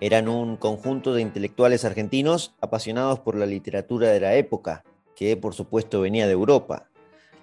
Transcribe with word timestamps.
Eran 0.00 0.28
un 0.28 0.56
conjunto 0.56 1.12
de 1.12 1.20
intelectuales 1.20 1.84
argentinos 1.84 2.54
apasionados 2.62 3.20
por 3.20 3.36
la 3.36 3.44
literatura 3.44 4.08
de 4.08 4.20
la 4.20 4.34
época, 4.34 4.82
que 5.14 5.36
por 5.36 5.54
supuesto 5.54 6.00
venía 6.00 6.26
de 6.26 6.32
Europa. 6.32 6.88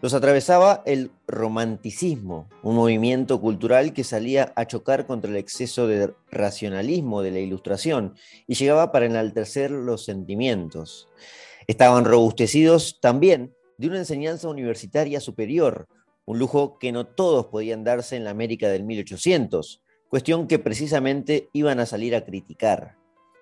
Los 0.02 0.16
atravesaba 0.16 0.82
el 0.86 1.12
romanticismo, 1.28 2.50
un 2.64 2.76
movimiento 2.76 3.40
cultural 3.42 3.94
que 3.94 4.04
salía 4.04 4.54
a 4.56 4.66
chocar 4.66 5.06
contra 5.06 5.30
el 5.30 5.38
exceso 5.38 5.88
de 5.88 6.14
racionalismo 6.32 7.22
de 7.22 7.32
la 7.32 7.40
ilustración 7.40 8.16
y 8.48 8.56
llegaba 8.56 8.92
para 8.92 9.06
enaltecer 9.06 9.70
los 9.70 10.06
sentimientos. 10.06 11.08
Estaban 11.68 12.06
robustecidos 12.06 13.00
también 13.02 13.56
de 13.78 13.88
una 13.88 13.98
enseñanza 13.98 14.50
universitaria 14.50 15.20
superior, 15.20 15.88
un 16.26 16.40
lujo 16.40 16.80
que 16.80 16.92
no 16.92 17.06
todos 17.06 17.48
podían 17.48 17.84
darse 17.84 18.16
en 18.16 18.24
la 18.24 18.32
América 18.32 18.70
del 18.70 18.84
1800, 18.84 19.84
cuestión 20.10 20.48
que 20.48 20.60
precisamente 20.60 21.50
iban 21.54 21.80
a 21.80 21.86
salir 21.86 22.16
a 22.16 22.24
criticar. 22.26 22.96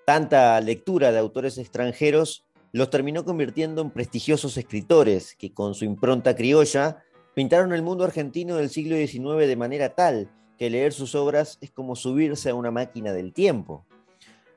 Tanta 0.05 0.59
lectura 0.61 1.11
de 1.11 1.19
autores 1.19 1.57
extranjeros 1.57 2.45
los 2.71 2.89
terminó 2.89 3.23
convirtiendo 3.23 3.81
en 3.81 3.91
prestigiosos 3.91 4.57
escritores 4.57 5.35
que 5.35 5.53
con 5.53 5.75
su 5.75 5.85
impronta 5.85 6.35
criolla 6.35 7.03
pintaron 7.33 7.73
el 7.73 7.81
mundo 7.81 8.03
argentino 8.03 8.55
del 8.55 8.69
siglo 8.69 8.95
XIX 8.95 9.47
de 9.47 9.55
manera 9.55 9.95
tal 9.95 10.29
que 10.57 10.69
leer 10.69 10.93
sus 10.93 11.15
obras 11.15 11.57
es 11.61 11.71
como 11.71 11.95
subirse 11.95 12.49
a 12.49 12.55
una 12.55 12.71
máquina 12.71 13.13
del 13.13 13.33
tiempo. 13.33 13.85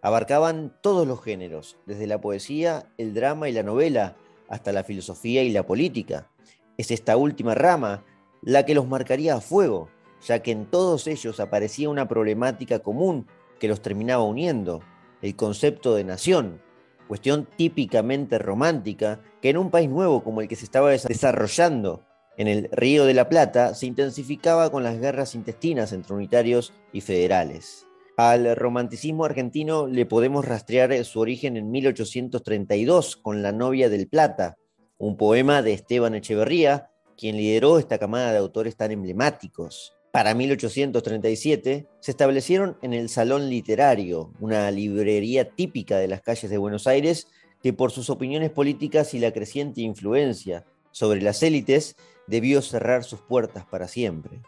Abarcaban 0.00 0.76
todos 0.80 1.06
los 1.06 1.22
géneros, 1.22 1.76
desde 1.86 2.06
la 2.06 2.20
poesía, 2.20 2.86
el 2.98 3.14
drama 3.14 3.48
y 3.48 3.52
la 3.52 3.64
novela, 3.64 4.16
hasta 4.48 4.72
la 4.72 4.84
filosofía 4.84 5.42
y 5.42 5.50
la 5.50 5.66
política. 5.66 6.30
Es 6.76 6.90
esta 6.90 7.16
última 7.16 7.54
rama 7.54 8.04
la 8.42 8.64
que 8.64 8.74
los 8.74 8.87
marcaría 8.87 9.34
a 9.34 9.40
fuego, 9.40 9.90
ya 10.27 10.41
que 10.41 10.52
en 10.52 10.66
todos 10.66 11.07
ellos 11.07 11.41
aparecía 11.41 11.88
una 11.88 12.09
problemática 12.09 12.80
común 12.80 13.27
que 13.59 13.69
los 13.69 13.80
terminaba 13.80 14.23
uniendo, 14.23 14.80
el 15.23 15.37
concepto 15.37 15.95
de 15.95 16.05
nación, 16.05 16.61
cuestión 17.07 17.49
típicamente 17.57 18.39
romántica, 18.39 19.21
que 19.41 19.51
en 19.51 19.57
un 19.57 19.71
país 19.71 19.89
nuevo 19.89 20.23
como 20.23 20.41
el 20.41 20.49
que 20.49 20.57
se 20.57 20.65
estaba 20.65 20.91
desarrollando 20.91 22.05
en 22.37 22.46
el 22.46 22.69
Río 22.71 23.05
de 23.05 23.15
la 23.15 23.29
Plata 23.29 23.74
se 23.74 23.87
intensificaba 23.87 24.71
con 24.71 24.85
las 24.85 25.01
guerras 25.01 25.35
intestinas 25.35 25.93
entre 25.93 26.15
unitarios 26.15 26.73
y 26.93 27.01
federales. 27.01 27.89
Al 28.16 28.55
romanticismo 28.55 29.24
argentino 29.24 29.89
le 29.89 30.07
podemos 30.07 30.45
rastrear 30.45 31.05
su 31.05 31.21
origen 31.21 31.57
en 31.57 31.71
1832 31.71 33.16
con 33.16 33.43
La 33.43 33.51
novia 33.51 33.89
del 33.89 34.09
Plata, 34.09 34.57
un 34.99 35.16
poema 35.16 35.63
de 35.63 35.73
Esteban 35.73 36.15
Echeverría, 36.15 36.91
quien 37.16 37.37
lideró 37.37 37.79
esta 37.79 37.99
camada 37.99 38.30
de 38.30 38.39
autores 38.39 38.77
tan 38.77 38.93
emblemáticos. 38.93 39.98
Para 40.19 40.35
1837 40.35 41.87
se 42.01 42.11
establecieron 42.11 42.77
en 42.83 42.93
el 42.93 43.09
Salón 43.09 43.49
Literario, 43.49 44.33
una 44.41 44.69
librería 44.73 45.49
típica 45.49 45.97
de 45.99 46.09
las 46.09 46.23
calles 46.23 46.51
de 46.51 46.59
Buenos 46.59 46.88
Aires 46.88 47.29
que 47.63 47.73
por 47.73 47.93
sus 47.93 48.11
opiniones 48.11 48.51
políticas 48.51 49.15
y 49.15 49.21
la 49.21 49.30
creciente 49.30 49.80
influencia 49.80 50.66
sobre 50.91 51.23
las 51.23 51.41
élites 51.45 51.95
debió 52.27 52.63
cerrar 52.63 53.05
sus 53.05 53.21
puertas 53.21 53.65
para 53.66 53.87
siempre. 53.87 54.41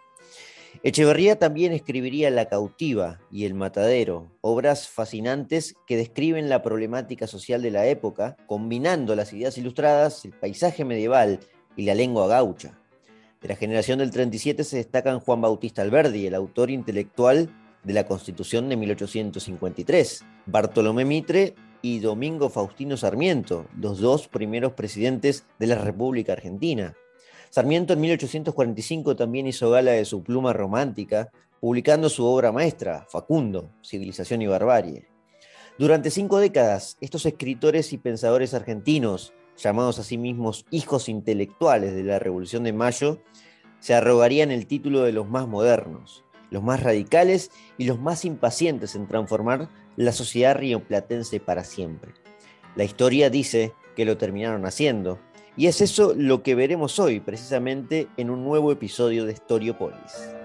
Echeverría 0.82 1.38
también 1.38 1.72
escribiría 1.72 2.30
La 2.30 2.46
cautiva 2.46 3.20
y 3.30 3.44
El 3.44 3.54
matadero, 3.54 4.32
obras 4.40 4.88
fascinantes 4.88 5.76
que 5.86 5.96
describen 5.96 6.48
la 6.48 6.62
problemática 6.62 7.28
social 7.28 7.62
de 7.62 7.70
la 7.70 7.86
época, 7.86 8.36
combinando 8.48 9.14
las 9.14 9.32
ideas 9.32 9.56
ilustradas, 9.56 10.24
el 10.24 10.32
paisaje 10.32 10.84
medieval 10.84 11.38
y 11.76 11.84
la 11.84 11.94
lengua 11.94 12.26
gaucha. 12.26 12.79
De 13.40 13.48
la 13.48 13.56
generación 13.56 14.00
del 14.00 14.10
37 14.10 14.64
se 14.64 14.76
destacan 14.76 15.20
Juan 15.20 15.40
Bautista 15.40 15.80
Alberdi, 15.80 16.26
el 16.26 16.34
autor 16.34 16.70
intelectual 16.70 17.48
de 17.82 17.94
la 17.94 18.06
Constitución 18.06 18.68
de 18.68 18.76
1853, 18.76 20.24
Bartolomé 20.44 21.06
Mitre 21.06 21.54
y 21.80 22.00
Domingo 22.00 22.50
Faustino 22.50 22.98
Sarmiento, 22.98 23.66
los 23.78 23.98
dos 23.98 24.28
primeros 24.28 24.74
presidentes 24.74 25.46
de 25.58 25.68
la 25.68 25.76
República 25.76 26.34
Argentina. 26.34 26.94
Sarmiento 27.48 27.94
en 27.94 28.02
1845 28.02 29.16
también 29.16 29.46
hizo 29.46 29.70
gala 29.70 29.92
de 29.92 30.04
su 30.04 30.22
pluma 30.22 30.52
romántica, 30.52 31.30
publicando 31.60 32.10
su 32.10 32.26
obra 32.26 32.52
maestra, 32.52 33.06
Facundo, 33.08 33.72
Civilización 33.82 34.42
y 34.42 34.48
Barbarie. 34.48 35.08
Durante 35.78 36.10
cinco 36.10 36.38
décadas, 36.38 36.98
estos 37.00 37.24
escritores 37.24 37.94
y 37.94 37.98
pensadores 37.98 38.52
argentinos 38.52 39.32
llamados 39.62 39.98
a 39.98 40.04
sí 40.04 40.18
mismos 40.18 40.66
hijos 40.70 41.08
intelectuales 41.08 41.94
de 41.94 42.02
la 42.02 42.18
Revolución 42.18 42.64
de 42.64 42.72
Mayo, 42.72 43.18
se 43.78 43.94
arrogarían 43.94 44.50
el 44.50 44.66
título 44.66 45.02
de 45.02 45.12
los 45.12 45.28
más 45.28 45.48
modernos, 45.48 46.24
los 46.50 46.62
más 46.62 46.82
radicales 46.82 47.50
y 47.78 47.84
los 47.84 48.00
más 48.00 48.24
impacientes 48.24 48.94
en 48.94 49.06
transformar 49.06 49.68
la 49.96 50.12
sociedad 50.12 50.56
rioplatense 50.56 51.40
para 51.40 51.64
siempre. 51.64 52.12
La 52.76 52.84
historia 52.84 53.30
dice 53.30 53.72
que 53.96 54.04
lo 54.04 54.16
terminaron 54.16 54.64
haciendo, 54.66 55.18
y 55.56 55.66
es 55.66 55.80
eso 55.80 56.14
lo 56.16 56.42
que 56.42 56.54
veremos 56.54 56.98
hoy, 56.98 57.20
precisamente 57.20 58.08
en 58.16 58.30
un 58.30 58.44
nuevo 58.44 58.72
episodio 58.72 59.24
de 59.24 59.36
Storiopolis. 59.36 60.39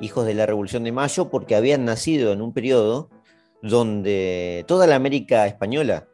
Hijos 0.00 0.26
de 0.26 0.34
la 0.34 0.46
Revolución 0.46 0.84
de 0.84 0.92
Mayo, 0.92 1.30
porque 1.30 1.54
habían 1.54 1.84
nacido 1.84 2.32
en 2.32 2.42
un 2.42 2.52
periodo 2.52 3.10
donde 3.62 4.64
toda 4.66 4.86
la 4.86 4.96
América 4.96 5.46
española 5.46 6.08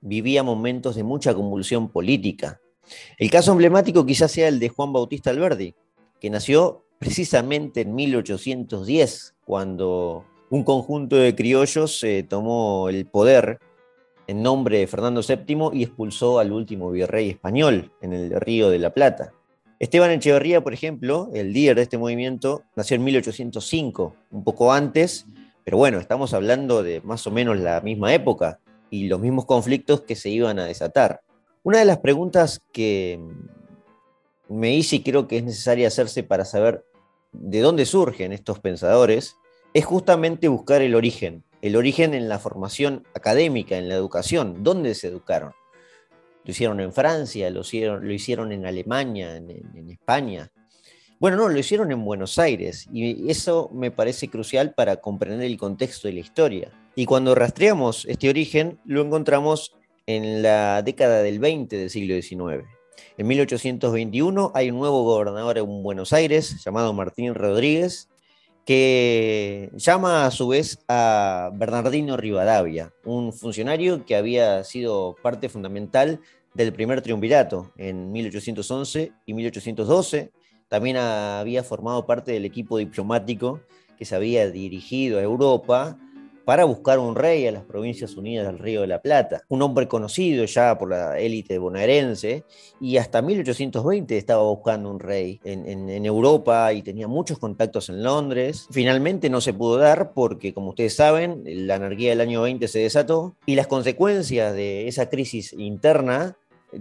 vivía 0.00 0.42
momentos 0.42 0.96
de 0.96 1.04
mucha 1.04 1.34
convulsión 1.34 1.88
política. 1.88 2.60
El 3.18 3.30
caso 3.30 3.52
emblemático 3.52 4.04
quizás 4.04 4.32
sea 4.32 4.48
el 4.48 4.58
de 4.58 4.68
Juan 4.68 4.92
Bautista 4.92 5.30
Alberdi, 5.30 5.74
que 6.20 6.30
nació 6.30 6.84
precisamente 6.98 7.82
en 7.82 7.94
1810, 7.94 9.34
cuando 9.44 10.24
un 10.50 10.64
conjunto 10.64 11.16
de 11.16 11.34
criollos 11.34 12.02
eh, 12.02 12.26
tomó 12.28 12.88
el 12.88 13.06
poder 13.06 13.58
en 14.26 14.42
nombre 14.42 14.78
de 14.78 14.86
Fernando 14.86 15.22
VII 15.26 15.70
y 15.72 15.84
expulsó 15.84 16.38
al 16.38 16.52
último 16.52 16.90
virrey 16.90 17.30
español 17.30 17.92
en 18.00 18.12
el 18.12 18.40
Río 18.40 18.70
de 18.70 18.78
la 18.78 18.92
Plata. 18.92 19.32
Esteban 19.80 20.10
Echeverría, 20.10 20.60
por 20.60 20.74
ejemplo, 20.74 21.30
el 21.32 21.54
líder 21.54 21.76
de 21.76 21.82
este 21.82 21.96
movimiento, 21.96 22.64
nació 22.76 22.96
en 22.96 23.04
1805, 23.04 24.14
un 24.30 24.44
poco 24.44 24.74
antes, 24.74 25.24
pero 25.64 25.78
bueno, 25.78 25.98
estamos 25.98 26.34
hablando 26.34 26.82
de 26.82 27.00
más 27.00 27.26
o 27.26 27.30
menos 27.30 27.58
la 27.58 27.80
misma 27.80 28.12
época 28.12 28.60
y 28.90 29.08
los 29.08 29.20
mismos 29.20 29.46
conflictos 29.46 30.02
que 30.02 30.16
se 30.16 30.28
iban 30.28 30.58
a 30.58 30.66
desatar. 30.66 31.22
Una 31.62 31.78
de 31.78 31.86
las 31.86 31.96
preguntas 31.96 32.60
que 32.72 33.18
me 34.50 34.74
hice 34.74 34.96
y 34.96 35.02
creo 35.02 35.26
que 35.26 35.38
es 35.38 35.44
necesaria 35.44 35.88
hacerse 35.88 36.22
para 36.24 36.44
saber 36.44 36.84
de 37.32 37.60
dónde 37.60 37.86
surgen 37.86 38.34
estos 38.34 38.58
pensadores 38.58 39.36
es 39.72 39.86
justamente 39.86 40.48
buscar 40.48 40.82
el 40.82 40.94
origen, 40.94 41.42
el 41.62 41.74
origen 41.74 42.12
en 42.12 42.28
la 42.28 42.38
formación 42.38 43.06
académica, 43.14 43.78
en 43.78 43.88
la 43.88 43.94
educación, 43.94 44.62
dónde 44.62 44.94
se 44.94 45.08
educaron. 45.08 45.54
Lo 46.44 46.50
hicieron 46.50 46.80
en 46.80 46.92
Francia, 46.92 47.50
lo 47.50 47.60
hicieron, 47.60 48.06
lo 48.06 48.12
hicieron 48.12 48.52
en 48.52 48.66
Alemania, 48.66 49.36
en, 49.36 49.90
España. 49.90 50.50
Bueno, 51.18 51.36
no, 51.36 51.48
lo 51.48 51.58
hicieron 51.58 51.92
en 51.92 52.04
Buenos 52.04 52.38
Aires 52.38 52.88
y 52.92 53.30
eso 53.30 53.70
me 53.72 53.90
parece 53.90 54.28
crucial 54.28 54.72
para 54.74 54.96
comprender 54.96 55.46
el 55.46 55.58
contexto 55.58 56.08
de 56.08 56.14
la 56.14 56.20
historia. 56.20 56.72
Y 56.94 57.06
cuando 57.06 57.34
rastreamos 57.34 58.04
este 58.06 58.28
origen, 58.28 58.78
lo 58.84 59.02
encontramos 59.02 59.74
en 60.06 60.42
la 60.42 60.82
década 60.82 61.22
del 61.22 61.38
20 61.38 61.76
del 61.76 61.90
siglo 61.90 62.14
XIX. 62.20 62.66
En 63.16 63.26
1821 63.26 64.52
hay 64.54 64.70
un 64.70 64.78
nuevo 64.78 65.04
gobernador 65.04 65.58
en 65.58 65.82
Buenos 65.82 66.12
Aires 66.12 66.62
llamado 66.64 66.92
Martín 66.92 67.34
Rodríguez, 67.34 68.09
que 68.70 69.68
llama 69.74 70.26
a 70.26 70.30
su 70.30 70.46
vez 70.46 70.78
a 70.86 71.50
Bernardino 71.54 72.16
Rivadavia, 72.16 72.92
un 73.04 73.32
funcionario 73.32 74.06
que 74.06 74.14
había 74.14 74.62
sido 74.62 75.16
parte 75.20 75.48
fundamental 75.48 76.20
del 76.54 76.72
primer 76.72 77.02
triunvirato 77.02 77.72
en 77.76 78.12
1811 78.12 79.10
y 79.26 79.34
1812. 79.34 80.30
También 80.68 80.98
había 80.98 81.64
formado 81.64 82.06
parte 82.06 82.30
del 82.30 82.44
equipo 82.44 82.78
diplomático 82.78 83.60
que 83.98 84.04
se 84.04 84.14
había 84.14 84.48
dirigido 84.48 85.18
a 85.18 85.22
Europa 85.22 85.98
para 86.50 86.64
buscar 86.64 86.98
un 86.98 87.14
rey 87.14 87.46
a 87.46 87.52
las 87.52 87.62
Provincias 87.62 88.16
Unidas 88.16 88.44
del 88.44 88.58
Río 88.58 88.80
de 88.80 88.88
la 88.88 89.00
Plata, 89.00 89.44
un 89.50 89.62
hombre 89.62 89.86
conocido 89.86 90.44
ya 90.46 90.76
por 90.76 90.90
la 90.90 91.16
élite 91.16 91.58
bonaerense, 91.58 92.42
y 92.80 92.96
hasta 92.96 93.22
1820 93.22 94.18
estaba 94.18 94.42
buscando 94.42 94.90
un 94.90 94.98
rey 94.98 95.38
en, 95.44 96.04
Europa 96.04 96.72
y 96.72 96.82
tenía 96.82 97.06
muchos 97.06 97.38
contactos 97.38 97.88
en 97.88 98.02
Londres. 98.02 98.66
Finalmente 98.72 99.30
no 99.30 99.40
se 99.40 99.54
pudo 99.54 99.76
dar 99.76 100.12
porque, 100.12 100.52
como 100.52 100.70
ustedes 100.70 100.96
saben, 100.96 101.44
la 101.46 101.76
anarquía 101.76 102.10
del 102.10 102.20
año 102.20 102.42
20 102.42 102.66
se 102.66 102.80
desató 102.80 103.36
y 103.46 103.54
las 103.54 103.68
consecuencias 103.68 104.52
de 104.52 104.88
esa 104.88 105.08
crisis 105.08 105.52
interna 105.52 106.36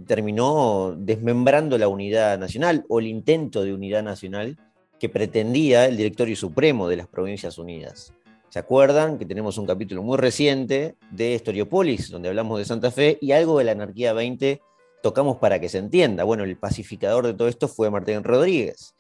terminó 0.08 0.96
desmembrando 0.98 1.78
la 1.78 1.90
unidad 1.90 2.40
nacional 2.40 2.86
o 2.90 3.00
el 3.00 3.06
intento 3.06 3.64
de 3.64 3.76
unidad 3.76 4.02
nacional 4.02 4.58
que 5.00 5.10
pretendía 5.10 5.86
el 5.86 5.96
directorio 5.96 6.36
supremo 6.36 6.88
de 6.88 6.98
las 6.98 7.08
Provincias 7.08 7.60
Unidas. 7.60 8.14
¿Se 8.50 8.58
acuerdan 8.58 9.20
que 9.20 9.26
tenemos 9.26 9.60
un 9.60 9.68
capítulo 9.68 10.02
muy 10.02 10.18
reciente 10.18 10.96
de 11.12 11.36
Historiopolis, 11.36 12.10
donde 12.10 12.30
hablamos 12.30 12.58
de 12.58 12.66
Santa 12.66 12.90
Fe 12.90 13.20
y 13.22 13.32
algo 13.32 13.60
de 13.60 13.66
la 13.66 13.74
anarquía 13.74 14.12
20 14.14 14.60
tocamos 15.04 15.38
para 15.38 15.60
que 15.60 15.70
se 15.70 15.78
entienda. 15.78 16.24
Bueno, 16.24 16.44
el 16.44 16.58
pacificador 16.58 17.28
de 17.28 17.34
todo 17.34 17.48
esto 17.48 17.68
fue 17.68 17.92
Martín 17.92 18.24
Rodríguez, 18.24 18.96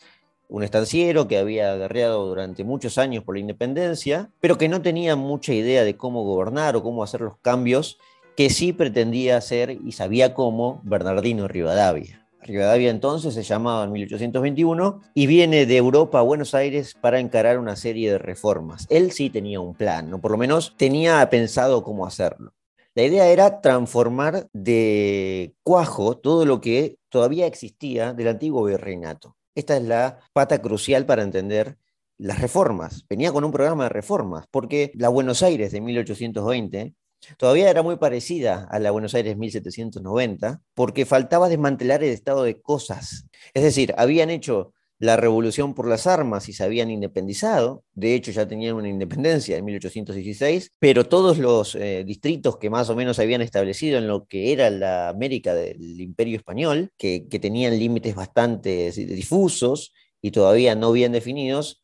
un 0.49 0.63
estanciero 0.63 1.27
que 1.27 1.39
había 1.39 1.75
guerreado 1.75 2.27
durante 2.27 2.63
muchos 2.63 2.99
años 2.99 3.23
por 3.23 3.35
la 3.35 3.41
independencia, 3.41 4.29
pero 4.39 4.57
que 4.57 4.69
no 4.69 4.83
tenía 4.83 5.15
mucha 5.15 5.53
idea 5.53 5.83
de 5.83 5.97
cómo 5.97 6.23
gobernar 6.23 6.75
o 6.75 6.83
cómo 6.83 7.03
hacer 7.03 7.21
los 7.21 7.37
cambios 7.37 7.97
que 8.35 8.49
sí 8.49 8.71
pretendía 8.71 9.37
hacer 9.37 9.71
y 9.71 9.91
sabía 9.93 10.33
cómo 10.33 10.79
Bernardino 10.83 11.47
Rivadavia. 11.47 12.28
Rivadavia 12.41 12.89
entonces 12.89 13.33
se 13.33 13.43
llamaba 13.43 13.83
en 13.83 13.91
1821 13.91 15.01
y 15.13 15.27
viene 15.27 15.65
de 15.65 15.77
Europa 15.77 16.19
a 16.19 16.23
Buenos 16.23 16.55
Aires 16.55 16.95
para 16.99 17.19
encarar 17.19 17.59
una 17.59 17.75
serie 17.75 18.11
de 18.11 18.17
reformas. 18.17 18.87
Él 18.89 19.11
sí 19.11 19.29
tenía 19.29 19.59
un 19.59 19.75
plan, 19.75 20.13
o 20.13 20.21
por 20.21 20.31
lo 20.31 20.37
menos 20.37 20.75
tenía 20.77 21.29
pensado 21.29 21.83
cómo 21.83 22.05
hacerlo. 22.05 22.53
La 22.95 23.03
idea 23.03 23.27
era 23.27 23.61
transformar 23.61 24.47
de 24.51 25.53
cuajo 25.63 26.17
todo 26.17 26.45
lo 26.45 26.59
que 26.59 26.97
todavía 27.09 27.45
existía 27.45 28.13
del 28.13 28.29
antiguo 28.29 28.63
virreinato. 28.63 29.35
Esta 29.55 29.77
es 29.77 29.83
la 29.83 30.19
pata 30.33 30.61
crucial 30.61 31.05
para 31.05 31.23
entender 31.23 31.77
las 32.17 32.41
reformas. 32.41 33.05
Venía 33.09 33.31
con 33.31 33.43
un 33.43 33.51
programa 33.51 33.83
de 33.83 33.89
reformas, 33.89 34.45
porque 34.51 34.91
la 34.95 35.09
Buenos 35.09 35.43
Aires 35.43 35.71
de 35.71 35.81
1820 35.81 36.93
todavía 37.37 37.69
era 37.69 37.83
muy 37.83 37.97
parecida 37.97 38.67
a 38.69 38.79
la 38.79 38.91
Buenos 38.91 39.15
Aires 39.15 39.37
1790, 39.37 40.61
porque 40.73 41.05
faltaba 41.05 41.49
desmantelar 41.49 42.03
el 42.03 42.11
estado 42.11 42.43
de 42.43 42.61
cosas. 42.61 43.25
Es 43.53 43.63
decir, 43.63 43.93
habían 43.97 44.29
hecho 44.29 44.73
la 44.99 45.15
revolución 45.15 45.73
por 45.73 45.87
las 45.87 46.07
armas 46.07 46.49
y 46.49 46.53
se 46.53 46.63
habían 46.63 46.91
independizado, 46.91 47.85
de 47.93 48.15
hecho 48.15 48.31
ya 48.31 48.47
tenían 48.47 48.75
una 48.75 48.89
independencia 48.89 49.55
en 49.55 49.63
1816, 49.63 50.73
pero 50.77 51.05
todos 51.05 51.37
los 51.37 51.75
eh, 51.75 52.03
distritos 52.05 52.57
que 52.57 52.69
más 52.69 52.89
o 52.89 52.95
menos 52.95 53.17
habían 53.17 53.41
establecido 53.41 53.97
en 53.97 54.07
lo 54.07 54.25
que 54.25 54.51
era 54.51 54.69
la 54.69 55.07
América 55.07 55.55
del 55.55 56.01
Imperio 56.01 56.35
Español, 56.35 56.91
que, 56.97 57.27
que 57.29 57.39
tenían 57.39 57.79
límites 57.79 58.13
bastante 58.13 58.91
difusos 58.91 59.93
y 60.21 60.31
todavía 60.31 60.75
no 60.75 60.91
bien 60.91 61.13
definidos, 61.13 61.81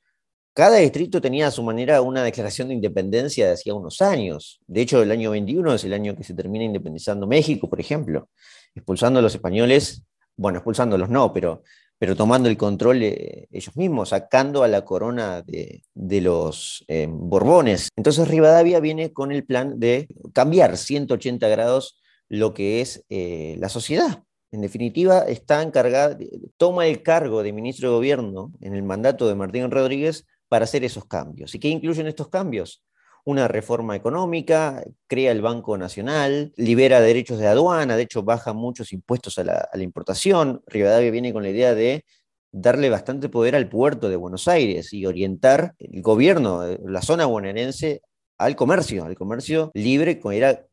cada 0.56 0.78
distrito 0.78 1.20
tenía 1.20 1.48
a 1.48 1.52
su 1.52 1.62
manera 1.64 2.02
una 2.02 2.24
declaración 2.24 2.70
de 2.70 2.76
independencia 2.76 3.46
de 3.46 3.54
hacía 3.54 3.74
unos 3.74 4.02
años. 4.02 4.62
De 4.66 4.82
hecho, 4.82 5.02
el 5.04 5.12
año 5.12 5.32
21 5.32 5.74
es 5.74 5.84
el 5.84 5.94
año 5.94 6.16
que 6.16 6.24
se 6.24 6.34
termina 6.34 6.64
independizando 6.64 7.28
México, 7.28 7.70
por 7.70 7.82
ejemplo, 7.82 8.30
expulsando 8.74 9.20
a 9.20 9.22
los 9.22 9.36
españoles, 9.36 10.04
bueno, 10.38 10.60
expulsándolos 10.60 11.10
no, 11.10 11.34
pero, 11.34 11.64
pero 12.00 12.16
tomando 12.16 12.48
el 12.48 12.56
control 12.56 13.04
ellos 13.04 13.76
mismos, 13.76 14.10
sacando 14.10 14.64
a 14.64 14.70
la 14.70 14.86
corona 14.86 15.42
de, 15.42 16.22
los 16.22 16.86
eh, 16.88 17.06
Borbones. 17.10 17.90
Entonces 17.98 18.26
Rivadavia 18.26 18.80
viene 18.80 19.12
con 19.12 19.34
el 19.34 19.46
plan 19.46 19.78
de 19.78 20.08
cambiar 20.32 20.78
180 20.78 21.50
grados 21.50 22.00
lo 22.30 22.54
que 22.54 22.80
es 22.80 23.04
eh, 23.10 23.58
la 23.60 23.68
sociedad. 23.68 24.24
En 24.52 24.62
definitiva, 24.62 25.20
está 25.20 25.62
encargada, 25.62 26.18
toma 26.56 26.88
el 26.88 27.04
cargo 27.04 27.44
de 27.44 27.52
ministro 27.52 27.90
de 27.90 27.96
gobierno 27.96 28.54
en 28.62 28.74
el 28.74 28.84
mandato 28.84 29.28
de 29.28 29.36
Martín 29.36 29.70
Rodríguez 29.70 30.26
para 30.48 30.66
hacer 30.66 30.84
esos 30.84 31.06
cambios. 31.06 31.56
¿Y 31.56 31.60
qué 31.60 31.70
incluyen 31.70 32.08
estos 32.08 32.30
cambios? 32.30 32.84
Una 33.24 33.48
reforma 33.48 33.96
económica, 33.96 34.84
crea 35.08 35.32
el 35.32 35.42
Banco 35.42 35.78
Nacional, 35.78 36.54
libera 36.58 37.02
derechos 37.02 37.40
de 37.40 37.48
aduana, 37.48 37.98
de 37.98 38.04
hecho 38.04 38.24
baja 38.24 38.54
muchos 38.54 38.94
impuestos 38.94 39.38
a 39.40 39.44
la, 39.44 39.84
importación. 39.84 40.62
Rivadavia 40.68 41.10
viene 41.12 41.34
con 41.34 41.44
la 41.44 41.50
idea 41.50 41.74
de 41.74 42.06
darle 42.52 42.90
bastante 42.90 43.28
poder 43.28 43.56
al 43.56 43.68
puerto 43.68 44.10
de 44.10 44.16
Buenos 44.16 44.48
Aires 44.48 44.94
y 44.94 45.06
orientar 45.06 45.74
el 45.80 46.02
gobierno, 46.02 46.62
la 46.86 47.02
zona 47.02 47.26
bonaerense, 47.26 48.02
al 48.38 48.56
comercio, 48.56 49.06
al 49.06 49.16
comercio 49.16 49.72
libre, 49.74 50.20
que 50.20 50.38
era 50.38 50.66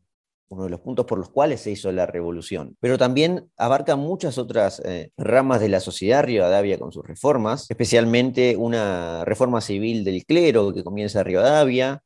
uno 0.52 0.64
de 0.64 0.70
los 0.70 0.80
puntos 0.80 1.06
por 1.06 1.18
los 1.18 1.30
cuales 1.30 1.60
se 1.60 1.70
hizo 1.70 1.90
la 1.92 2.04
revolución. 2.04 2.76
Pero 2.78 2.98
también 2.98 3.48
abarca 3.56 3.96
muchas 3.96 4.36
otras 4.36 4.80
eh, 4.84 5.10
ramas 5.16 5.60
de 5.60 5.70
la 5.70 5.80
sociedad 5.80 6.24
Rivadavia 6.24 6.78
con 6.78 6.92
sus 6.92 7.06
reformas, 7.06 7.66
especialmente 7.70 8.56
una 8.56 9.24
reforma 9.24 9.62
civil 9.62 10.04
del 10.04 10.24
clero 10.26 10.74
que 10.74 10.84
comienza 10.84 11.22
Rivadavia, 11.22 12.02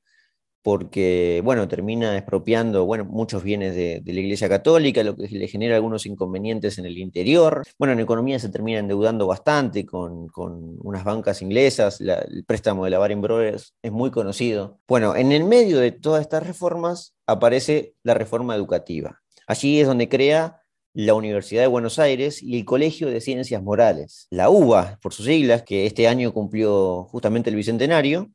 porque, 0.66 1.42
bueno, 1.44 1.68
termina 1.68 2.16
expropiando, 2.16 2.86
bueno, 2.86 3.04
muchos 3.04 3.44
bienes 3.44 3.76
de, 3.76 4.02
la 4.04 4.20
Iglesia 4.20 4.48
Católica, 4.48 5.04
lo 5.04 5.14
que 5.14 5.28
le 5.28 5.46
genera 5.46 5.76
algunos 5.76 6.06
inconvenientes 6.06 6.76
en 6.78 6.86
el 6.86 6.98
interior. 6.98 7.62
Bueno, 7.78 7.92
en 7.92 8.00
economía 8.00 8.40
se 8.40 8.48
termina 8.48 8.80
endeudando 8.80 9.28
bastante 9.28 9.86
con, 9.86 10.28
unas 10.34 11.04
bancas 11.04 11.40
inglesas, 11.40 12.00
el 12.00 12.44
préstamo 12.44 12.84
de 12.84 12.90
la 12.90 12.98
Baring 12.98 13.20
Brothers 13.20 13.74
es 13.80 13.92
muy 13.92 14.10
conocido. 14.10 14.80
Bueno, 14.88 15.14
en 15.14 15.30
el 15.30 15.44
medio 15.44 15.78
de 15.78 15.92
todas 15.92 16.22
estas 16.22 16.44
reformas 16.44 17.14
aparece 17.28 17.94
la 18.02 18.14
reforma 18.14 18.56
educativa. 18.56 19.20
Allí 19.46 19.78
es 19.78 19.86
donde 19.86 20.08
crea 20.08 20.62
la 20.94 21.14
Universidad 21.14 21.62
de 21.62 21.68
Buenos 21.68 22.00
Aires 22.00 22.42
y 22.42 22.58
el 22.58 22.64
Colegio 22.64 23.08
de 23.08 23.20
Ciencias 23.20 23.62
Morales, 23.62 24.26
la 24.30 24.50
UBA, 24.50 24.98
por 25.00 25.12
sus 25.12 25.26
siglas, 25.26 25.62
que 25.62 25.86
este 25.86 26.08
año 26.08 26.32
cumplió 26.32 27.04
justamente 27.04 27.50
el 27.50 27.56
bicentenario, 27.56 28.32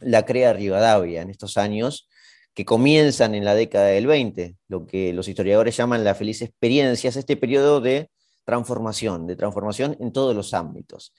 la 0.00 0.24
crea 0.24 0.52
Rivadavia 0.52 1.22
en 1.22 1.30
estos 1.30 1.56
años 1.56 2.08
que 2.54 2.64
comienzan 2.64 3.34
en 3.34 3.44
la 3.44 3.54
década 3.54 3.86
del 3.88 4.06
20, 4.06 4.56
lo 4.68 4.86
que 4.86 5.12
los 5.12 5.28
historiadores 5.28 5.76
llaman 5.76 6.04
la 6.04 6.14
feliz 6.14 6.40
experiencia, 6.40 7.08
es 7.10 7.16
este 7.16 7.36
periodo 7.36 7.80
de 7.80 8.10
transformación, 8.44 9.26
de 9.26 9.36
transformación 9.36 9.96
en 10.00 10.10
todos 10.12 10.34
los 10.34 10.54
ámbitos. 10.54 11.12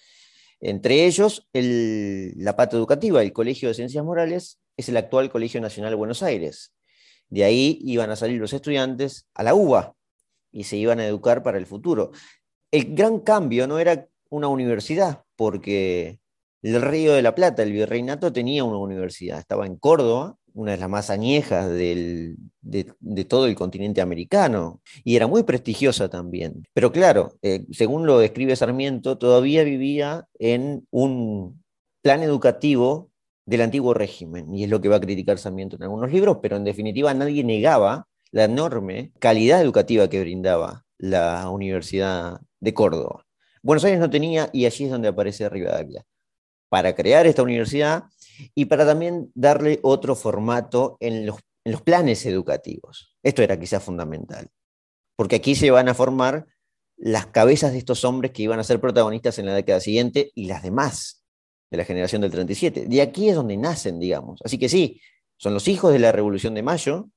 Entre 0.59 1.05
ellos, 1.05 1.47
la 1.53 2.55
pata 2.55 2.75
educativa, 2.75 3.21
el 3.21 3.33
Colegio 3.33 3.67
de 3.67 3.75
Ciencias 3.75 4.03
Morales, 4.03 4.59
es 4.75 4.89
el 4.89 4.97
actual 4.97 5.29
Colegio 5.29 5.61
Nacional 5.61 5.91
de 5.91 5.97
Buenos 5.97 6.23
Aires. 6.23 6.73
De 7.29 7.43
ahí 7.43 7.77
iban 7.83 8.09
a 8.09 8.15
salir 8.15 8.39
los 8.39 8.53
estudiantes 8.53 9.27
a 9.35 9.43
la 9.43 9.53
UBA 9.53 9.93
y 10.51 10.63
se 10.63 10.77
iban 10.77 10.99
a 10.99 11.05
educar 11.05 11.43
para 11.43 11.59
el 11.59 11.67
futuro. 11.67 12.11
El 12.71 12.95
gran 12.95 13.19
cambio 13.19 13.67
no 13.67 13.77
era 13.77 14.07
una 14.29 14.47
universidad, 14.47 15.23
porque 15.35 16.19
el 16.75 16.81
Río 16.81 17.13
de 17.13 17.21
la 17.21 17.35
Plata, 17.35 17.63
el 17.63 17.71
virreinato, 17.71 18.33
tenía 18.33 18.63
una 18.63 18.77
universidad, 18.77 19.39
estaba 19.39 19.65
en 19.65 19.77
Córdoba, 19.77 20.37
una 20.53 20.71
de 20.71 20.77
las 20.77 20.89
más 20.89 21.09
añejas 21.09 21.69
de, 21.69 22.35
todo 23.27 23.45
el 23.45 23.55
continente 23.55 24.01
americano, 24.01 24.81
y 25.03 25.15
era 25.15 25.27
muy 25.27 25.43
prestigiosa 25.43 26.09
también. 26.09 26.67
Pero 26.73 26.91
claro, 26.91 27.37
eh, 27.43 27.65
según 27.71 28.07
lo 28.07 28.19
describe 28.19 28.55
Sarmiento, 28.55 29.17
todavía 29.17 29.63
vivía 29.63 30.25
en 30.39 30.85
un 30.89 31.63
plan 32.01 32.23
educativo 32.23 33.11
del 33.45 33.61
antiguo 33.61 33.93
régimen, 33.93 34.53
y 34.53 34.63
es 34.63 34.69
lo 34.69 34.81
que 34.81 34.89
va 34.89 34.97
a 34.97 35.01
criticar 35.01 35.37
Sarmiento 35.37 35.75
en 35.75 35.83
algunos 35.83 36.11
libros, 36.11 36.39
pero 36.41 36.57
en 36.57 36.63
definitiva 36.63 37.13
nadie 37.13 37.43
negaba 37.43 38.07
la 38.31 38.45
enorme 38.45 39.13
calidad 39.19 39.61
educativa 39.61 40.09
que 40.09 40.19
brindaba 40.19 40.85
la 40.97 41.49
Universidad 41.49 42.41
de 42.59 42.73
Córdoba. 42.73 43.25
Buenos 43.61 43.85
Aires 43.85 43.99
no 43.99 44.09
tenía, 44.09 44.49
y 44.51 44.65
allí 44.65 44.85
es 44.85 44.91
donde 44.91 45.09
aparece 45.09 45.47
Rivadavia 45.49 46.03
para 46.69 46.95
crear 46.95 47.27
esta 47.27 47.43
universidad 47.43 48.05
y 48.53 48.65
para 48.65 48.85
también 48.85 49.31
darle 49.35 49.79
otro 49.83 50.15
formato 50.15 50.97
en 50.99 51.25
los, 51.25 51.37
planes 51.83 52.25
educativos. 52.25 53.15
Esto 53.23 53.41
era 53.41 53.59
quizás 53.59 53.83
fundamental, 53.83 54.47
porque 55.17 55.35
aquí 55.35 55.53
se 55.53 55.69
van 55.69 55.89
a 55.89 55.93
formar 55.93 56.45
las 56.95 57.27
cabezas 57.27 57.73
de 57.73 57.77
estos 57.77 58.05
hombres 58.05 58.31
que 58.31 58.43
iban 58.43 58.59
a 58.59 58.63
ser 58.63 58.79
protagonistas 58.79 59.37
en 59.37 59.47
la 59.47 59.53
década 59.53 59.81
siguiente 59.81 60.31
y 60.33 60.45
las 60.45 60.63
demás 60.63 61.25
de 61.69 61.77
la 61.77 61.83
generación 61.83 62.21
del 62.21 62.31
37. 62.31 62.85
De 62.87 63.01
aquí 63.01 63.27
es 63.27 63.35
donde 63.35 63.57
nacen, 63.57 63.99
digamos. 63.99 64.39
Así 64.45 64.57
que 64.57 64.69
sí, 64.69 65.01
son 65.35 65.53
los 65.53 65.67
hijos 65.67 65.91
de 65.91 65.99
la 65.99 66.13
Revolución 66.13 66.53
de 66.53 66.63
Mayo, 66.63 67.09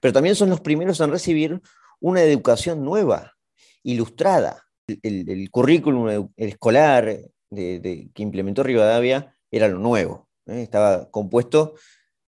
pero 0.00 0.12
también 0.12 0.36
son 0.36 0.50
los 0.50 0.60
primeros 0.60 1.00
en 1.00 1.10
recibir 1.10 1.60
una 2.00 2.22
educación 2.22 2.84
nueva, 2.84 3.34
ilustrada. 3.82 4.62
El, 5.02 5.50
currículum 5.50 6.30
escolar, 6.36 7.18
que 7.54 8.10
implementó 8.16 8.62
Rivadavia 8.62 9.36
era 9.50 9.68
lo 9.68 9.78
nuevo. 9.78 10.28
¿eh? 10.46 10.62
Estaba 10.62 11.10
compuesto 11.10 11.74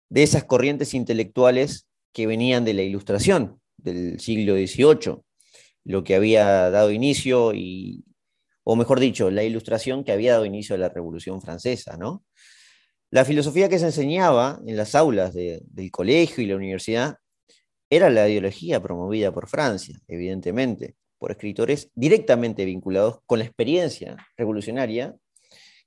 de 0.09 0.23
esas 0.23 0.43
corrientes 0.43 0.93
intelectuales 0.93 1.87
que 2.13 2.27
venían 2.27 2.65
de 2.65 2.73
la 2.73 2.83
ilustración 2.83 3.61
del 3.77 4.19
siglo 4.19 4.55
XVIII, 4.55 5.21
lo 5.83 6.03
que 6.03 6.15
había 6.15 6.69
dado 6.69 6.91
inicio, 6.91 7.53
y, 7.53 8.05
o 8.63 8.75
mejor 8.75 8.99
dicho, 8.99 9.29
la 9.29 9.43
ilustración 9.43 10.03
que 10.03 10.11
había 10.11 10.33
dado 10.33 10.45
inicio 10.45 10.75
a 10.75 10.79
la 10.79 10.89
Revolución 10.89 11.41
Francesa. 11.41 11.97
¿no? 11.97 12.23
La 13.11 13.25
filosofía 13.25 13.69
que 13.69 13.79
se 13.79 13.85
enseñaba 13.85 14.59
en 14.65 14.77
las 14.77 14.95
aulas 14.95 15.33
del 15.33 15.91
colegio 15.91 16.43
y 16.43 16.47
la 16.47 16.55
universidad 16.55 17.17
era 17.89 18.09
la 18.09 18.27
ideología 18.27 18.81
promovida 18.81 19.31
por 19.31 19.47
Francia, 19.47 19.97
evidentemente 20.07 20.95
por 21.17 21.31
escritores 21.31 21.89
directamente 21.95 22.65
vinculados 22.65 23.19
con 23.25 23.39
la 23.39 23.45
experiencia 23.45 24.17
revolucionaria, 24.37 25.15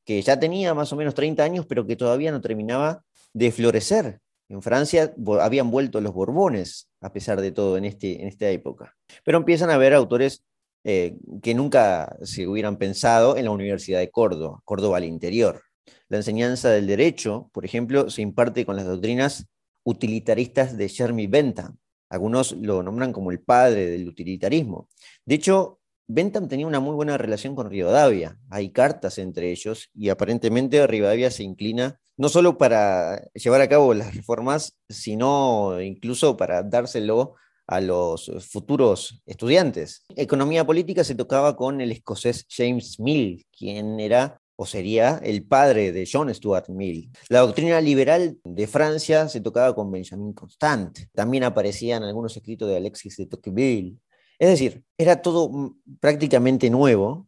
que 0.04 0.20
ya 0.22 0.38
tenía 0.38 0.74
más 0.74 0.92
o 0.92 0.96
menos 0.96 1.14
30 1.14 1.42
años, 1.42 1.66
pero 1.66 1.86
que 1.86 1.96
todavía 1.96 2.32
no 2.32 2.40
terminaba 2.40 3.04
de 3.32 3.52
florecer. 3.52 4.20
En 4.48 4.62
Francia 4.62 5.14
habían 5.40 5.70
vuelto 5.70 6.00
los 6.00 6.12
Borbones, 6.12 6.88
a 7.00 7.12
pesar 7.12 7.40
de 7.40 7.52
todo, 7.52 7.76
en, 7.76 7.84
este, 7.84 8.20
en 8.20 8.26
esta 8.26 8.48
época. 8.50 8.96
Pero 9.24 9.38
empiezan 9.38 9.70
a 9.70 9.74
haber 9.74 9.94
autores 9.94 10.42
eh, 10.82 11.16
que 11.42 11.54
nunca 11.54 12.16
se 12.22 12.48
hubieran 12.48 12.76
pensado 12.76 13.36
en 13.36 13.44
la 13.44 13.50
Universidad 13.50 14.00
de 14.00 14.10
Córdoba, 14.10 14.60
Córdoba 14.64 14.96
al 14.96 15.04
interior. 15.04 15.62
La 16.08 16.16
enseñanza 16.16 16.70
del 16.70 16.86
derecho, 16.86 17.48
por 17.52 17.64
ejemplo, 17.64 18.10
se 18.10 18.22
imparte 18.22 18.66
con 18.66 18.74
las 18.76 18.86
doctrinas 18.86 19.46
utilitaristas 19.84 20.76
de 20.76 20.88
Jeremy 20.88 21.26
Bentham, 21.26 21.76
Algunos 22.10 22.52
lo 22.52 22.82
nombran 22.82 23.12
como 23.12 23.30
el 23.30 23.40
padre 23.40 23.86
del 23.86 24.08
utilitarismo. 24.08 24.88
De 25.24 25.36
hecho, 25.36 25.80
Bentham 26.06 26.48
tenía 26.48 26.66
una 26.66 26.80
muy 26.80 26.94
buena 26.94 27.16
relación 27.16 27.54
con 27.54 27.70
Rivadavia. 27.70 28.36
Hay 28.50 28.72
cartas 28.72 29.18
entre 29.18 29.52
ellos 29.52 29.90
y 29.94 30.08
aparentemente 30.08 30.84
Rivadavia 30.86 31.30
se 31.30 31.44
inclina 31.44 32.00
no 32.16 32.28
solo 32.28 32.58
para 32.58 33.22
llevar 33.32 33.60
a 33.62 33.68
cabo 33.68 33.94
las 33.94 34.14
reformas, 34.14 34.76
sino 34.88 35.80
incluso 35.80 36.36
para 36.36 36.62
dárselo 36.62 37.36
a 37.66 37.80
los 37.80 38.30
futuros 38.50 39.22
estudiantes. 39.24 40.04
Economía 40.16 40.66
política 40.66 41.04
se 41.04 41.14
tocaba 41.14 41.56
con 41.56 41.80
el 41.80 41.92
escocés 41.92 42.44
James 42.50 42.98
Mill, 42.98 43.46
quien 43.56 44.00
era 44.00 44.40
o 44.62 44.66
sería 44.66 45.18
el 45.24 45.42
padre 45.42 45.90
de 45.90 46.06
John 46.06 46.32
Stuart 46.34 46.68
Mill. 46.68 47.10
La 47.30 47.40
doctrina 47.40 47.80
liberal 47.80 48.36
de 48.44 48.66
Francia 48.66 49.26
se 49.26 49.40
tocaba 49.40 49.74
con 49.74 49.90
Benjamin 49.90 50.34
Constant. 50.34 50.98
También 51.14 51.44
aparecían 51.44 52.02
algunos 52.02 52.36
escritos 52.36 52.68
de 52.68 52.76
Alexis 52.76 53.16
de 53.16 53.24
Tocqueville. 53.24 53.96
Es 54.38 54.50
decir, 54.50 54.82
era 54.98 55.22
todo 55.22 55.74
prácticamente 55.98 56.68
nuevo, 56.68 57.26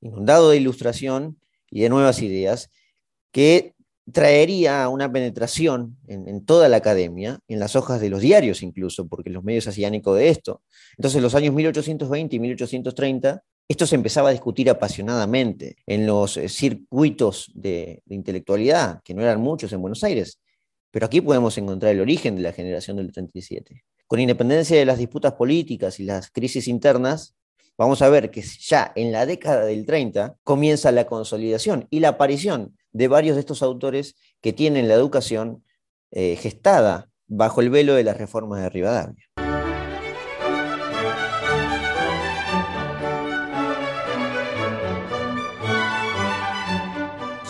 inundado 0.00 0.50
de 0.50 0.56
ilustración 0.56 1.38
y 1.70 1.82
de 1.82 1.90
nuevas 1.90 2.20
ideas, 2.22 2.70
que 3.30 3.74
traería 4.12 4.88
una 4.88 5.12
penetración 5.12 5.96
en, 6.08 6.44
toda 6.44 6.68
la 6.68 6.78
academia, 6.78 7.38
en 7.46 7.60
las 7.60 7.76
hojas 7.76 8.00
de 8.00 8.10
los 8.10 8.20
diarios 8.20 8.64
incluso, 8.64 9.06
porque 9.06 9.30
los 9.30 9.44
medios 9.44 9.68
hacían 9.68 9.94
eco 9.94 10.12
de 10.16 10.28
esto. 10.28 10.60
Entonces, 10.98 11.18
en 11.18 11.22
los 11.22 11.36
años 11.36 11.54
1820 11.54 12.34
y 12.34 12.40
1830, 12.40 13.44
esto 13.68 13.86
se 13.86 13.94
empezaba 13.94 14.28
a 14.28 14.32
discutir 14.32 14.68
apasionadamente 14.68 15.76
en 15.86 16.06
los 16.06 16.36
eh, 16.36 16.48
circuitos 16.48 17.50
de, 17.54 18.02
intelectualidad, 18.08 19.02
que 19.02 19.14
no 19.14 19.22
eran 19.22 19.40
muchos 19.40 19.72
en 19.72 19.80
Buenos 19.80 20.04
Aires, 20.04 20.40
pero 20.90 21.06
aquí 21.06 21.20
podemos 21.20 21.56
encontrar 21.58 21.92
el 21.92 22.00
origen 22.00 22.36
de 22.36 22.42
la 22.42 22.52
generación 22.52 22.98
del 22.98 23.10
37. 23.12 23.82
Con 24.06 24.20
independencia 24.20 24.78
de 24.78 24.84
las 24.84 24.98
disputas 24.98 25.32
políticas 25.32 25.98
y 25.98 26.04
las 26.04 26.30
crisis 26.30 26.68
internas, 26.68 27.34
vamos 27.76 28.02
a 28.02 28.08
ver 28.08 28.30
que 28.30 28.42
ya 28.42 28.92
en 28.94 29.10
la 29.10 29.26
década 29.26 29.64
del 29.64 29.86
30 29.86 30.36
comienza 30.44 30.92
la 30.92 31.06
consolidación 31.06 31.88
y 31.90 32.00
la 32.00 32.10
aparición 32.10 32.76
de 32.92 33.08
varios 33.08 33.34
de 33.34 33.40
estos 33.40 33.62
autores 33.62 34.14
que 34.40 34.52
tienen 34.52 34.88
la 34.88 34.94
educación 34.94 35.64
eh, 36.12 36.36
gestada 36.36 37.10
bajo 37.26 37.60
el 37.60 37.70
velo 37.70 37.94
de 37.94 38.04
las 38.04 38.18
reformas 38.18 38.62
de 38.62 38.68
Rivadavia. 38.68 39.33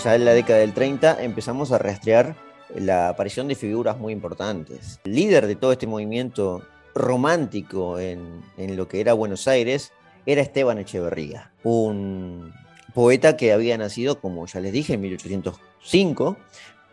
Ya 0.04 0.16
en 0.16 0.26
la 0.26 0.34
década 0.34 0.58
del 0.58 0.74
30 0.74 1.22
empezamos 1.22 1.72
a 1.72 1.78
rastrear 1.78 2.36
la 2.74 3.08
aparición 3.08 3.48
de 3.48 3.54
figuras 3.54 3.96
muy 3.96 4.12
importantes. 4.12 5.00
El 5.04 5.14
líder 5.14 5.46
de 5.46 5.56
todo 5.56 5.72
este 5.72 5.86
movimiento 5.86 6.62
romántico 6.94 7.98
en, 7.98 8.42
en 8.58 8.76
lo 8.76 8.86
que 8.86 9.00
era 9.00 9.14
Buenos 9.14 9.48
Aires 9.48 9.92
era 10.26 10.42
Esteban 10.42 10.76
Echeverría, 10.76 11.52
un 11.62 12.52
poeta 12.92 13.38
que 13.38 13.54
había 13.54 13.78
nacido, 13.78 14.20
como 14.20 14.46
ya 14.46 14.60
les 14.60 14.74
dije, 14.74 14.92
en 14.92 15.00
1805, 15.00 16.36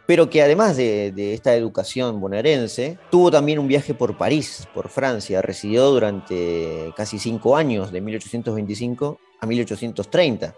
pero 0.06 0.30
que 0.30 0.42
además 0.42 0.78
de, 0.78 1.34
esta 1.34 1.54
educación 1.54 2.22
bonaerense, 2.22 2.98
tuvo 3.10 3.30
también 3.30 3.60
un 3.60 3.68
viaje 3.68 3.94
por 3.94 4.18
París, 4.18 4.70
por 4.74 4.88
Francia, 4.88 5.42
residió 5.42 5.90
durante 5.90 6.94
casi 6.96 7.20
cinco 7.20 7.58
años, 7.58 7.92
de 7.92 8.00
1825 8.00 9.20
a 9.42 9.46
1830. 9.46 10.56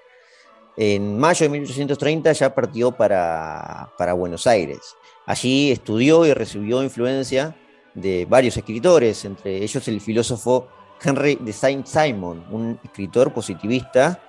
En 0.75 1.20
mayo 1.20 1.46
de 1.46 1.50
1830 1.50 2.32
ya 2.34 2.53
partió 2.53 2.92
para, 2.92 3.92
para 3.98 4.13
Buenos 4.13 4.48
Aires. 4.48 4.96
Allí 5.25 5.72
estudió 5.72 6.25
y 6.25 6.34
recibió 6.34 6.84
influencia 6.84 7.56
de 7.94 8.25
varios 8.27 8.58
escritores, 8.58 9.24
entre 9.25 9.63
ellos 9.63 9.88
el 9.88 10.01
filósofo 10.01 10.68
Henry 11.01 11.36
de 11.36 11.53
Saint-Simon, 11.53 12.46
un 12.50 12.80
escritor 12.84 13.34
positivista 13.34 14.20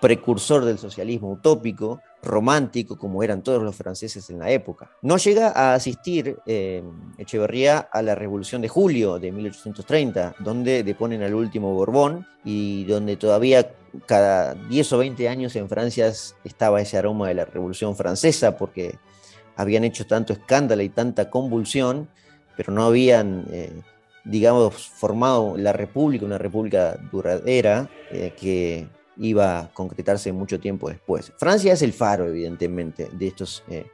precursor 0.00 0.64
del 0.64 0.78
socialismo 0.78 1.30
utópico, 1.32 2.00
romántico, 2.22 2.96
como 2.96 3.22
eran 3.22 3.42
todos 3.42 3.62
los 3.62 3.74
franceses 3.74 4.30
en 4.30 4.38
la 4.38 4.50
época. 4.50 4.90
No 5.02 5.16
llega 5.16 5.48
a 5.48 5.74
asistir 5.74 6.36
eh, 6.46 6.82
Echeverría 7.18 7.78
a 7.78 8.00
la 8.02 8.14
Revolución 8.14 8.62
de 8.62 8.68
Julio 8.68 9.18
de 9.18 9.32
1830, 9.32 10.36
donde 10.38 10.84
deponen 10.84 11.22
al 11.22 11.34
último 11.34 11.74
Borbón 11.74 12.26
y 12.44 12.84
donde 12.84 13.16
todavía 13.16 13.72
cada 14.06 14.54
10 14.54 14.92
o 14.92 14.98
20 14.98 15.28
años 15.28 15.56
en 15.56 15.68
Francia 15.68 16.12
estaba 16.44 16.80
ese 16.80 16.96
aroma 16.96 17.28
de 17.28 17.34
la 17.34 17.44
Revolución 17.44 17.96
Francesa, 17.96 18.56
porque 18.56 18.96
habían 19.56 19.84
hecho 19.84 20.06
tanto 20.06 20.32
escándalo 20.32 20.82
y 20.82 20.88
tanta 20.88 21.28
convulsión, 21.28 22.08
pero 22.56 22.72
no 22.72 22.84
habían... 22.84 23.46
Eh, 23.50 23.72
digamos, 24.24 24.88
formado 24.88 25.56
la 25.56 25.72
república, 25.72 26.24
una 26.24 26.38
república 26.38 26.96
duradera, 27.10 27.90
eh, 28.10 28.32
que 28.38 28.86
iba 29.16 29.58
a 29.58 29.72
concretarse 29.72 30.32
mucho 30.32 30.60
tiempo 30.60 30.88
después. 30.88 31.32
Francia 31.38 31.72
es 31.72 31.82
el 31.82 31.92
faro, 31.92 32.26
evidentemente, 32.26 33.08
de 33.12 33.26
estos 33.26 33.62
eh, 33.68 33.86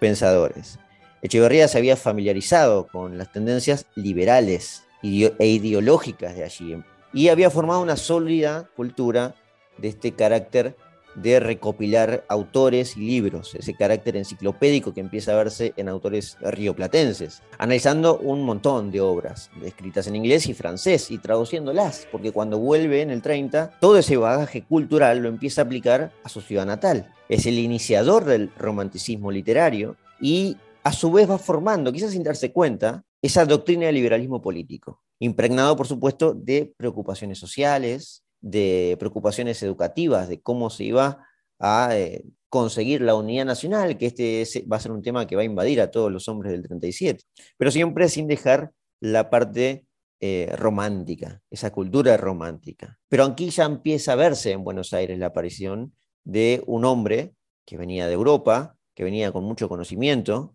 pensadores. 0.00 0.78
Echeverría 1.22 1.68
se 1.68 1.78
había 1.78 1.96
familiarizado 1.96 2.86
con 2.86 3.16
las 3.16 3.32
tendencias 3.32 3.86
liberales 3.94 4.84
e 5.02 5.46
ideológicas 5.46 6.34
de 6.34 6.44
allí 6.44 6.76
y 7.12 7.28
había 7.28 7.50
formado 7.50 7.80
una 7.80 7.96
sólida 7.96 8.68
cultura 8.76 9.34
de 9.78 9.88
este 9.88 10.12
carácter 10.12 10.76
de 11.14 11.40
recopilar 11.40 12.24
autores 12.28 12.96
y 12.96 13.00
libros, 13.00 13.54
ese 13.54 13.74
carácter 13.74 14.16
enciclopédico 14.16 14.92
que 14.92 15.00
empieza 15.00 15.32
a 15.32 15.36
verse 15.36 15.72
en 15.76 15.88
autores 15.88 16.36
rioplatenses, 16.40 17.42
analizando 17.58 18.18
un 18.18 18.42
montón 18.42 18.90
de 18.90 19.00
obras 19.00 19.50
escritas 19.64 20.06
en 20.06 20.16
inglés 20.16 20.48
y 20.48 20.54
francés 20.54 21.10
y 21.10 21.18
traduciéndolas, 21.18 22.06
porque 22.10 22.32
cuando 22.32 22.58
vuelve 22.58 23.02
en 23.02 23.10
el 23.10 23.22
30, 23.22 23.78
todo 23.80 23.98
ese 23.98 24.16
bagaje 24.16 24.62
cultural 24.62 25.18
lo 25.18 25.28
empieza 25.28 25.62
a 25.62 25.64
aplicar 25.64 26.12
a 26.24 26.28
su 26.28 26.40
ciudad 26.40 26.66
natal. 26.66 27.12
Es 27.28 27.46
el 27.46 27.58
iniciador 27.58 28.24
del 28.24 28.50
romanticismo 28.58 29.30
literario 29.30 29.96
y 30.20 30.56
a 30.82 30.92
su 30.92 31.10
vez 31.10 31.30
va 31.30 31.38
formando, 31.38 31.92
quizás 31.92 32.12
sin 32.12 32.22
darse 32.22 32.52
cuenta, 32.52 33.04
esa 33.22 33.46
doctrina 33.46 33.86
del 33.86 33.94
liberalismo 33.94 34.42
político, 34.42 35.00
impregnado 35.18 35.76
por 35.76 35.86
supuesto 35.86 36.34
de 36.34 36.74
preocupaciones 36.76 37.38
sociales, 37.38 38.23
de 38.44 38.96
preocupaciones 39.00 39.62
educativas, 39.62 40.28
de 40.28 40.42
cómo 40.42 40.68
se 40.68 40.84
iba 40.84 41.26
a 41.58 41.96
eh, 41.96 42.24
conseguir 42.50 43.00
la 43.00 43.14
unidad 43.14 43.46
nacional, 43.46 43.96
que 43.96 44.06
este 44.06 44.66
va 44.70 44.76
a 44.76 44.80
ser 44.80 44.92
un 44.92 45.00
tema 45.00 45.26
que 45.26 45.34
va 45.34 45.40
a 45.40 45.46
invadir 45.46 45.80
a 45.80 45.90
todos 45.90 46.12
los 46.12 46.28
hombres 46.28 46.52
del 46.52 46.62
37, 46.62 47.24
pero 47.56 47.70
siempre 47.70 48.06
sin 48.10 48.28
dejar 48.28 48.72
la 49.00 49.30
parte 49.30 49.86
eh, 50.20 50.54
romántica, 50.58 51.40
esa 51.50 51.72
cultura 51.72 52.18
romántica. 52.18 52.98
Pero 53.08 53.24
aquí 53.24 53.48
ya 53.48 53.64
empieza 53.64 54.12
a 54.12 54.16
verse 54.16 54.52
en 54.52 54.62
Buenos 54.62 54.92
Aires 54.92 55.18
la 55.18 55.26
aparición 55.26 55.94
de 56.22 56.62
un 56.66 56.84
hombre 56.84 57.34
que 57.64 57.78
venía 57.78 58.06
de 58.06 58.12
Europa, 58.12 58.76
que 58.94 59.04
venía 59.04 59.32
con 59.32 59.44
mucho 59.44 59.70
conocimiento 59.70 60.54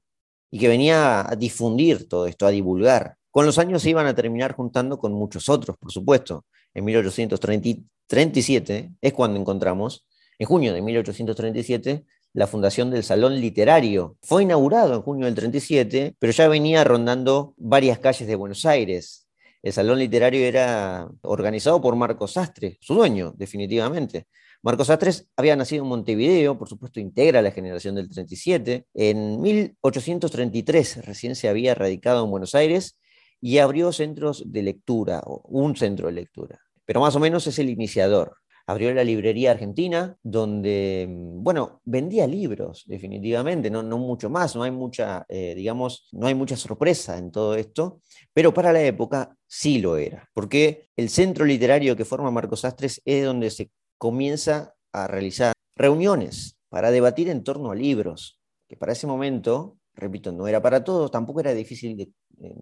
y 0.51 0.60
que 0.60 0.67
venía 0.67 1.27
a 1.27 1.36
difundir 1.36 2.08
todo 2.08 2.27
esto, 2.27 2.46
a 2.46 2.51
divulgar. 2.51 3.17
Con 3.31 3.48
los 3.48 3.58
años 3.58 3.81
se 3.81 3.89
iban 3.89 4.05
a 4.05 4.13
terminar 4.13 4.53
juntando 4.53 5.00
con 5.00 5.13
muchos 5.13 5.50
otros, 5.50 5.75
por 5.77 5.91
supuesto 5.91 6.46
en 6.74 6.86
1837, 6.86 8.92
es 9.02 9.14
cuando 9.14 9.40
encontramos, 9.40 10.06
en 10.38 10.48
junio 10.48 10.74
de 10.74 10.82
1837, 10.82 12.06
la 12.34 12.48
fundación 12.48 12.92
del 12.92 13.04
Salón 13.04 13.40
Literario. 13.40 14.18
Fue 14.22 14.44
inaugurado 14.44 14.94
en 14.94 15.02
junio 15.02 15.26
del 15.26 15.36
37, 15.36 16.16
pero 16.20 16.32
ya 16.32 16.48
venía 16.48 16.84
rondando 16.84 17.54
varias 17.58 18.00
calles 18.00 18.28
de 18.28 18.36
Buenos 18.36 18.66
Aires. 18.66 19.28
El 19.62 19.74
Salón 19.74 20.00
Literario 20.00 20.46
era 20.46 21.10
organizado 21.22 21.82
por 21.82 21.96
Marcos 21.96 22.34
Sastre, 22.34 22.78
su 22.80 22.94
dueño, 22.94 23.34
definitivamente. 23.36 24.28
Marcos 24.62 24.88
Sastre 24.88 25.12
había 25.36 25.56
nacido 25.56 25.84
en 25.84 25.90
Montevideo, 25.90 26.58
por 26.58 26.70
supuesto 26.70 27.00
integra 27.00 27.42
la 27.42 27.52
generación 27.52 27.96
del 27.96 28.10
37. 28.10 28.86
En 28.94 29.42
1833 29.42 31.06
recién 31.06 31.36
se 31.36 31.50
había 31.50 31.76
radicado 31.76 32.26
en 32.26 32.32
Buenos 32.32 32.56
Aires 32.56 32.98
y 33.41 33.58
abrió 33.60 33.91
centros 33.91 34.43
de 34.46 34.63
lectura, 34.63 35.22
un 35.25 35.75
centro 35.75 36.08
de 36.08 36.13
lectura, 36.13 36.60
pero 36.86 37.01
más 37.01 37.15
o 37.15 37.19
menos 37.19 37.48
es 37.48 37.60
el 37.60 37.69
iniciador. 37.69 38.36
Abrió 38.67 38.93
la 38.93 39.03
librería 39.03 39.50
argentina, 39.50 40.15
donde, 40.22 41.08
mm, 41.10 41.41
bueno, 41.43 41.81
vendía 41.86 42.27
libros, 42.27 42.84
definitivamente, 42.86 43.72
no, 43.72 43.81
no 43.81 43.98
mucho 43.98 44.29
más, 44.29 44.55
no 44.55 44.62
hay 44.62 44.69
mucha, 44.69 45.25
eh, 45.27 45.55
digamos, 45.55 46.08
no 46.12 46.27
hay 46.27 46.36
mucha 46.36 46.55
sorpresa 46.55 47.17
en 47.17 47.31
todo 47.31 47.55
esto, 47.55 48.00
pero 48.31 48.53
para 48.53 48.72
la 48.72 48.84
época 48.84 49.36
sí 49.48 49.79
lo 49.79 49.98
era, 49.98 50.29
porque 50.36 50.89
el 50.96 51.10
centro 51.10 51.46
literario 51.46 51.96
que 51.96 52.05
forma 52.05 52.29
Marcos 52.29 52.63
Astres 52.63 53.01
es 53.05 53.25
donde 53.25 53.50
se 53.50 53.72
comienza 53.98 54.75
a 54.93 55.08
realizar 55.08 55.53
reuniones 55.75 56.58
para 56.69 56.91
debatir 56.91 57.29
en 57.29 57.43
torno 57.43 57.72
a 57.72 57.75
libros, 57.75 58.39
que 58.67 58.77
para 58.77 58.93
ese 58.93 59.08
momento 59.08 59.79
repito, 60.00 60.32
no 60.32 60.48
era 60.48 60.62
para 60.62 60.84
todos, 60.84 61.12
tampoco 61.12 61.39
era 61.39 61.53
difícil 61.53 62.13
eh, 62.41 62.56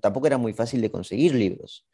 tampoco 0.00 0.26
era 0.26 0.38
muy 0.38 0.52
fácil 0.52 0.80
de 0.80 0.90
conseguir 0.90 1.34
libros. 1.34 1.86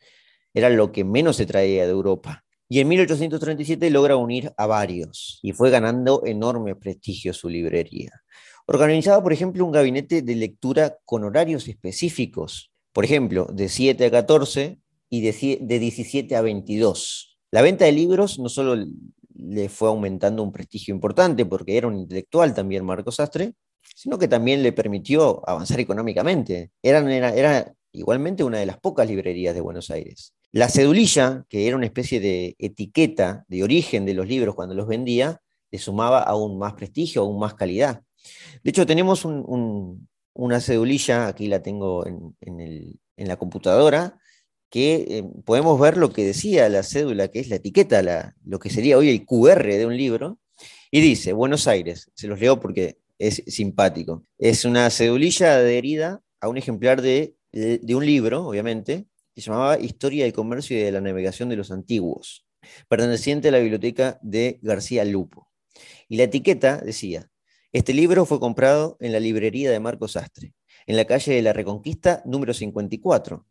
Era 0.54 0.68
lo 0.70 0.92
que 0.92 1.04
menos 1.04 1.36
se 1.36 1.46
traía 1.46 1.84
de 1.84 1.90
Europa. 1.90 2.44
Y 2.68 2.80
en 2.80 2.88
1837 2.88 3.90
logra 3.90 4.16
unir 4.16 4.52
a 4.56 4.66
varios 4.66 5.38
y 5.42 5.52
fue 5.52 5.70
ganando 5.70 6.22
enorme 6.24 6.74
prestigio 6.74 7.34
su 7.34 7.48
librería. 7.48 8.22
Organizaba, 8.66 9.22
por 9.22 9.32
ejemplo, 9.32 9.64
un 9.64 9.72
gabinete 9.72 10.22
de 10.22 10.34
lectura 10.34 10.96
con 11.04 11.24
horarios 11.24 11.68
específicos 11.68 12.70
Por 12.92 13.04
ejemplo, 13.04 13.46
de 13.52 13.68
7 13.68 14.04
a 14.06 14.10
14 14.10 14.78
y 15.08 15.20
de, 15.22 15.58
de 15.60 15.78
17 15.78 16.36
a 16.36 16.42
22. 16.42 17.38
La 17.50 17.62
venta 17.62 17.86
de 17.86 17.92
libros 17.92 18.38
no 18.38 18.48
solo 18.48 18.86
le 19.34 19.68
fue 19.68 19.88
aumentando 19.88 20.42
un 20.42 20.52
prestigio 20.52 20.94
importante 20.94 21.44
porque 21.46 21.76
era 21.76 21.88
un 21.88 21.98
intelectual 21.98 22.54
también 22.54 22.84
Marcos 22.84 23.16
Sastre, 23.16 23.54
sino 23.94 24.18
que 24.18 24.28
también 24.28 24.62
le 24.62 24.72
permitió 24.72 25.48
avanzar 25.48 25.80
económicamente. 25.80 26.70
Era, 26.82 26.98
era, 27.34 27.74
igualmente 27.92 28.42
una 28.42 28.58
de 28.58 28.66
las 28.66 28.78
pocas 28.78 29.08
librerías 29.08 29.54
de 29.54 29.60
Buenos 29.60 29.90
Aires. 29.90 30.34
La 30.50 30.68
cedulilla, 30.68 31.44
que 31.48 31.66
era 31.66 31.76
una 31.76 31.86
especie 31.86 32.20
de 32.20 32.56
etiqueta 32.58 33.44
de 33.48 33.62
origen 33.62 34.04
de 34.04 34.14
los 34.14 34.26
libros 34.26 34.54
cuando 34.54 34.74
los 34.74 34.86
vendía, 34.86 35.40
le 35.70 35.78
sumaba 35.78 36.22
aún 36.22 36.58
más 36.58 36.74
prestigio, 36.74 37.22
aún 37.22 37.38
más 37.38 37.54
calidad. 37.54 38.02
De 38.62 38.70
hecho, 38.70 38.86
tenemos 38.86 39.24
una 39.24 40.60
cedulilla, 40.60 41.28
aquí 41.28 41.48
la 41.48 41.62
tengo 41.62 42.06
en, 42.06 42.98
la 43.16 43.36
computadora, 43.36 44.18
que 44.68 45.06
eh, 45.08 45.24
podemos 45.44 45.78
ver 45.78 45.96
lo 45.96 46.12
que 46.12 46.24
decía 46.24 46.68
la 46.68 46.82
cédula, 46.82 47.28
que 47.28 47.40
es 47.40 47.48
la 47.48 47.56
etiqueta, 47.56 48.34
lo 48.44 48.58
que 48.58 48.70
sería 48.70 48.98
hoy 48.98 49.10
el 49.10 49.24
QR 49.26 49.64
de 49.64 49.86
un 49.86 49.96
libro, 49.96 50.38
y 50.90 51.00
dice, 51.00 51.32
Buenos 51.32 51.66
Aires, 51.66 52.10
se 52.14 52.26
los 52.26 52.40
leo 52.40 52.60
porque 52.60 52.98
es 53.22 53.44
simpático. 53.46 54.24
Es 54.36 54.64
una 54.64 54.90
cedulilla 54.90 55.54
adherida 55.54 56.20
a 56.40 56.48
un 56.48 56.58
ejemplar 56.58 57.00
de, 57.00 57.36
un 57.52 58.04
libro, 58.04 58.48
obviamente, 58.48 59.06
que 59.32 59.40
se 59.40 59.48
llamaba 59.48 59.78
Historia 59.78 60.24
del 60.24 60.32
Comercio 60.32 60.76
y 60.76 60.82
de 60.82 60.90
la 60.90 61.00
Navegación 61.00 61.48
de 61.48 61.54
los 61.54 61.70
Antiguos, 61.70 62.44
perteneciente 62.88 63.48
a 63.48 63.52
la 63.52 63.60
biblioteca 63.60 64.18
de 64.22 64.58
García 64.60 65.04
Lupo. 65.04 65.48
Y 66.08 66.16
la 66.16 66.24
etiqueta 66.24 66.78
decía, 66.78 67.30
este 67.70 67.94
libro 67.94 68.26
fue 68.26 68.40
comprado 68.40 68.96
en 68.98 69.12
la 69.12 69.20
librería 69.20 69.70
de 69.70 69.78
Marcos 69.78 70.12
Sastre, 70.12 70.52
en 70.86 70.96
la 70.96 71.04
calle 71.04 71.32
de 71.32 71.42
la 71.42 71.52
Reconquista 71.52 72.22
número 72.26 72.52
54 72.52 73.46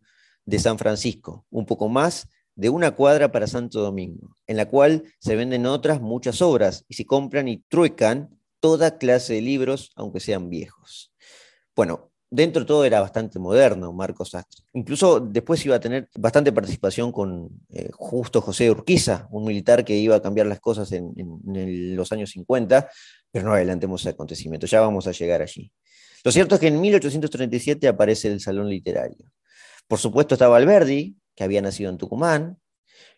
de 0.46 0.60
San 0.60 0.78
Francisco, 0.80 1.46
un 1.50 1.66
poco 1.66 1.88
más 1.88 2.28
de 2.56 2.68
una 2.68 2.92
cuadra 2.92 3.32
para 3.32 3.48
Santo 3.48 3.80
Domingo, 3.80 4.36
en 4.48 4.58
la 4.58 4.68
cual 4.68 5.04
se 5.20 5.38
venden 5.38 5.66
otras 5.66 6.01
muchas 6.01 6.42
obras 6.42 6.84
y 6.90 6.96
se 6.96 7.06
compran 7.06 7.48
y 7.48 7.63
truecan 7.70 8.40
toda 8.62 8.98
clase 8.98 9.34
de 9.34 9.41
libros, 9.41 9.91
aunque 9.96 10.22
sean 10.22 10.50
viejos. 10.50 11.13
Bueno, 11.75 12.12
dentro 12.30 12.62
de 12.62 12.65
todo 12.65 12.86
era 12.86 13.01
bastante 13.01 13.38
moderno 13.38 13.91
Marcos 13.91 14.30
Sastre. 14.30 14.63
Incluso 14.74 15.20
después 15.20 15.63
iba 15.65 15.75
a 15.75 15.80
tener 15.80 16.10
bastante 16.15 16.53
participación 16.53 17.12
con 17.12 17.50
eh, 17.70 17.89
Justo 17.91 18.41
José 18.41 18.72
Urquiza, 18.72 19.27
un 19.32 19.44
militar 19.44 19.84
que 19.84 19.98
iba 19.98 20.15
a 20.15 20.22
cambiar 20.22 20.48
las 20.48 20.62
cosas 20.62 20.91
en, 20.94 21.13
los 21.96 22.12
años 22.13 22.32
50, 22.32 22.89
pero 23.32 23.46
no 23.46 23.53
adelantemos 23.53 24.06
el 24.06 24.13
acontecimiento, 24.13 24.65
ya 24.65 24.80
vamos 24.80 25.06
a 25.08 25.12
llegar 25.12 25.41
allí. 25.41 25.72
Lo 26.24 26.32
cierto 26.32 26.56
es 26.56 26.62
que 26.62 26.68
en 26.68 26.80
1837 26.80 27.88
aparece 27.88 28.30
el 28.30 28.39
Salón 28.39 28.70
Literario. 28.70 29.25
Por 29.88 30.00
supuesto 30.00 30.36
estaba 30.36 30.56
Alberdi, 30.56 31.18
que 31.36 31.44
había 31.44 31.62
nacido 31.62 31.89
en 31.89 31.98
Tucumán, 31.98 32.58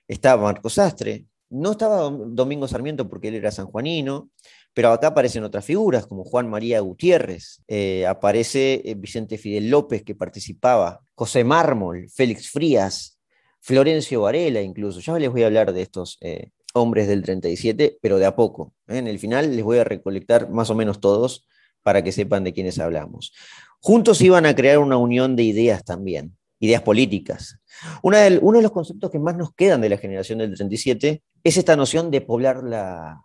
estaba 0.08 0.42
Marcos 0.42 0.74
Sastre, 0.74 1.28
no 1.50 1.72
estaba 1.72 2.10
Domingo 2.10 2.68
Sarmiento 2.68 3.08
porque 3.08 3.28
él 3.28 3.36
era 3.36 3.52
sanjuanino, 3.52 4.32
pero 4.74 4.92
acá 4.92 5.08
aparecen 5.08 5.44
otras 5.44 5.66
figuras, 5.66 6.08
como 6.08 6.24
Juan 6.24 6.50
María 6.50 6.80
Gutiérrez, 6.80 7.62
eh, 7.68 8.08
aparece 8.08 8.82
eh, 8.84 8.96
Vicente 8.96 9.38
Fidel 9.38 9.70
López, 9.70 10.04
que 10.04 10.16
participaba, 10.16 11.02
José 11.14 11.44
Mármol, 11.44 12.10
Félix 12.10 12.50
Frías, 12.50 13.20
Florencio 13.62 14.22
Varela 14.22 14.62
incluso. 14.62 15.00
Ya 15.00 15.18
les 15.20 15.30
voy 15.30 15.44
a 15.44 15.46
hablar 15.46 15.74
de 15.74 15.84
estos 15.84 16.18
eh, 16.22 16.50
hombres 16.74 17.08
del 17.08 17.22
37, 17.22 18.00
pero 18.02 18.18
de 18.18 18.26
a 18.26 18.36
poco. 18.36 18.74
En 18.88 19.08
el 19.08 19.20
final 19.20 19.56
les 19.56 19.64
voy 19.64 19.78
a 19.78 19.84
recolectar 19.84 20.50
más 20.50 20.70
o 20.72 20.76
menos 20.76 21.00
todos 21.00 21.48
para 21.84 22.04
que 22.04 22.12
sepan 22.12 22.44
de 22.44 22.54
quiénes 22.54 22.80
hablamos. 22.80 23.34
Juntos 23.80 24.22
iban 24.22 24.46
a 24.46 24.56
crear 24.56 24.80
una 24.80 24.98
unión 24.98 25.36
de 25.36 25.44
ideas 25.44 25.84
también, 25.84 26.36
ideas 26.60 26.82
políticas. 26.82 27.60
uno 28.02 28.18
de 28.18 28.62
los 28.62 28.72
conceptos 28.72 29.12
que 29.12 29.20
más 29.20 29.36
nos 29.36 29.54
quedan 29.54 29.82
de 29.82 29.90
la 29.90 29.98
generación 29.98 30.40
del 30.40 30.56
37 30.56 31.22
es 31.44 31.58
esta 31.58 31.76
noción 31.76 32.10
de 32.10 32.22
poblar 32.22 32.64
la, 32.64 33.22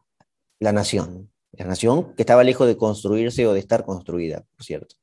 la 0.60 0.72
nación. 0.72 1.30
La 1.58 1.66
nación 1.66 2.14
que 2.14 2.22
estaba 2.22 2.44
lejos 2.44 2.68
de 2.68 2.76
construirse 2.76 3.44
o 3.48 3.52
de 3.52 3.58
estar 3.58 3.84
construida, 3.84 4.44
por 4.56 4.64
cierto. 4.64 4.94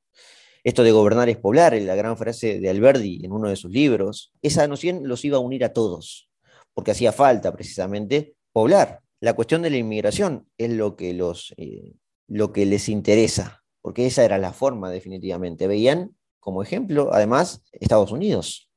Esto 0.64 0.84
de 0.84 0.94
gobernar 0.94 1.28
es 1.28 1.36
poblar, 1.36 1.74
la 1.82 1.96
gran 1.96 2.18
frase 2.18 2.62
de 2.62 2.70
Alberdi 2.70 3.20
en 3.26 3.34
uno 3.34 3.50
de 3.50 3.58
sus 3.58 3.72
libros, 3.72 4.32
esa 4.42 4.66
noción 4.66 5.02
los 5.04 5.26
iba 5.26 5.36
a 5.36 5.42
unir 5.42 5.66
a 5.66 5.74
todos, 5.74 6.30
porque 6.74 6.92
hacía 6.92 7.12
falta 7.12 7.52
precisamente 7.52 8.36
poblar. 8.54 9.02
La 9.20 9.34
cuestión 9.34 9.64
de 9.64 9.70
la 9.70 9.78
inmigración 9.78 10.48
es 10.58 10.72
lo 10.72 10.96
que, 10.96 11.14
los, 11.14 11.54
eh, 11.58 11.94
lo 12.28 12.54
que 12.54 12.66
les 12.66 12.88
interesa, 12.88 13.62
porque 13.82 14.06
esa 14.06 14.24
era 14.24 14.38
la 14.38 14.54
forma 14.54 14.90
definitivamente. 14.90 15.68
Veían 15.68 16.16
como 16.40 16.64
ejemplo, 16.64 17.10
además, 17.12 17.64
Estados 17.74 18.14
Unidos, 18.14 18.70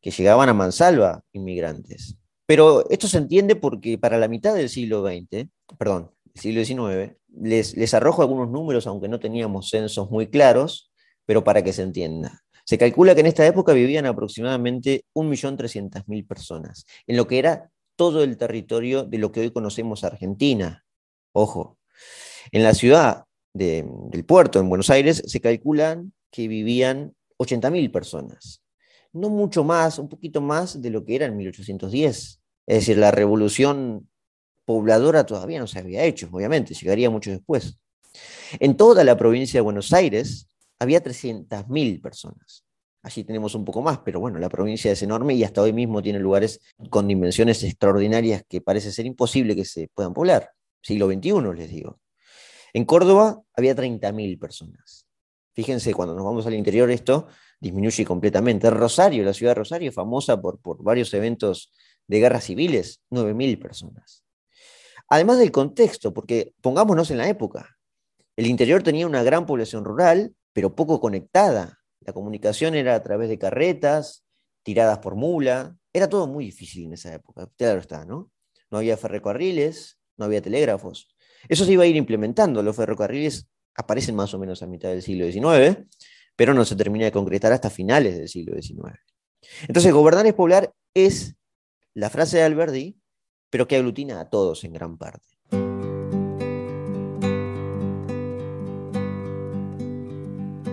que 0.00 0.10
llegaban 0.10 0.48
a 0.48 0.54
mansalva 0.54 1.22
inmigrantes. 1.32 2.16
Pero 2.46 2.90
esto 2.90 3.06
se 3.06 3.18
entiende 3.18 3.54
porque 3.54 3.96
para 3.96 4.18
la 4.18 4.26
mitad 4.26 4.54
del 4.56 4.68
siglo 4.68 5.06
XX, 5.06 5.48
perdón, 5.78 6.10
siglo 6.34 6.64
XIX, 6.64 7.16
les, 7.34 7.76
les 7.76 7.94
arrojo 7.94 8.22
algunos 8.22 8.50
números, 8.50 8.86
aunque 8.86 9.08
no 9.08 9.20
teníamos 9.20 9.70
censos 9.70 10.10
muy 10.10 10.28
claros, 10.28 10.92
pero 11.26 11.44
para 11.44 11.62
que 11.62 11.72
se 11.72 11.82
entienda. 11.82 12.42
Se 12.64 12.78
calcula 12.78 13.14
que 13.14 13.20
en 13.20 13.26
esta 13.26 13.46
época 13.46 13.72
vivían 13.72 14.06
aproximadamente 14.06 15.04
1.300.000 15.14 16.26
personas, 16.26 16.86
en 17.06 17.16
lo 17.16 17.26
que 17.26 17.38
era 17.38 17.70
todo 17.96 18.22
el 18.22 18.36
territorio 18.36 19.04
de 19.04 19.18
lo 19.18 19.32
que 19.32 19.40
hoy 19.40 19.50
conocemos 19.50 20.04
Argentina. 20.04 20.84
Ojo, 21.32 21.78
en 22.50 22.62
la 22.62 22.74
ciudad 22.74 23.24
del 23.52 24.24
puerto, 24.26 24.58
en 24.60 24.68
Buenos 24.68 24.90
Aires, 24.90 25.22
se 25.26 25.40
calculan 25.40 26.12
que 26.30 26.48
vivían 26.48 27.14
80.000 27.38 27.90
personas. 27.92 28.62
No 29.12 29.28
mucho 29.28 29.62
más, 29.64 29.98
un 29.98 30.08
poquito 30.08 30.40
más 30.40 30.80
de 30.80 30.90
lo 30.90 31.04
que 31.04 31.16
era 31.16 31.26
en 31.26 31.36
1810. 31.36 32.40
Es 32.66 32.76
decir, 32.76 32.96
la 32.96 33.10
revolución 33.10 34.08
pobladora 34.64 35.24
todavía 35.24 35.58
no 35.58 35.66
se 35.66 35.78
había 35.78 36.04
hecho, 36.04 36.28
obviamente, 36.30 36.74
llegaría 36.74 37.10
mucho 37.10 37.30
después. 37.30 37.78
En 38.60 38.76
toda 38.76 39.04
la 39.04 39.16
provincia 39.16 39.58
de 39.58 39.62
Buenos 39.62 39.92
Aires 39.92 40.48
había 40.78 41.02
300.000 41.02 42.00
personas. 42.00 42.64
Allí 43.02 43.24
tenemos 43.24 43.54
un 43.54 43.64
poco 43.64 43.82
más, 43.82 43.98
pero 43.98 44.20
bueno, 44.20 44.38
la 44.38 44.48
provincia 44.48 44.92
es 44.92 45.02
enorme 45.02 45.34
y 45.34 45.42
hasta 45.42 45.62
hoy 45.62 45.72
mismo 45.72 46.02
tiene 46.02 46.20
lugares 46.20 46.60
con 46.88 47.08
dimensiones 47.08 47.62
extraordinarias 47.64 48.44
que 48.48 48.60
parece 48.60 48.92
ser 48.92 49.06
imposible 49.06 49.56
que 49.56 49.64
se 49.64 49.88
puedan 49.92 50.14
poblar. 50.14 50.50
Siglo 50.80 51.08
XXI, 51.08 51.54
les 51.56 51.70
digo. 51.70 51.98
En 52.72 52.84
Córdoba 52.84 53.42
había 53.54 53.74
30.000 53.74 54.38
personas. 54.38 55.06
Fíjense, 55.52 55.92
cuando 55.92 56.14
nos 56.14 56.24
vamos 56.24 56.46
al 56.46 56.54
interior 56.54 56.90
esto 56.90 57.26
disminuye 57.60 58.04
completamente. 58.04 58.70
Rosario, 58.70 59.24
la 59.24 59.34
ciudad 59.34 59.50
de 59.50 59.56
Rosario, 59.56 59.92
famosa 59.92 60.40
por, 60.40 60.60
por 60.60 60.82
varios 60.82 61.12
eventos 61.14 61.72
de 62.06 62.20
guerras 62.20 62.44
civiles, 62.44 63.00
9.000 63.10 63.60
personas. 63.60 64.24
Además 65.12 65.38
del 65.38 65.52
contexto, 65.52 66.14
porque 66.14 66.54
pongámonos 66.62 67.10
en 67.10 67.18
la 67.18 67.28
época, 67.28 67.76
el 68.34 68.46
interior 68.46 68.82
tenía 68.82 69.06
una 69.06 69.22
gran 69.22 69.44
población 69.44 69.84
rural, 69.84 70.34
pero 70.54 70.74
poco 70.74 71.02
conectada. 71.02 71.80
La 72.00 72.14
comunicación 72.14 72.74
era 72.74 72.94
a 72.94 73.02
través 73.02 73.28
de 73.28 73.36
carretas, 73.36 74.24
tiradas 74.62 75.00
por 75.00 75.14
mula. 75.14 75.76
Era 75.92 76.08
todo 76.08 76.26
muy 76.28 76.46
difícil 76.46 76.86
en 76.86 76.94
esa 76.94 77.12
época, 77.12 77.46
claro 77.58 77.80
está, 77.80 78.06
¿no? 78.06 78.30
No 78.70 78.78
había 78.78 78.96
ferrocarriles, 78.96 79.98
no 80.16 80.24
había 80.24 80.40
telégrafos. 80.40 81.14
Eso 81.46 81.66
se 81.66 81.72
iba 81.72 81.82
a 81.82 81.86
ir 81.86 81.96
implementando. 81.96 82.62
Los 82.62 82.74
ferrocarriles 82.74 83.50
aparecen 83.74 84.14
más 84.14 84.32
o 84.32 84.38
menos 84.38 84.62
a 84.62 84.66
mitad 84.66 84.88
del 84.88 85.02
siglo 85.02 85.30
XIX, 85.30 85.86
pero 86.36 86.54
no 86.54 86.64
se 86.64 86.74
termina 86.74 87.04
de 87.04 87.12
concretar 87.12 87.52
hasta 87.52 87.68
finales 87.68 88.16
del 88.16 88.30
siglo 88.30 88.54
XIX. 88.58 88.98
Entonces, 89.68 89.92
gobernar 89.92 90.24
es 90.24 90.32
poblar 90.32 90.72
es 90.94 91.34
la 91.92 92.08
frase 92.08 92.38
de 92.38 92.44
Alberdi, 92.44 93.01
pero 93.52 93.68
que 93.68 93.76
aglutina 93.76 94.18
a 94.18 94.30
todos 94.30 94.64
en 94.64 94.72
gran 94.72 94.96
parte. 94.96 95.28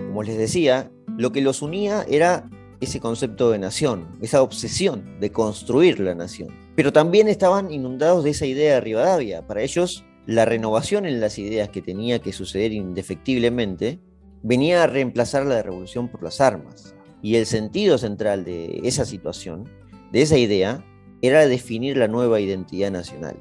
Como 0.08 0.22
les 0.22 0.38
decía, 0.38 0.90
lo 1.18 1.30
que 1.30 1.42
los 1.42 1.60
unía 1.60 2.06
era 2.08 2.48
ese 2.80 2.98
concepto 2.98 3.50
de 3.50 3.58
nación, 3.58 4.08
esa 4.22 4.40
obsesión 4.40 5.20
de 5.20 5.30
construir 5.30 6.00
la 6.00 6.14
nación. 6.14 6.48
Pero 6.74 6.90
también 6.90 7.28
estaban 7.28 7.70
inundados 7.70 8.24
de 8.24 8.30
esa 8.30 8.46
idea 8.46 8.76
de 8.76 8.80
Rivadavia. 8.80 9.46
Para 9.46 9.60
ellos, 9.60 10.06
la 10.24 10.46
renovación 10.46 11.04
en 11.04 11.20
las 11.20 11.38
ideas 11.38 11.68
que 11.68 11.82
tenía 11.82 12.20
que 12.20 12.32
suceder 12.32 12.72
indefectiblemente 12.72 14.00
venía 14.42 14.84
a 14.84 14.86
reemplazar 14.86 15.44
la 15.44 15.62
revolución 15.62 16.08
por 16.08 16.22
las 16.22 16.40
armas. 16.40 16.94
Y 17.20 17.36
el 17.36 17.44
sentido 17.44 17.98
central 17.98 18.46
de 18.46 18.80
esa 18.84 19.04
situación, 19.04 19.68
de 20.12 20.22
esa 20.22 20.38
idea, 20.38 20.82
era 21.22 21.46
definir 21.46 21.96
la 21.96 22.08
nueva 22.08 22.40
identidad 22.40 22.90
nacional. 22.90 23.36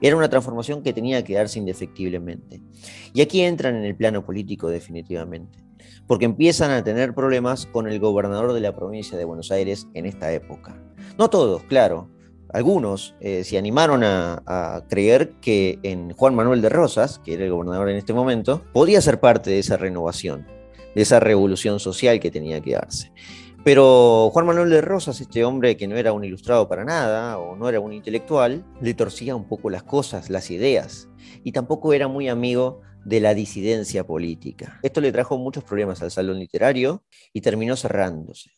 Era 0.00 0.16
una 0.16 0.28
transformación 0.28 0.82
que 0.82 0.92
tenía 0.92 1.24
que 1.24 1.34
darse 1.34 1.58
indefectiblemente. 1.58 2.62
Y 3.12 3.20
aquí 3.20 3.40
entran 3.40 3.76
en 3.76 3.84
el 3.84 3.96
plano 3.96 4.24
político 4.24 4.68
definitivamente, 4.68 5.58
porque 6.06 6.24
empiezan 6.24 6.70
a 6.70 6.84
tener 6.84 7.14
problemas 7.14 7.66
con 7.66 7.88
el 7.88 7.98
gobernador 7.98 8.52
de 8.52 8.60
la 8.60 8.76
provincia 8.76 9.18
de 9.18 9.24
Buenos 9.24 9.50
Aires 9.50 9.88
en 9.94 10.06
esta 10.06 10.32
época. 10.32 10.80
No 11.18 11.28
todos, 11.28 11.62
claro. 11.64 12.10
Algunos 12.50 13.14
eh, 13.20 13.44
se 13.44 13.58
animaron 13.58 14.04
a, 14.04 14.42
a 14.46 14.84
creer 14.88 15.32
que 15.42 15.78
en 15.82 16.12
Juan 16.14 16.34
Manuel 16.34 16.62
de 16.62 16.70
Rosas, 16.70 17.18
que 17.18 17.34
era 17.34 17.44
el 17.44 17.50
gobernador 17.50 17.90
en 17.90 17.96
este 17.96 18.14
momento, 18.14 18.62
podía 18.72 19.02
ser 19.02 19.20
parte 19.20 19.50
de 19.50 19.58
esa 19.58 19.76
renovación, 19.76 20.46
de 20.94 21.02
esa 21.02 21.20
revolución 21.20 21.78
social 21.78 22.20
que 22.20 22.30
tenía 22.30 22.62
que 22.62 22.72
darse. 22.72 23.12
Pero 23.68 24.30
Juan 24.30 24.46
Manuel 24.46 24.70
de 24.70 24.80
Rosas, 24.80 25.20
este 25.20 25.44
hombre 25.44 25.76
que 25.76 25.86
no 25.86 25.98
era 25.98 26.14
un 26.14 26.24
ilustrado 26.24 26.70
para 26.70 26.86
nada 26.86 27.38
o 27.38 27.54
no 27.54 27.68
era 27.68 27.80
un 27.80 27.92
intelectual, 27.92 28.64
le 28.80 28.94
torcía 28.94 29.36
un 29.36 29.46
poco 29.46 29.68
las 29.68 29.82
cosas, 29.82 30.30
las 30.30 30.50
ideas, 30.50 31.10
y 31.44 31.52
tampoco 31.52 31.92
era 31.92 32.08
muy 32.08 32.30
amigo 32.30 32.80
de 33.04 33.20
la 33.20 33.34
disidencia 33.34 34.06
política. 34.06 34.80
Esto 34.82 35.02
le 35.02 35.12
trajo 35.12 35.36
muchos 35.36 35.64
problemas 35.64 36.00
al 36.00 36.10
salón 36.10 36.38
literario 36.38 37.04
y 37.34 37.42
terminó 37.42 37.76
cerrándose. 37.76 38.52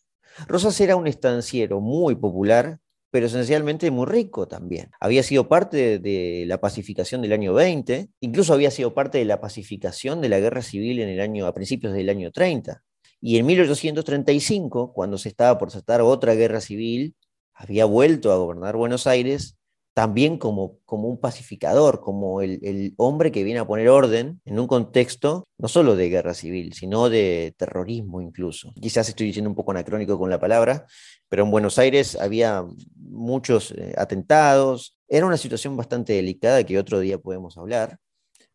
Rosas 0.47 0.79
era 0.79 0.95
un 0.95 1.07
estanciero 1.07 1.81
muy 1.81 2.15
popular, 2.15 2.79
pero 3.09 3.25
esencialmente 3.25 3.91
muy 3.91 4.05
rico 4.05 4.47
también. 4.47 4.91
Había 5.01 5.23
sido 5.23 5.49
parte 5.49 5.99
de 5.99 6.45
la 6.47 6.61
pacificación 6.61 7.21
del 7.21 7.33
año 7.33 7.53
20, 7.53 8.07
incluso 8.21 8.53
había 8.53 8.71
sido 8.71 8.93
parte 8.93 9.17
de 9.17 9.25
la 9.25 9.41
pacificación 9.41 10.21
de 10.21 10.29
la 10.29 10.39
guerra 10.39 10.61
civil 10.61 11.01
en 11.01 11.09
el 11.09 11.19
año, 11.19 11.47
a 11.47 11.53
principios 11.53 11.91
del 11.91 12.07
año 12.07 12.31
30. 12.31 12.81
Y 13.21 13.37
en 13.37 13.45
1835, 13.45 14.93
cuando 14.93 15.17
se 15.17 15.29
estaba 15.29 15.57
por 15.59 15.71
tratar 15.71 16.01
otra 16.01 16.33
guerra 16.33 16.59
civil, 16.59 17.15
había 17.53 17.85
vuelto 17.85 18.31
a 18.31 18.37
gobernar 18.37 18.75
Buenos 18.75 19.05
Aires 19.05 19.57
también 19.93 20.37
como, 20.37 20.79
como 20.85 21.09
un 21.09 21.19
pacificador, 21.19 21.99
como 21.99 22.41
el, 22.41 22.93
hombre 22.97 23.31
que 23.31 23.43
viene 23.43 23.59
a 23.59 23.67
poner 23.67 23.89
orden 23.89 24.41
en 24.45 24.59
un 24.59 24.65
contexto 24.65 25.43
no 25.57 25.67
solo 25.67 25.95
de 25.95 26.09
guerra 26.09 26.33
civil, 26.33 26.73
sino 26.73 27.09
de 27.09 27.53
terrorismo 27.57 28.21
incluso. 28.21 28.73
Quizás 28.81 29.09
estoy 29.09 29.27
diciendo 29.27 29.49
un 29.49 29.55
poco 29.55 29.71
anacrónico 29.71 30.17
con 30.17 30.29
la 30.29 30.39
palabra, 30.39 30.85
pero 31.27 31.43
en 31.43 31.51
Buenos 31.51 31.77
Aires 31.77 32.17
había 32.19 32.65
muchos 32.95 33.71
eh, 33.71 33.93
atentados, 33.97 34.97
era 35.07 35.25
una 35.25 35.37
situación 35.37 35.75
bastante 35.75 36.13
delicada 36.13 36.63
que 36.63 36.79
otro 36.79 36.99
día 36.99 37.17
podemos 37.17 37.57
hablar, 37.57 37.99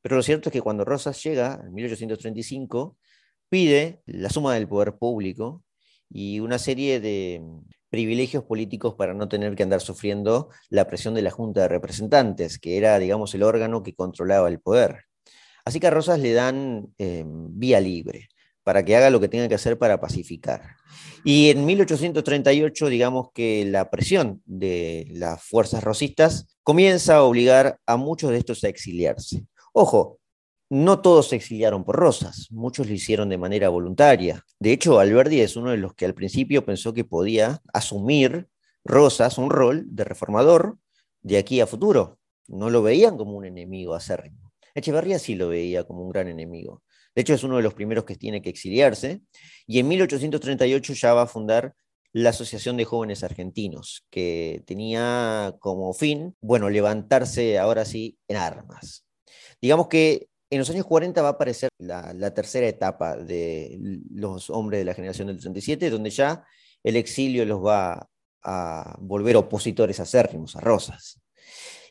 pero 0.00 0.16
lo 0.16 0.22
cierto 0.22 0.48
es 0.48 0.52
que 0.52 0.62
cuando 0.62 0.84
Rosas 0.84 1.22
llega, 1.22 1.60
en 1.64 1.74
1835, 1.74 2.96
pide 3.48 4.02
la 4.06 4.30
suma 4.30 4.54
del 4.54 4.68
poder 4.68 4.96
público 4.96 5.62
y 6.10 6.40
una 6.40 6.58
serie 6.58 7.00
de 7.00 7.42
privilegios 7.90 8.44
políticos 8.44 8.94
para 8.94 9.14
no 9.14 9.28
tener 9.28 9.54
que 9.54 9.62
andar 9.62 9.80
sufriendo 9.80 10.50
la 10.68 10.86
presión 10.86 11.14
de 11.14 11.22
la 11.22 11.30
Junta 11.30 11.62
de 11.62 11.68
Representantes, 11.68 12.58
que 12.58 12.76
era, 12.76 12.98
digamos, 12.98 13.34
el 13.34 13.42
órgano 13.42 13.82
que 13.82 13.94
controlaba 13.94 14.48
el 14.48 14.60
poder. 14.60 15.04
Así 15.64 15.80
que 15.80 15.86
a 15.86 15.90
Rosas 15.90 16.20
le 16.20 16.32
dan 16.32 16.88
eh, 16.98 17.24
vía 17.26 17.80
libre 17.80 18.28
para 18.62 18.84
que 18.84 18.96
haga 18.96 19.10
lo 19.10 19.20
que 19.20 19.28
tenga 19.28 19.48
que 19.48 19.54
hacer 19.54 19.78
para 19.78 20.00
pacificar. 20.00 20.76
Y 21.24 21.50
en 21.50 21.64
1838, 21.64 22.88
digamos 22.88 23.28
que 23.32 23.64
la 23.64 23.90
presión 23.90 24.42
de 24.44 25.08
las 25.12 25.42
fuerzas 25.42 25.82
rosistas 25.82 26.46
comienza 26.62 27.16
a 27.16 27.22
obligar 27.22 27.78
a 27.86 27.96
muchos 27.96 28.30
de 28.30 28.38
estos 28.38 28.62
a 28.64 28.68
exiliarse. 28.68 29.44
Ojo, 29.72 30.18
no 30.68 31.00
todos 31.00 31.28
se 31.28 31.36
exiliaron 31.36 31.84
por 31.84 31.96
Rosas, 31.96 32.48
muchos 32.50 32.88
lo 32.88 32.94
hicieron 32.94 33.28
de 33.28 33.38
manera 33.38 33.68
voluntaria. 33.68 34.44
De 34.58 34.72
hecho, 34.72 34.98
Alberdi 34.98 35.40
es 35.40 35.56
uno 35.56 35.70
de 35.70 35.76
los 35.76 35.94
que 35.94 36.04
al 36.04 36.14
principio 36.14 36.64
pensó 36.64 36.92
que 36.92 37.04
podía 37.04 37.62
asumir 37.72 38.48
Rosas 38.84 39.38
un 39.38 39.50
rol 39.50 39.84
de 39.88 40.04
reformador 40.04 40.78
de 41.22 41.38
aquí 41.38 41.60
a 41.60 41.66
futuro. 41.66 42.18
No 42.48 42.70
lo 42.70 42.82
veían 42.82 43.16
como 43.16 43.36
un 43.36 43.44
enemigo 43.44 43.94
acérrimo. 43.94 44.52
Echeverría 44.74 45.18
sí 45.18 45.34
lo 45.34 45.48
veía 45.48 45.84
como 45.84 46.02
un 46.02 46.10
gran 46.10 46.28
enemigo. 46.28 46.82
De 47.14 47.22
hecho, 47.22 47.34
es 47.34 47.42
uno 47.42 47.56
de 47.56 47.62
los 47.62 47.74
primeros 47.74 48.04
que 48.04 48.14
tiene 48.14 48.42
que 48.42 48.50
exiliarse. 48.50 49.22
Y 49.66 49.78
en 49.78 49.88
1838 49.88 50.92
ya 50.92 51.14
va 51.14 51.22
a 51.22 51.26
fundar 51.26 51.74
la 52.12 52.30
Asociación 52.30 52.76
de 52.76 52.84
Jóvenes 52.84 53.24
Argentinos, 53.24 54.06
que 54.10 54.62
tenía 54.66 55.54
como 55.60 55.92
fin, 55.92 56.36
bueno, 56.40 56.70
levantarse 56.70 57.58
ahora 57.58 57.84
sí 57.84 58.18
en 58.28 58.36
armas. 58.36 59.06
Digamos 59.60 59.88
que 59.88 60.28
en 60.50 60.58
los 60.58 60.70
años 60.70 60.86
40 60.86 61.20
va 61.22 61.28
a 61.28 61.32
aparecer 61.32 61.70
la, 61.78 62.34
tercera 62.34 62.66
etapa 62.68 63.16
de 63.16 63.78
los 64.10 64.50
hombres 64.50 64.80
de 64.80 64.84
la 64.84 64.94
generación 64.94 65.28
del 65.28 65.38
37, 65.40 65.90
donde 65.90 66.10
ya 66.10 66.44
el 66.84 66.96
exilio 66.96 67.44
los 67.44 67.64
va 67.64 68.08
a 68.42 68.96
volver 69.00 69.36
opositores 69.36 69.98
acérrimos, 69.98 70.54
a 70.56 70.60
Rosas. 70.60 71.20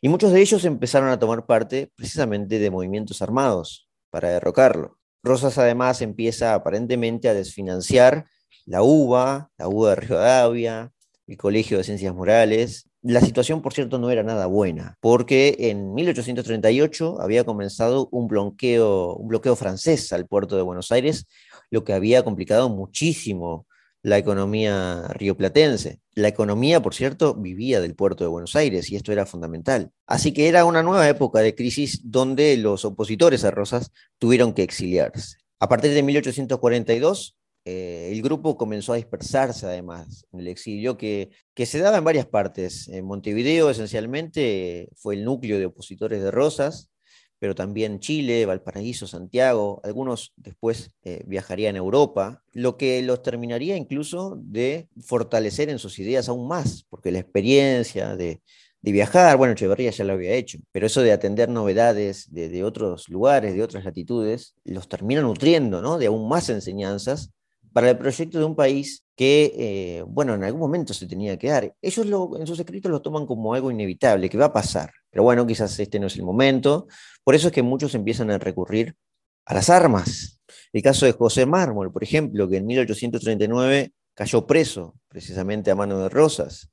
Y 0.02 0.08
muchos 0.08 0.32
de 0.32 0.42
ellos 0.42 0.64
empezaron 0.66 1.10
a 1.10 1.20
tomar 1.20 1.46
parte 1.46 1.92
precisamente 1.96 2.60
de 2.60 2.72
movimientos 2.72 3.22
armados 3.22 3.90
para 4.10 4.30
derrocarlo. 4.30 4.98
Rosas 5.24 5.58
además 5.58 6.02
empieza 6.02 6.54
aparentemente 6.54 7.28
a 7.28 7.34
desfinanciar 7.34 8.28
la 8.66 8.84
UBA, 8.84 9.52
la 9.58 9.68
UBA 9.68 9.90
de 9.90 9.96
Rivadavia, 9.96 10.94
el 11.28 11.38
Colegio 11.38 11.78
de 11.78 11.84
Ciencias 11.84 12.14
Morales. 12.14 12.90
La 13.08 13.22
situación, 13.22 13.62
por 13.62 13.72
cierto, 13.72 14.00
no 14.00 14.10
era 14.10 14.24
nada 14.24 14.48
buena, 14.48 14.98
porque 15.00 15.56
en 15.60 15.94
1838 15.94 17.22
había 17.22 17.44
comenzado 17.44 18.10
un 18.12 18.28
bloqueo, 18.28 19.20
bloqueo 19.20 19.56
francés 19.56 20.12
al 20.12 20.26
puerto 20.26 20.56
de 20.56 20.64
Buenos 20.64 20.92
Aires, 20.92 21.28
lo 21.70 21.84
que 21.84 21.94
había 21.94 22.24
complicado 22.24 22.68
muchísimo 22.68 23.68
la 24.02 24.18
economía 24.18 25.08
rioplatense. 25.10 26.00
La 26.16 26.30
economía, 26.30 26.82
por 26.82 26.96
cierto, 26.96 27.36
vivía 27.36 27.80
del 27.80 27.94
puerto 27.94 28.24
de 28.24 28.32
Buenos 28.32 28.56
Aires 28.56 28.90
y 28.90 28.96
esto 28.96 29.12
era 29.12 29.28
fundamental. 29.28 29.92
Así 30.08 30.34
que 30.34 30.48
era 30.48 30.66
una 30.66 30.82
nueva 30.82 31.08
época 31.08 31.42
de 31.42 31.54
crisis 31.54 32.02
donde 32.06 32.58
los 32.58 32.86
opositores 32.86 33.44
a 33.44 33.52
Rosas 33.52 33.92
tuvieron 34.18 34.56
que 34.56 34.64
exiliarse. 34.64 35.38
A 35.60 35.70
partir 35.70 35.92
de 35.92 36.02
1842, 36.02 37.38
eh, 37.66 38.12
el 38.12 38.22
grupo 38.22 38.58
comenzó 38.58 38.94
a 38.94 38.98
dispersarse 38.98 39.66
además 39.66 40.26
en 40.32 40.40
el 40.42 40.48
exilio, 40.48 40.98
que, 40.98 41.32
que 41.56 41.66
se 41.66 41.80
daba 41.80 41.98
en 41.98 42.04
varias 42.04 42.28
partes. 42.28 42.88
En 42.90 43.06
Montevideo 43.06 43.72
esencialmente 43.72 44.90
fue 44.96 45.16
el 45.16 45.26
núcleo 45.26 45.58
de 45.58 45.66
opositores 45.66 46.22
de 46.22 46.30
Rosas, 46.30 46.92
pero 47.40 47.56
también 47.56 48.00
Chile, 48.00 48.46
Valparaíso, 48.46 49.08
Santiago, 49.08 49.82
algunos 49.84 50.34
después 50.36 50.92
eh, 51.04 51.24
viajarían 51.26 51.76
a 51.76 51.80
Europa, 51.80 52.44
lo 52.54 52.78
que 52.78 53.02
los 53.02 53.24
terminaría 53.24 53.76
incluso 53.76 54.38
de 54.42 54.88
fortalecer 55.04 55.70
en 55.70 55.80
sus 55.80 56.00
ideas 56.00 56.30
aún 56.30 56.48
más, 56.48 56.86
porque 56.90 57.12
la 57.12 57.20
experiencia 57.20 58.16
de, 58.16 58.42
viajar, 58.82 59.36
bueno, 59.38 59.54
Echeverría 59.54 59.90
ya 59.90 60.04
lo 60.06 60.14
había 60.14 60.34
hecho, 60.34 60.60
pero 60.72 60.86
eso 60.86 61.02
de 61.02 61.12
atender 61.12 61.50
novedades 61.50 62.32
de, 62.32 62.50
de, 62.50 62.64
otros 62.64 63.10
lugares, 63.10 63.56
de 63.56 63.64
otras 63.64 63.84
latitudes, 63.84 64.54
los 64.64 64.88
termina 64.88 65.22
nutriendo, 65.22 65.82
¿no? 65.82 65.98
De 65.98 66.06
aún 66.06 66.30
más 66.30 66.50
enseñanzas 66.50 67.32
para 67.76 67.90
el 67.90 67.98
proyecto 67.98 68.40
de 68.40 68.46
un 68.46 68.56
país 68.56 69.04
que, 69.18 69.52
eh, 69.54 70.04
bueno, 70.08 70.34
en 70.34 70.46
algún 70.46 70.62
momento 70.62 70.94
se 70.94 71.08
tenía 71.08 71.38
que 71.38 71.50
dar. 71.50 71.76
Ellos 71.82 72.08
en 72.40 72.48
sus 72.48 72.58
escritos 72.58 72.90
lo 72.90 73.02
toman 73.02 73.26
como 73.26 73.54
algo 73.54 73.70
inevitable, 73.70 74.30
que 74.30 74.38
va 74.38 74.46
a 74.46 74.54
pasar. 74.54 74.94
Pero 75.12 75.24
bueno, 75.24 75.46
quizás 75.46 75.78
este 75.78 76.00
no 76.00 76.08
es 76.08 76.16
el 76.16 76.24
momento. 76.24 76.88
Por 77.22 77.36
eso 77.36 77.48
es 77.48 77.54
que 77.54 77.64
muchos 77.64 77.94
empiezan 77.94 78.32
a 78.32 78.38
recurrir 78.38 78.96
a 79.44 79.54
las 79.54 79.70
armas. 79.70 80.40
El 80.72 80.82
caso 80.84 81.06
de 81.06 81.12
José 81.12 81.46
Mármol, 81.46 81.92
por 81.92 82.02
ejemplo, 82.02 82.48
que 82.48 82.56
en 82.56 82.66
1839 82.66 83.92
cayó 84.14 84.48
preso 84.48 84.96
precisamente 85.10 85.70
a 85.70 85.76
mano 85.76 86.00
de 86.00 86.08
Rosas. 86.08 86.70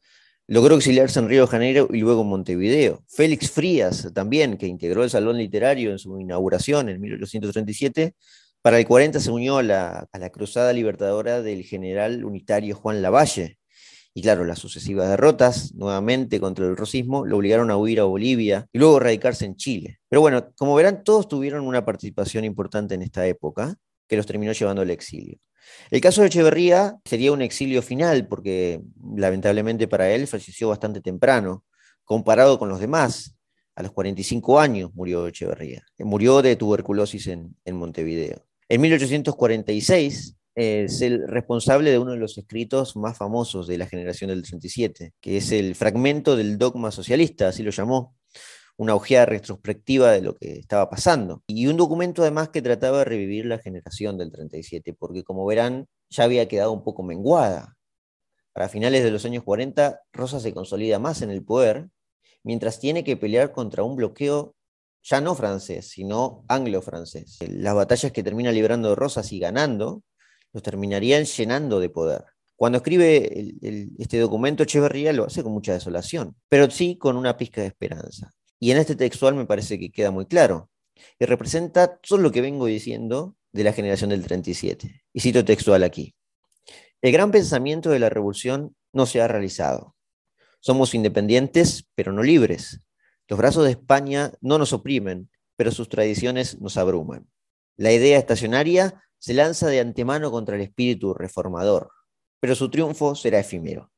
Logró 0.47 0.77
exiliarse 0.77 1.19
en 1.19 1.29
Río 1.29 1.47
de 1.47 1.49
Janeiro 1.49 1.89
y 1.93 1.99
luego 1.99 2.23
en 2.23 2.29
Montevideo. 2.29 3.03
Félix 3.09 3.51
Frías 3.51 4.09
también, 4.15 4.57
que 4.57 4.69
integró 4.69 5.03
el 5.03 5.11
Salón 5.11 5.37
Literario 5.37 5.91
en 5.91 5.99
su 5.99 6.21
inauguración 6.21 6.89
en 6.89 7.01
1837, 7.01 8.15
para 8.63 8.79
el 8.79 8.87
40 8.87 9.19
se 9.19 9.31
unió 9.33 9.59
a 9.59 9.63
la, 9.65 10.09
cruzada 10.33 10.73
libertadora 10.73 11.43
del 11.43 11.65
general 11.65 12.25
unitario 12.25 12.77
Juan 12.77 13.03
Lavalle. 13.03 13.59
Y 14.15 14.23
claro, 14.23 14.45
las 14.45 14.61
sucesivas 14.61 15.09
derrotas, 15.09 15.75
nuevamente 15.75 16.39
contra 16.39 16.67
el 16.67 16.77
rosismo, 16.77 17.27
lo 17.27 17.39
obligaron 17.39 17.73
a 17.73 17.77
huir 17.77 17.99
a 17.99 18.05
Bolivia 18.05 18.69
y 18.73 18.79
luego 18.79 19.01
radicarse 19.01 19.47
en 19.47 19.57
Chile. 19.57 19.99
Pero 20.09 20.21
bueno, 20.21 20.53
como 20.57 20.77
verán, 20.77 21.03
todos 21.03 21.27
tuvieron 21.27 21.67
una 21.67 21.85
participación 21.85 22.45
importante 22.45 22.95
en 22.95 23.03
esta 23.03 23.27
época 23.27 23.75
que 24.07 24.17
los 24.17 24.27
terminó 24.27 24.53
llevando 24.53 24.83
al 24.83 24.91
exilio. 24.91 25.39
El 25.91 26.01
caso 26.01 26.21
de 26.21 26.29
Echeverría 26.29 26.99
sería 27.05 27.33
un 27.33 27.43
exilio 27.43 27.83
final 27.83 28.29
porque 28.29 28.81
lamentablemente 29.17 29.89
para 29.89 30.11
él 30.11 30.29
falleció 30.29 30.69
bastante 30.69 31.01
temprano, 31.01 31.65
comparado 32.05 32.61
con 32.61 32.69
los 32.69 32.79
demás. 32.79 33.35
A 33.75 33.83
los 33.83 33.91
45 33.93 34.61
años 34.61 34.91
murió 34.95 35.27
Echeverría. 35.27 35.85
Murió 35.99 36.43
de 36.43 36.55
tuberculosis 36.55 37.27
en 37.27 37.77
Montevideo. 37.77 38.45
En 38.69 38.81
1846 38.81 40.37
es 40.55 41.01
el 41.03 41.27
responsable 41.27 41.91
de 41.91 41.99
uno 41.99 42.13
de 42.13 42.19
los 42.19 42.37
escritos 42.39 42.97
más 42.97 43.17
famosos 43.17 43.67
de 43.67 43.79
la 43.79 43.87
generación 43.87 44.29
del 44.29 44.43
37, 44.43 45.13
que 45.21 45.37
es 45.37 45.53
el 45.53 45.75
fragmento 45.75 46.37
del 46.37 46.59
dogma 46.59 46.91
socialista, 46.91 47.49
así 47.49 47.63
lo 47.63 47.71
llamó, 47.71 48.17
una 48.77 48.95
ojeada 48.95 49.27
retrospectiva 49.27 50.13
de 50.13 50.23
lo 50.23 50.35
que 50.37 50.53
estaba 50.59 50.89
pasando. 50.91 51.43
Y 51.47 51.67
un 51.67 51.77
documento 51.77 52.23
además 52.23 52.51
que 52.51 52.63
trataba 52.63 52.99
de 52.99 53.05
revivir 53.05 53.47
la 53.47 53.59
generación 53.59 54.19
del 54.19 54.31
37, 54.31 54.95
porque 54.95 55.25
como 55.25 55.47
verán, 55.47 55.87
ya 56.11 56.25
había 56.25 56.49
quedado 56.49 56.73
un 56.73 56.85
poco 56.85 57.03
menguada. 57.03 57.77
Para 58.53 58.69
finales 58.69 59.03
de 59.03 59.11
los 59.11 59.25
años 59.25 59.45
40, 59.45 60.01
Rosa 60.13 60.41
se 60.41 60.53
consolida 60.53 60.99
más 60.99 61.23
en 61.23 61.31
el 61.31 61.45
poder, 61.45 61.89
mientras 62.43 62.81
tiene 62.81 63.05
que 63.05 63.17
pelear 63.17 63.53
contra 63.53 63.83
un 63.83 63.97
bloqueo 63.97 64.55
ya 65.03 65.21
no 65.21 65.35
francés, 65.35 65.89
sino 65.89 66.45
anglo-francés. 66.49 67.39
Las 67.49 67.75
batallas 67.75 68.13
que 68.13 68.23
termina 68.23 68.53
librando 68.53 68.95
Rosas 68.95 69.33
y 69.33 69.39
ganando, 69.39 70.03
los 70.53 70.63
terminarían 70.63 71.25
llenando 71.25 71.81
de 71.81 71.89
poder. 71.89 72.25
Cuando 72.57 72.79
escribe 72.79 73.57
este 73.99 74.19
documento, 74.19 74.63
Echeverría 74.63 75.13
lo 75.13 75.25
hace 75.25 75.43
con 75.43 75.53
mucha 75.53 75.73
desolación, 75.73 76.37
pero 76.49 76.71
sí 76.71 76.97
con 76.97 77.17
una 77.17 77.37
pizca 77.37 77.61
de 77.61 77.67
esperanza. 77.67 78.33
Y 78.61 78.71
en 78.71 78.79
este 78.79 78.95
textual 78.95 79.35
me 79.35 79.47
parece 79.47 79.79
que 79.79 79.91
queda 79.91 80.13
muy 80.13 80.27
claro. 80.27 80.71
Y 81.19 81.25
representa 81.25 81.97
todo 81.97 82.19
lo 82.19 82.31
que 82.31 82.41
vengo 82.41 82.67
diciendo 82.67 83.35
de 83.51 83.65
la 83.65 83.73
generación 83.73 84.11
del 84.11 84.23
37. 84.23 85.03
Y 85.13 85.21
cito 85.21 85.45
textual 85.45 85.83
aquí. 85.83 86.15
El 87.01 87.11
gran 87.11 87.33
pensamiento 87.33 87.91
de 87.91 87.99
la 87.99 88.09
revolución 88.09 88.77
no 88.93 89.07
se 89.07 89.21
ha 89.21 89.27
realizado. 89.27 89.97
Somos 90.61 90.95
independientes, 90.95 91.89
pero 91.97 92.13
no 92.13 92.23
libres. 92.23 92.81
Los 93.29 93.39
brazos 93.39 93.65
de 93.65 93.71
España 93.71 94.33
no 94.41 94.59
nos 94.59 94.73
oprimen, 94.73 95.31
pero 95.57 95.71
sus 95.71 95.89
tradiciones 95.89 96.61
nos 96.61 96.77
abruman. 96.77 97.29
La 97.77 97.93
idea 97.93 98.19
estacionaria 98.19 99.03
se 99.19 99.35
lanza 99.35 99.69
de 99.69 99.81
antemano 99.81 100.31
contra 100.31 100.57
el 100.57 100.63
espíritu 100.63 101.15
reformador, 101.15 101.91
pero 102.41 102.55
su 102.55 102.71
triunfo 102.71 103.15
será 103.15 103.39
efímero. 103.39 103.93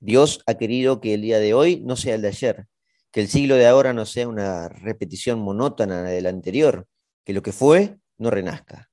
Dios 0.00 0.42
ha 0.46 0.54
querido 0.54 1.00
que 1.00 1.14
el 1.14 1.22
día 1.22 1.38
de 1.38 1.54
hoy 1.54 1.80
no 1.84 1.96
sea 1.96 2.14
el 2.14 2.22
de 2.22 2.28
ayer, 2.28 2.66
que 3.10 3.20
el 3.20 3.28
siglo 3.28 3.54
de 3.56 3.66
ahora 3.66 3.92
no 3.92 4.06
sea 4.06 4.26
una 4.26 4.68
repetición 4.68 5.38
monótona 5.38 6.02
del 6.02 6.26
anterior, 6.26 6.88
que 7.24 7.32
lo 7.32 7.42
que 7.42 7.52
fue 7.52 7.98
no 8.18 8.30
renazca. 8.30 8.90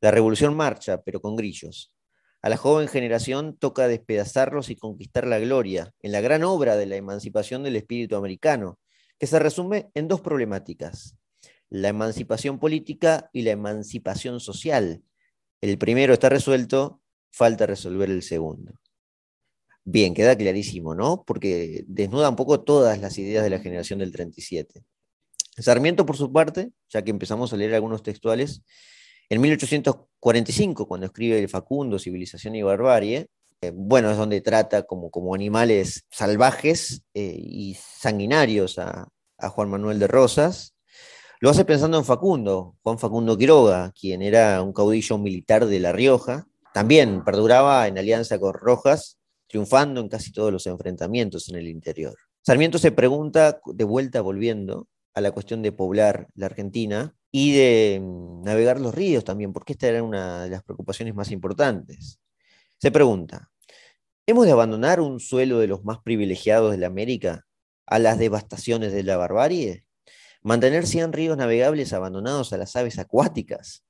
La 0.00 0.10
revolución 0.10 0.54
marcha, 0.54 1.00
pero 1.02 1.20
con 1.20 1.34
grillos. 1.36 1.93
A 2.44 2.50
la 2.50 2.58
joven 2.58 2.88
generación 2.88 3.56
toca 3.56 3.88
despedazarlos 3.88 4.68
y 4.68 4.76
conquistar 4.76 5.26
la 5.26 5.38
gloria 5.38 5.94
en 6.02 6.12
la 6.12 6.20
gran 6.20 6.44
obra 6.44 6.76
de 6.76 6.84
la 6.84 6.96
emancipación 6.96 7.62
del 7.62 7.74
espíritu 7.74 8.16
americano, 8.16 8.78
que 9.18 9.26
se 9.26 9.38
resume 9.38 9.90
en 9.94 10.08
dos 10.08 10.20
problemáticas, 10.20 11.16
la 11.70 11.88
emancipación 11.88 12.58
política 12.58 13.30
y 13.32 13.44
la 13.44 13.52
emancipación 13.52 14.40
social. 14.40 15.02
El 15.62 15.78
primero 15.78 16.12
está 16.12 16.28
resuelto, 16.28 17.00
falta 17.30 17.64
resolver 17.64 18.10
el 18.10 18.22
segundo. 18.22 18.74
Bien, 19.82 20.12
queda 20.12 20.36
clarísimo, 20.36 20.94
¿no? 20.94 21.24
Porque 21.24 21.86
desnuda 21.86 22.28
un 22.28 22.36
poco 22.36 22.60
todas 22.60 23.00
las 23.00 23.16
ideas 23.16 23.42
de 23.42 23.48
la 23.48 23.60
generación 23.60 24.00
del 24.00 24.12
37. 24.12 24.84
Sarmiento, 25.56 26.04
por 26.04 26.18
su 26.18 26.30
parte, 26.30 26.72
ya 26.90 27.00
que 27.00 27.10
empezamos 27.10 27.54
a 27.54 27.56
leer 27.56 27.74
algunos 27.74 28.02
textuales, 28.02 28.62
en 29.28 29.40
1845, 29.40 30.86
cuando 30.86 31.06
escribe 31.06 31.38
El 31.38 31.48
Facundo, 31.48 31.98
Civilización 31.98 32.54
y 32.54 32.62
Barbarie, 32.62 33.28
eh, 33.64 33.72
bueno, 33.74 34.10
es 34.10 34.16
donde 34.16 34.40
trata 34.40 34.82
como, 34.82 35.10
como 35.10 35.34
animales 35.34 36.04
salvajes 36.10 37.02
eh, 37.14 37.34
y 37.38 37.74
sanguinarios 37.74 38.78
a, 38.78 39.08
Juan 39.38 39.68
Manuel 39.68 39.98
de 39.98 40.06
Rosas. 40.06 40.74
Lo 41.38 41.50
hace 41.50 41.66
pensando 41.66 41.98
en 41.98 42.06
Facundo, 42.06 42.76
Juan 42.82 42.98
Facundo 42.98 43.36
Quiroga, 43.36 43.92
quien 43.92 44.22
era 44.22 44.62
un 44.62 44.72
caudillo 44.72 45.18
militar 45.18 45.66
de 45.66 45.80
La 45.80 45.92
Rioja. 45.92 46.46
También 46.72 47.22
perduraba 47.24 47.86
en 47.86 47.98
alianza 47.98 48.38
con 48.38 48.54
Rojas, 48.54 49.18
triunfando 49.46 50.00
en 50.00 50.08
casi 50.08 50.32
todos 50.32 50.50
los 50.50 50.66
enfrentamientos 50.66 51.50
en 51.50 51.56
el 51.56 51.68
interior. 51.68 52.16
Sarmiento 52.40 52.78
se 52.78 52.90
pregunta, 52.90 53.60
de 53.66 53.84
vuelta 53.84 54.22
volviendo 54.22 54.88
a 55.12 55.20
la 55.20 55.32
cuestión 55.32 55.60
de 55.60 55.72
poblar 55.72 56.28
la 56.34 56.46
Argentina, 56.46 57.14
y 57.36 57.50
de 57.52 57.98
mm, 58.00 58.42
navegar 58.42 58.80
los 58.80 58.94
ríos 58.94 59.24
también, 59.24 59.52
porque 59.52 59.72
esta 59.72 59.88
era 59.88 60.04
una 60.04 60.44
de 60.44 60.50
las 60.50 60.62
preocupaciones 60.62 61.16
más 61.16 61.32
importantes. 61.32 62.20
Se 62.78 62.92
pregunta, 62.92 63.50
¿hemos 64.24 64.46
de 64.46 64.52
abandonar 64.52 65.00
un 65.00 65.18
suelo 65.18 65.58
de 65.58 65.66
los 65.66 65.84
más 65.84 65.98
privilegiados 65.98 66.70
de 66.70 66.78
la 66.78 66.86
América 66.86 67.44
a 67.86 67.98
las 67.98 68.20
devastaciones 68.20 68.92
de 68.92 69.02
la 69.02 69.16
barbarie? 69.16 69.84
¿Mantener 70.42 70.86
100 70.86 71.12
ríos 71.12 71.36
navegables 71.36 71.92
abandonados 71.92 72.52
a 72.52 72.56
las 72.56 72.76
aves 72.76 73.00
acuáticas? 73.00 73.84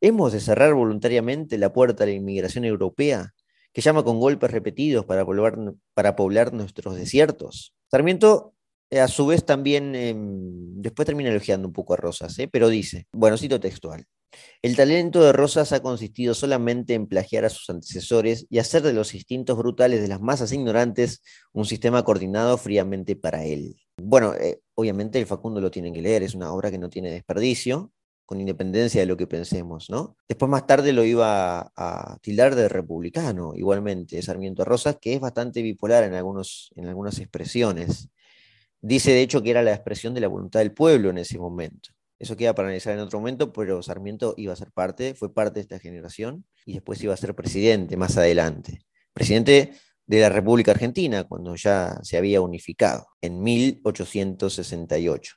¿Hemos 0.00 0.32
de 0.32 0.40
cerrar 0.40 0.72
voluntariamente 0.72 1.58
la 1.58 1.74
puerta 1.74 2.04
a 2.04 2.06
la 2.06 2.14
inmigración 2.14 2.64
europea, 2.64 3.34
que 3.74 3.82
llama 3.82 4.02
con 4.02 4.18
golpes 4.18 4.50
repetidos 4.50 5.04
para 5.04 5.26
poblar, 5.26 5.58
para 5.92 6.16
poblar 6.16 6.54
nuestros 6.54 6.96
desiertos? 6.96 7.74
Sarmiento 7.90 8.54
a 8.90 9.08
su 9.08 9.26
vez 9.26 9.44
también, 9.44 9.94
em, 9.94 10.80
después 10.80 11.06
termina 11.06 11.30
elogiando 11.30 11.68
un 11.68 11.74
poco 11.74 11.94
a 11.94 11.96
Rosas, 11.96 12.38
¿eh? 12.38 12.48
pero 12.50 12.68
dice, 12.68 13.06
bueno, 13.12 13.36
cito 13.36 13.60
textual, 13.60 14.06
el 14.62 14.76
talento 14.76 15.22
de 15.22 15.32
Rosas 15.32 15.72
ha 15.72 15.80
consistido 15.80 16.34
solamente 16.34 16.94
en 16.94 17.06
plagiar 17.06 17.44
a 17.44 17.50
sus 17.50 17.68
antecesores 17.70 18.46
y 18.50 18.58
hacer 18.58 18.82
de 18.82 18.92
los 18.92 19.14
instintos 19.14 19.56
brutales 19.56 20.00
de 20.02 20.08
las 20.08 20.20
masas 20.20 20.52
ignorantes 20.52 21.22
un 21.52 21.64
sistema 21.64 22.04
coordinado 22.04 22.58
fríamente 22.58 23.16
para 23.16 23.44
él. 23.44 23.76
Bueno, 24.00 24.34
eh, 24.34 24.60
obviamente 24.74 25.18
el 25.18 25.26
Facundo 25.26 25.60
lo 25.60 25.70
tienen 25.70 25.94
que 25.94 26.02
leer, 26.02 26.22
es 26.22 26.34
una 26.34 26.52
obra 26.52 26.70
que 26.70 26.78
no 26.78 26.90
tiene 26.90 27.10
desperdicio, 27.10 27.92
con 28.26 28.40
independencia 28.40 29.00
de 29.00 29.06
lo 29.06 29.16
que 29.16 29.26
pensemos, 29.26 29.88
¿no? 29.88 30.18
Después 30.28 30.50
más 30.50 30.66
tarde 30.66 30.92
lo 30.92 31.02
iba 31.02 31.72
a, 31.74 32.18
tildar 32.20 32.54
de 32.54 32.68
republicano, 32.68 33.54
igualmente, 33.56 34.20
Sarmiento 34.20 34.66
Rosas, 34.66 34.98
que 35.00 35.14
es 35.14 35.20
bastante 35.20 35.62
bipolar 35.62 36.04
en, 36.04 36.12
algunos, 36.12 36.70
en 36.76 36.88
algunas 36.88 37.18
expresiones. 37.20 38.10
Dice 38.80 39.10
de 39.10 39.22
hecho 39.22 39.42
que 39.42 39.50
era 39.50 39.62
la 39.62 39.72
expresión 39.72 40.14
de 40.14 40.20
la 40.20 40.28
voluntad 40.28 40.60
del 40.60 40.72
pueblo 40.72 41.10
en 41.10 41.18
ese 41.18 41.36
momento. 41.36 41.90
Eso 42.16 42.36
queda 42.36 42.54
para 42.54 42.68
analizar 42.68 42.94
en 42.94 43.00
otro 43.00 43.18
momento, 43.18 43.52
pero 43.52 43.82
Sarmiento 43.82 44.34
iba 44.36 44.52
a 44.52 44.56
ser 44.56 44.70
parte, 44.70 45.14
fue 45.14 45.34
parte 45.34 45.54
de 45.54 45.62
esta 45.62 45.78
generación 45.80 46.44
y 46.64 46.74
después 46.74 47.02
iba 47.02 47.12
a 47.12 47.16
ser 47.16 47.34
presidente 47.34 47.96
más 47.96 48.16
adelante. 48.16 48.80
Presidente 49.12 49.72
de 50.06 50.20
la 50.20 50.28
República 50.28 50.70
Argentina, 50.70 51.24
cuando 51.24 51.56
ya 51.56 51.98
se 52.02 52.16
había 52.16 52.40
unificado, 52.40 53.08
en 53.20 53.42
1868. 53.42 55.34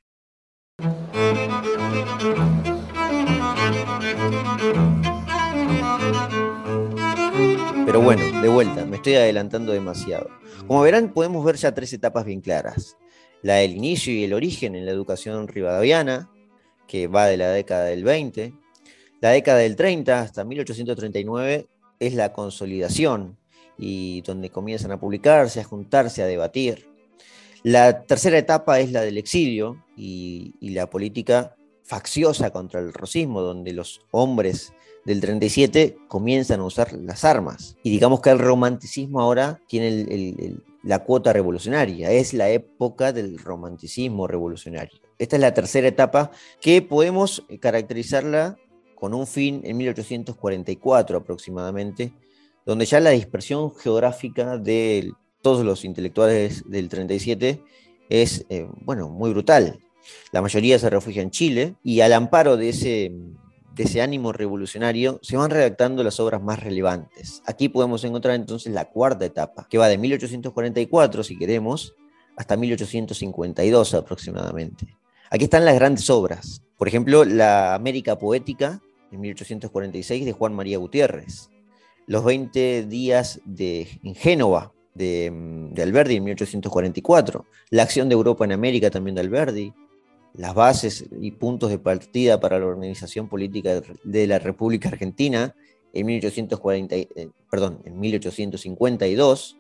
Pero 7.86 8.02
bueno, 8.02 8.42
de 8.42 8.50
vuelta, 8.50 8.86
me 8.86 8.98
estoy 8.98 9.16
adelantando 9.16 9.74
demasiado. 9.74 10.30
Como 10.68 10.82
verán, 10.82 11.12
podemos 11.12 11.44
ver 11.44 11.56
ya 11.56 11.74
tres 11.74 11.92
etapas 11.94 12.24
bien 12.24 12.42
claras 12.42 12.98
la 13.42 13.56
del 13.56 13.76
inicio 13.76 14.14
y 14.14 14.24
el 14.24 14.34
origen 14.34 14.76
en 14.76 14.86
la 14.86 14.92
educación 14.92 15.48
rivadaviana, 15.48 16.30
que 16.88 17.08
va 17.08 17.28
de 17.28 17.38
la 17.38 17.50
década 17.52 17.86
del 17.86 18.04
20. 18.04 18.54
La 19.22 19.30
década 19.30 19.60
del 19.60 19.76
30 19.76 20.20
hasta 20.20 20.44
1839 20.44 21.68
es 22.00 22.14
la 22.16 22.34
consolidación 22.34 23.38
y 23.78 24.22
donde 24.22 24.50
comienzan 24.50 24.92
a 24.92 25.00
publicarse, 25.00 25.60
a 25.60 25.64
juntarse, 25.64 26.22
a 26.22 26.28
debatir. 26.28 26.88
La 27.64 28.04
tercera 28.04 28.38
etapa 28.38 28.80
es 28.80 28.92
la 28.92 29.02
del 29.02 29.18
exilio 29.18 29.86
y, 29.96 30.54
la 30.62 30.90
política 30.90 31.56
facciosa 31.84 32.52
contra 32.52 32.80
el 32.80 32.94
rosismo, 32.94 33.42
donde 33.42 33.74
los 33.74 34.02
hombres 34.12 34.74
del 35.06 35.22
37 35.22 35.98
comienzan 36.08 36.60
a 36.60 36.66
usar 36.66 36.94
las 36.94 37.24
armas. 37.24 37.78
Y 37.84 37.92
digamos 37.92 38.22
que 38.22 38.32
el 38.32 38.40
romanticismo 38.40 39.22
ahora 39.22 39.60
tiene 39.68 40.58
la 40.84 41.00
cuota 41.00 41.34
revolucionaria, 41.34 42.12
es 42.12 42.34
la 42.34 42.50
época 42.50 43.14
del 43.14 43.38
romanticismo 43.38 44.28
revolucionario. 44.28 45.00
Esta 45.18 45.36
es 45.36 45.42
la 45.42 45.54
tercera 45.54 45.88
etapa 45.88 46.32
que 46.60 46.82
podemos 46.82 47.46
caracterizarla 47.60 48.58
con 48.96 49.14
un 49.14 49.28
fin 49.28 49.62
en 49.64 49.78
1844 49.78 51.18
aproximadamente, 51.18 52.14
donde 52.66 52.86
ya 52.86 53.00
la 53.00 53.12
dispersión 53.12 53.74
geográfica 53.76 54.58
de 54.58 55.12
todos 55.42 55.66
los 55.66 55.86
intelectuales 55.86 56.64
del 56.68 56.90
37 56.90 57.64
es, 58.10 58.46
eh, 58.50 58.68
bueno, 58.82 59.10
muy 59.10 59.32
brutal. 59.32 59.80
La 60.32 60.42
mayoría 60.42 60.78
se 60.80 60.90
refugia 60.90 61.22
en 61.22 61.32
Chile 61.32 61.76
y 61.84 62.02
al 62.02 62.14
amparo 62.14 62.58
de 62.58 62.70
ese 62.70 63.12
de 63.82 63.88
ese 63.88 64.02
ánimo 64.04 64.32
revolucionario, 64.32 65.18
se 65.24 65.38
van 65.38 65.50
redactando 65.50 66.04
las 66.04 66.20
obras 66.20 66.40
más 66.40 66.60
relevantes. 66.60 67.42
Aquí 67.48 67.68
podemos 67.68 68.04
encontrar 68.04 68.36
entonces 68.36 68.72
la 68.72 68.86
cuarta 68.86 69.26
etapa, 69.26 69.66
que 69.68 69.80
va 69.80 69.88
de 69.88 69.98
1844, 69.98 71.24
si 71.24 71.36
queremos, 71.36 71.96
hasta 72.38 72.58
1852 72.58 73.96
aproximadamente. 73.96 74.86
Aquí 75.32 75.46
están 75.46 75.66
las 75.66 75.74
grandes 75.74 76.08
obras. 76.12 76.62
Por 76.78 76.88
ejemplo, 76.88 77.26
la 77.26 77.74
América 77.74 78.20
Poética, 78.20 78.80
en 79.12 79.20
1846, 79.20 80.26
de 80.26 80.32
Juan 80.32 80.54
María 80.54 80.78
Gutiérrez. 80.78 81.50
Los 82.06 82.24
20 82.24 82.86
días 82.86 83.42
de, 83.46 83.88
en 84.04 84.14
Génova, 84.14 84.74
de, 84.94 85.32
de 85.72 85.82
Alberdi, 85.82 86.18
en 86.18 86.26
1844. 86.26 87.46
La 87.72 87.82
acción 87.82 88.10
de 88.10 88.14
Europa 88.14 88.46
en 88.46 88.52
América, 88.52 88.92
también 88.92 89.16
de 89.16 89.22
Alberdi 89.22 89.74
las 90.34 90.54
bases 90.54 91.06
y 91.20 91.32
puntos 91.32 91.70
de 91.70 91.80
partida 91.80 92.40
para 92.40 92.60
la 92.60 92.66
organización 92.66 93.28
política 93.28 93.82
de 94.04 94.28
la 94.28 94.40
República 94.40 94.90
Argentina 94.90 95.56
en, 95.94 96.06
1840, 96.06 96.96
eh, 96.96 97.08
perdón, 97.50 97.82
en 97.86 98.00
1852. 98.00 99.58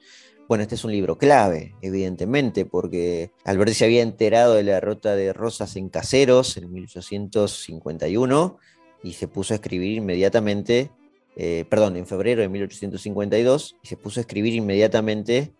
Bueno, 0.48 0.64
este 0.64 0.76
es 0.76 0.84
un 0.84 0.92
libro 0.92 1.18
clave, 1.18 1.76
evidentemente, 1.82 2.66
porque 2.66 3.32
Alberti 3.46 3.74
se 3.74 3.86
había 3.86 4.02
enterado 4.02 4.56
de 4.56 4.64
la 4.64 4.74
derrota 4.74 5.16
de 5.16 5.34
Rosas 5.34 5.76
en 5.76 5.90
Caseros 5.90 6.58
en 6.58 6.72
1851 6.72 8.58
y 9.04 9.14
se 9.14 9.28
puso 9.28 9.54
a 9.54 9.56
escribir 9.56 9.98
inmediatamente, 9.98 10.92
eh, 11.38 11.66
perdón, 11.70 11.96
en 11.96 12.06
febrero 12.06 12.42
de 12.42 12.50
1852, 12.50 13.78
y 13.82 13.88
se 13.88 13.98
puso 13.98 14.20
a 14.20 14.22
escribir 14.22 14.54
inmediatamente 14.54 15.54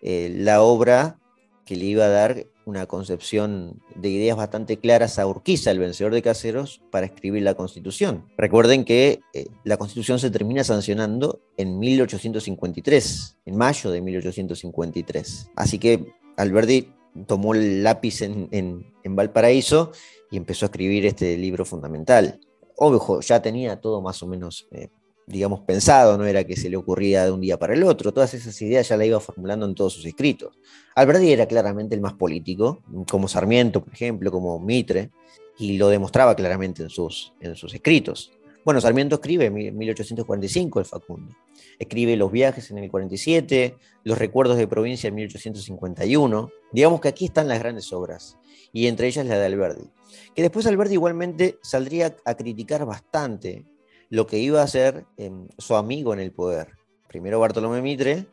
eh, 0.00 0.32
la 0.34 0.62
obra 0.62 1.18
que 1.64 1.76
le 1.76 1.84
iba 1.84 2.04
a 2.04 2.08
dar 2.08 2.46
una 2.68 2.84
concepción 2.84 3.80
de 3.94 4.10
ideas 4.10 4.36
bastante 4.36 4.76
claras 4.76 5.18
a 5.18 5.26
Urquiza, 5.26 5.70
el 5.70 5.78
vencedor 5.78 6.12
de 6.12 6.20
Caseros, 6.20 6.82
para 6.90 7.06
escribir 7.06 7.42
la 7.42 7.54
Constitución. 7.54 8.26
Recuerden 8.36 8.84
que 8.84 9.20
eh, 9.32 9.46
la 9.64 9.78
Constitución 9.78 10.18
se 10.18 10.30
termina 10.30 10.62
sancionando 10.64 11.40
en 11.56 11.78
1853, 11.78 13.38
en 13.46 13.56
mayo 13.56 13.90
de 13.90 14.02
1853. 14.02 15.50
Así 15.56 15.78
que 15.78 16.12
Alberti 16.36 16.92
tomó 17.26 17.54
el 17.54 17.82
lápiz 17.82 18.20
en, 18.20 18.92
Valparaíso 19.02 19.92
y 20.30 20.36
empezó 20.36 20.66
a 20.66 20.68
escribir 20.68 21.06
este 21.06 21.38
libro 21.38 21.64
fundamental. 21.64 22.38
Ojo, 22.76 23.20
ya 23.20 23.40
tenía 23.40 23.80
todo 23.80 24.02
más 24.02 24.22
o 24.22 24.26
menos 24.26 24.68
eh, 24.72 24.88
digamos, 25.28 25.60
pensado, 25.60 26.16
no 26.16 26.24
era 26.24 26.44
que 26.44 26.56
se 26.56 26.70
le 26.70 26.76
ocurría 26.76 27.24
de 27.24 27.30
un 27.30 27.40
día 27.40 27.58
para 27.58 27.74
el 27.74 27.82
otro, 27.84 28.12
todas 28.12 28.32
esas 28.34 28.60
ideas 28.62 28.88
ya 28.88 28.96
la 28.96 29.04
iba 29.04 29.20
formulando 29.20 29.66
en 29.66 29.74
todos 29.74 29.92
sus 29.92 30.06
escritos. 30.06 30.58
Alberdi 30.94 31.32
era 31.32 31.46
claramente 31.46 31.94
el 31.94 32.00
más 32.00 32.14
político, 32.14 32.82
como 33.10 33.28
Sarmiento, 33.28 33.84
por 33.84 33.92
ejemplo, 33.92 34.32
como 34.32 34.58
Mitre, 34.58 35.10
y 35.58 35.76
lo 35.76 35.88
demostraba 35.88 36.34
claramente 36.34 36.82
en 36.82 36.88
sus, 36.88 37.34
en 37.40 37.56
sus 37.56 37.74
escritos. 37.74 38.32
Bueno, 38.64 38.80
Sarmiento 38.80 39.16
escribe 39.16 39.46
en 39.46 39.76
1845 39.76 40.80
el 40.80 40.84
Facundo, 40.84 41.34
escribe 41.78 42.16
Los 42.16 42.32
viajes 42.32 42.70
en 42.70 42.78
el 42.78 42.90
47, 42.90 43.76
Los 44.04 44.18
recuerdos 44.18 44.56
de 44.56 44.66
provincia 44.66 45.08
en 45.08 45.14
1851. 45.14 46.50
Digamos 46.72 47.00
que 47.00 47.08
aquí 47.08 47.26
están 47.26 47.48
las 47.48 47.58
grandes 47.58 47.92
obras, 47.92 48.38
y 48.72 48.86
entre 48.86 49.08
ellas 49.08 49.26
la 49.26 49.38
de 49.38 49.46
Alberdi, 49.46 49.90
que 50.34 50.42
después 50.42 50.66
Alberdi 50.66 50.94
igualmente 50.94 51.58
saldría 51.62 52.16
a 52.24 52.34
criticar 52.34 52.84
bastante 52.84 53.64
lo 54.10 54.26
que 54.26 54.38
iba 54.38 54.62
a 54.62 54.66
ser 54.66 55.06
em, 55.16 55.48
su 55.58 55.76
amigo 55.76 56.12
en 56.12 56.20
el 56.20 56.32
poder. 56.32 56.72
Primero 57.08 57.40
Bartolomé 57.40 57.82
Mitre, 57.82 58.26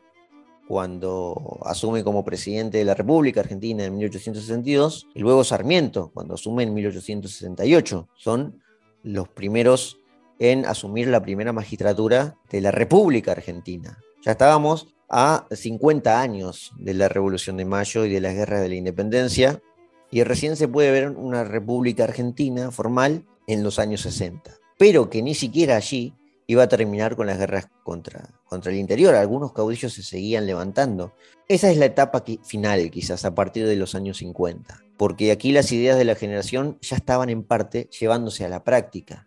cuando 0.68 1.60
asume 1.64 2.02
como 2.02 2.24
presidente 2.24 2.78
de 2.78 2.84
la 2.84 2.94
República 2.94 3.40
Argentina 3.40 3.84
en 3.84 3.96
1862, 3.96 5.08
y 5.14 5.20
luego 5.20 5.44
Sarmiento, 5.44 6.10
cuando 6.12 6.34
asume 6.34 6.64
en 6.64 6.74
1868. 6.74 8.08
Son 8.14 8.60
los 9.02 9.28
primeros 9.28 10.00
en 10.38 10.66
asumir 10.66 11.08
la 11.08 11.22
primera 11.22 11.52
magistratura 11.52 12.36
de 12.50 12.60
la 12.60 12.70
República 12.70 13.32
Argentina. 13.32 13.98
Ya 14.24 14.32
estábamos 14.32 14.88
a 15.08 15.46
50 15.50 16.20
años 16.20 16.72
de 16.78 16.94
la 16.94 17.08
Revolución 17.08 17.56
de 17.56 17.64
Mayo 17.64 18.04
y 18.04 18.10
de 18.10 18.20
las 18.20 18.34
guerras 18.34 18.60
de 18.60 18.68
la 18.68 18.74
independencia, 18.74 19.62
y 20.10 20.22
recién 20.24 20.56
se 20.56 20.68
puede 20.68 20.90
ver 20.90 21.10
una 21.10 21.44
República 21.44 22.04
Argentina 22.04 22.70
formal 22.70 23.24
en 23.46 23.62
los 23.62 23.78
años 23.78 24.00
60 24.02 24.65
pero 24.78 25.08
que 25.10 25.22
ni 25.22 25.34
siquiera 25.34 25.76
allí 25.76 26.14
iba 26.46 26.62
a 26.62 26.68
terminar 26.68 27.16
con 27.16 27.26
las 27.26 27.38
guerras 27.38 27.68
contra, 27.82 28.30
contra 28.44 28.72
el 28.72 28.78
interior. 28.78 29.14
Algunos 29.14 29.52
caudillos 29.52 29.92
se 29.92 30.02
seguían 30.02 30.46
levantando. 30.46 31.14
Esa 31.48 31.70
es 31.70 31.76
la 31.76 31.86
etapa 31.86 32.22
final, 32.44 32.90
quizás, 32.90 33.24
a 33.24 33.34
partir 33.34 33.66
de 33.66 33.76
los 33.76 33.94
años 33.94 34.18
50, 34.18 34.82
porque 34.96 35.30
aquí 35.32 35.52
las 35.52 35.72
ideas 35.72 35.98
de 35.98 36.04
la 36.04 36.14
generación 36.14 36.78
ya 36.80 36.96
estaban 36.96 37.30
en 37.30 37.42
parte 37.42 37.88
llevándose 37.98 38.44
a 38.44 38.48
la 38.48 38.64
práctica. 38.64 39.26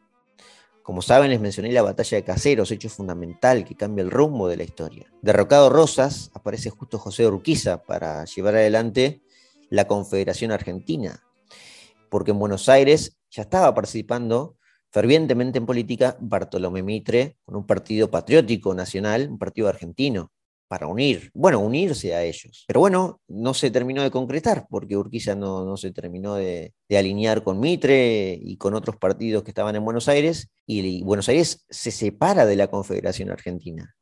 Como 0.83 1.01
saben, 1.03 1.29
les 1.29 1.39
mencioné 1.39 1.71
la 1.71 1.83
batalla 1.83 2.17
de 2.17 2.23
Caseros, 2.23 2.71
hecho 2.71 2.89
fundamental 2.89 3.63
que 3.63 3.75
cambia 3.75 4.01
el 4.01 4.09
rumbo 4.09 4.47
de 4.47 4.57
la 4.57 4.63
historia. 4.63 5.05
Derrocado 5.21 5.69
Rosas, 5.69 6.31
aparece 6.33 6.71
justo 6.71 6.97
José 6.97 7.27
Urquiza 7.27 7.83
para 7.83 8.25
llevar 8.25 8.55
adelante 8.55 9.21
la 9.69 9.85
Confederación 9.85 10.51
Argentina, 10.51 11.23
porque 12.09 12.31
en 12.31 12.39
Buenos 12.39 12.69
Aires 12.69 13.19
ya 13.29 13.43
estaba 13.43 13.71
participando 13.75 14.57
fervientemente 14.91 15.59
en 15.59 15.65
política 15.65 16.17
Bartolomé 16.19 16.83
Mitre 16.83 17.37
con 17.45 17.55
un 17.55 17.65
partido 17.65 18.09
patriótico 18.09 18.73
nacional, 18.73 19.29
un 19.29 19.37
partido 19.37 19.67
argentino, 19.67 20.31
para 20.69 20.85
unir, 20.85 21.31
bueno, 21.33 21.59
unirse 21.59 22.13
a 22.13 22.23
ellos. 22.23 22.63
Pero 22.67 22.79
bueno, 22.79 23.21
no 23.27 23.55
se 23.55 23.71
terminó 23.71 24.03
de 24.03 24.11
concretar 24.11 24.67
porque 24.69 24.95
Urquiza 24.95 25.33
no, 25.33 25.65
no 25.65 25.77
se 25.77 25.91
terminó 25.91 26.35
de, 26.35 26.75
alinear 26.91 27.43
con 27.43 27.59
Mitre 27.59 28.39
y 28.39 28.55
con 28.57 28.75
otros 28.75 28.95
partidos 28.95 29.41
que 29.41 29.49
estaban 29.49 29.75
en 29.75 29.83
Buenos 29.83 30.07
Aires 30.07 30.51
y, 30.67 31.01
Buenos 31.03 31.27
Aires 31.27 31.65
se 31.69 31.89
separa 31.89 32.45
de 32.45 32.55
la 32.55 32.67
Confederación 32.67 33.31
Argentina. 33.31 33.95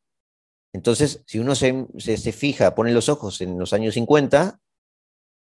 Entonces, 0.73 1.23
si 1.25 1.39
uno 1.39 1.55
se, 1.55 1.87
se, 1.97 2.31
fija, 2.33 2.75
pone 2.75 2.91
los 2.91 3.07
ojos 3.07 3.39
en 3.39 3.57
los 3.57 3.71
años 3.71 3.93
50, 3.93 4.59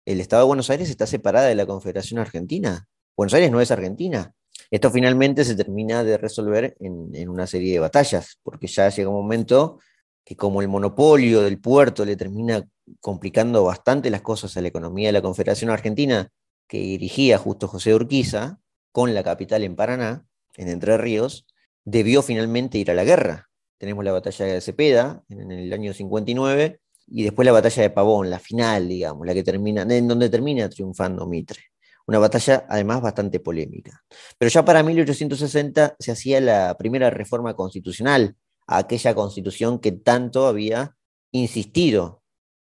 el 0.06 0.20
Estado 0.20 0.44
de 0.44 0.46
Buenos 0.46 0.70
Aires 0.70 0.88
está 0.88 1.08
separada 1.08 1.48
de 1.48 1.56
la 1.56 1.66
Confederación 1.66 2.20
Argentina. 2.20 2.86
Buenos 3.16 3.34
Aires 3.34 3.50
no 3.50 3.60
es 3.60 3.72
Argentina, 3.72 4.32
esto 4.70 4.90
finalmente 4.90 5.44
se 5.44 5.54
termina 5.54 6.02
de 6.02 6.18
resolver 6.18 6.76
en, 6.80 7.28
una 7.28 7.46
serie 7.46 7.72
de 7.72 7.78
batallas, 7.78 8.38
porque 8.42 8.66
ya 8.66 8.88
llega 8.88 9.08
un 9.08 9.16
momento 9.16 9.78
que 10.24 10.36
como 10.36 10.60
el 10.60 10.68
monopolio 10.68 11.42
del 11.42 11.60
puerto 11.60 12.04
le 12.04 12.16
termina 12.16 12.66
complicando 13.00 13.64
bastante 13.64 14.10
las 14.10 14.22
cosas 14.22 14.56
a 14.56 14.60
la 14.60 14.68
economía 14.68 15.08
de 15.08 15.12
la 15.12 15.22
Confederación 15.22 15.70
Argentina, 15.70 16.28
que 16.66 16.78
dirigía 16.78 17.38
justo 17.38 17.68
José 17.68 17.94
Urquiza, 17.94 18.58
con 18.90 19.14
la 19.14 19.22
capital 19.22 19.62
en 19.62 19.76
Paraná, 19.76 20.26
en 20.56 20.68
Entre 20.68 20.96
Ríos, 20.96 21.46
debió 21.84 22.22
finalmente 22.22 22.78
ir 22.78 22.90
a 22.90 22.94
la 22.94 23.04
guerra. 23.04 23.48
Tenemos 23.78 24.04
la 24.04 24.12
batalla 24.12 24.46
de 24.46 24.60
Cepeda 24.60 25.22
en 25.28 25.52
el 25.52 25.72
año 25.72 25.92
59 25.92 26.80
y 27.08 27.22
después 27.22 27.46
la 27.46 27.52
batalla 27.52 27.82
de 27.82 27.90
Pavón, 27.90 28.30
la 28.30 28.38
final, 28.38 28.88
digamos, 28.88 29.26
la 29.26 29.34
que 29.34 29.44
termina, 29.44 29.82
en 29.82 30.08
donde 30.08 30.28
termina 30.28 30.68
triunfando 30.68 31.26
Mitre. 31.26 31.60
Una 32.06 32.18
batalla 32.18 32.66
además 32.68 33.02
bastante 33.02 33.40
polémica. 33.40 34.04
Pero 34.38 34.48
ya 34.48 34.64
para 34.64 34.82
1860 34.82 35.96
se 35.98 36.12
hacía 36.12 36.40
la 36.40 36.76
primera 36.78 37.10
reforma 37.10 37.54
constitucional, 37.54 38.36
a 38.66 38.78
aquella 38.78 39.14
constitución 39.14 39.78
que 39.78 39.92
tanto 39.92 40.46
había 40.46 40.96
insistido 41.32 42.22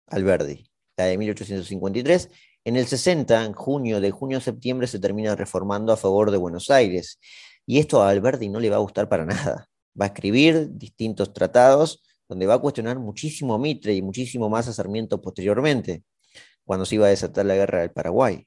Alberdi, 0.08 0.70
la 0.96 1.04
de 1.04 1.18
1853. 1.18 2.30
En 2.64 2.76
el 2.76 2.86
60, 2.86 3.44
en 3.44 3.52
junio, 3.52 4.00
de 4.00 4.10
junio 4.10 4.38
a 4.38 4.40
septiembre, 4.40 4.86
se 4.86 4.98
termina 4.98 5.36
reformando 5.36 5.92
a 5.92 5.96
favor 5.96 6.30
de 6.30 6.36
Buenos 6.36 6.70
Aires. 6.70 7.18
Y 7.64 7.78
esto 7.78 8.02
a 8.02 8.10
Alberdi 8.10 8.48
no 8.48 8.60
le 8.60 8.70
va 8.70 8.76
a 8.76 8.80
gustar 8.80 9.08
para 9.08 9.24
nada. 9.24 9.68
Va 10.00 10.06
a 10.06 10.08
escribir 10.08 10.70
distintos 10.72 11.32
tratados 11.32 12.02
donde 12.28 12.46
va 12.46 12.54
a 12.54 12.58
cuestionar 12.58 12.98
muchísimo 12.98 13.54
a 13.54 13.58
Mitre 13.58 13.94
y 13.94 14.02
muchísimo 14.02 14.48
más 14.48 14.68
a 14.68 14.72
Sarmiento 14.72 15.20
posteriormente, 15.20 16.02
cuando 16.64 16.84
se 16.84 16.96
iba 16.96 17.06
a 17.06 17.10
desatar 17.10 17.46
la 17.46 17.54
guerra 17.54 17.80
del 17.80 17.92
Paraguay. 17.92 18.46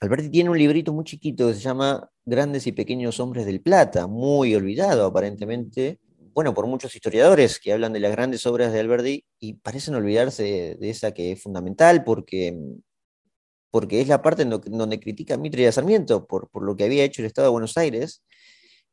Alberti 0.00 0.30
tiene 0.30 0.48
un 0.48 0.58
librito 0.58 0.94
muy 0.94 1.04
chiquito 1.04 1.48
que 1.48 1.54
se 1.54 1.60
llama 1.60 2.10
Grandes 2.24 2.66
y 2.66 2.72
Pequeños 2.72 3.20
Hombres 3.20 3.44
del 3.44 3.60
Plata, 3.60 4.06
muy 4.06 4.54
olvidado 4.54 5.04
aparentemente, 5.04 6.00
bueno, 6.32 6.54
por 6.54 6.66
muchos 6.66 6.94
historiadores 6.94 7.60
que 7.60 7.74
hablan 7.74 7.92
de 7.92 8.00
las 8.00 8.12
grandes 8.12 8.46
obras 8.46 8.72
de 8.72 8.80
Alberti 8.80 9.26
y 9.38 9.54
parecen 9.54 9.94
olvidarse 9.94 10.76
de, 10.80 10.90
esa 10.90 11.12
que 11.12 11.32
es 11.32 11.42
fundamental 11.42 12.02
porque, 12.02 12.56
porque 13.70 14.00
es 14.00 14.08
la 14.08 14.22
parte 14.22 14.42
en 14.42 14.50
donde 14.50 15.00
critica 15.00 15.34
a 15.34 15.36
Mitre 15.36 15.68
y 15.68 15.72
Sarmiento 15.72 16.26
por, 16.26 16.48
por 16.48 16.62
lo 16.62 16.76
que 16.76 16.84
había 16.84 17.04
hecho 17.04 17.20
el 17.20 17.26
Estado 17.26 17.48
de 17.48 17.52
Buenos 17.52 17.76
Aires, 17.76 18.22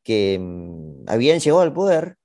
que 0.02 0.38
mm, 0.38 1.04
habían 1.08 1.40
llegado 1.40 1.62
al 1.62 1.72
poder 1.72 2.18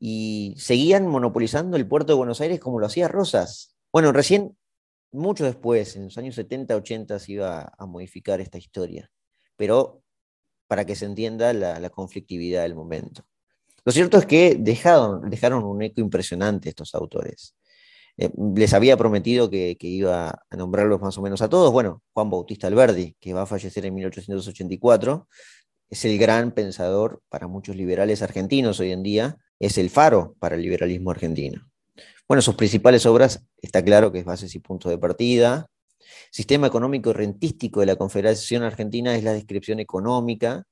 y 0.00 0.56
seguían 0.58 1.06
monopolizando 1.06 1.76
el 1.76 1.86
puerto 1.86 2.12
de 2.12 2.18
Buenos 2.18 2.40
Aires 2.40 2.58
como 2.58 2.80
lo 2.80 2.86
hacía 2.86 3.06
Rosas. 3.06 3.76
Bueno, 3.92 4.10
recién 4.10 4.56
mucho 5.16 5.44
después, 5.44 5.96
en 5.96 6.04
los 6.04 6.18
años 6.18 6.34
70, 6.34 6.76
80, 6.76 7.18
se 7.18 7.32
iba 7.32 7.72
a 7.76 7.86
modificar 7.86 8.40
esta 8.40 8.58
historia, 8.58 9.10
pero 9.56 10.02
para 10.68 10.84
que 10.84 10.96
se 10.96 11.06
entienda 11.06 11.52
la, 11.52 11.90
conflictividad 11.90 12.62
del 12.62 12.74
momento. 12.74 13.24
Lo 13.84 13.92
cierto 13.92 14.18
es 14.18 14.26
que 14.26 14.56
dejaron, 14.58 15.64
un 15.64 15.82
eco 15.82 16.00
impresionante 16.00 16.68
estos 16.68 16.94
autores. 16.94 17.54
Eh, 18.16 18.30
les 18.56 18.72
había 18.74 18.96
prometido 18.96 19.48
que, 19.48 19.76
que, 19.78 19.86
iba 19.86 20.42
a 20.50 20.56
nombrarlos 20.56 21.00
más 21.00 21.16
o 21.18 21.22
menos 21.22 21.42
a 21.42 21.48
todos. 21.48 21.72
Bueno, 21.72 22.02
Juan 22.12 22.30
Bautista 22.30 22.66
Alberdi, 22.66 23.14
que 23.20 23.32
va 23.32 23.42
a 23.42 23.46
fallecer 23.46 23.86
en 23.86 23.94
1884, 23.94 25.28
es 25.88 26.04
el 26.04 26.18
gran 26.18 26.52
pensador 26.52 27.22
para 27.28 27.46
muchos 27.46 27.76
liberales 27.76 28.22
argentinos 28.22 28.80
hoy 28.80 28.90
en 28.90 29.02
día, 29.02 29.36
es 29.60 29.78
el 29.78 29.90
faro 29.90 30.34
para 30.40 30.56
el 30.56 30.62
liberalismo 30.62 31.10
argentino. 31.10 31.70
Bueno, 32.28 32.42
sus 32.42 32.56
principales 32.56 33.06
obras 33.06 33.44
está 33.62 33.84
claro 33.84 34.10
que 34.10 34.18
es 34.18 34.24
Bases 34.24 34.52
y 34.56 34.58
Puntos 34.58 34.90
de 34.90 34.98
Partida. 34.98 35.70
Sistema 36.32 36.66
económico 36.66 37.10
y 37.10 37.12
rentístico 37.12 37.78
de 37.78 37.86
la 37.86 37.94
Confederación 37.94 38.64
Argentina 38.64 39.14
es 39.14 39.22
la 39.22 39.32
descripción 39.32 39.78
económica 39.78 40.64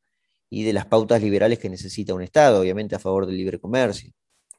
y 0.50 0.64
de 0.64 0.72
las 0.72 0.86
pautas 0.86 1.22
liberales 1.22 1.60
que 1.60 1.70
necesita 1.70 2.12
un 2.12 2.22
Estado, 2.22 2.60
obviamente 2.60 2.96
a 2.96 2.98
favor 2.98 3.26
del 3.26 3.36
libre 3.36 3.60
comercio. 3.60 4.10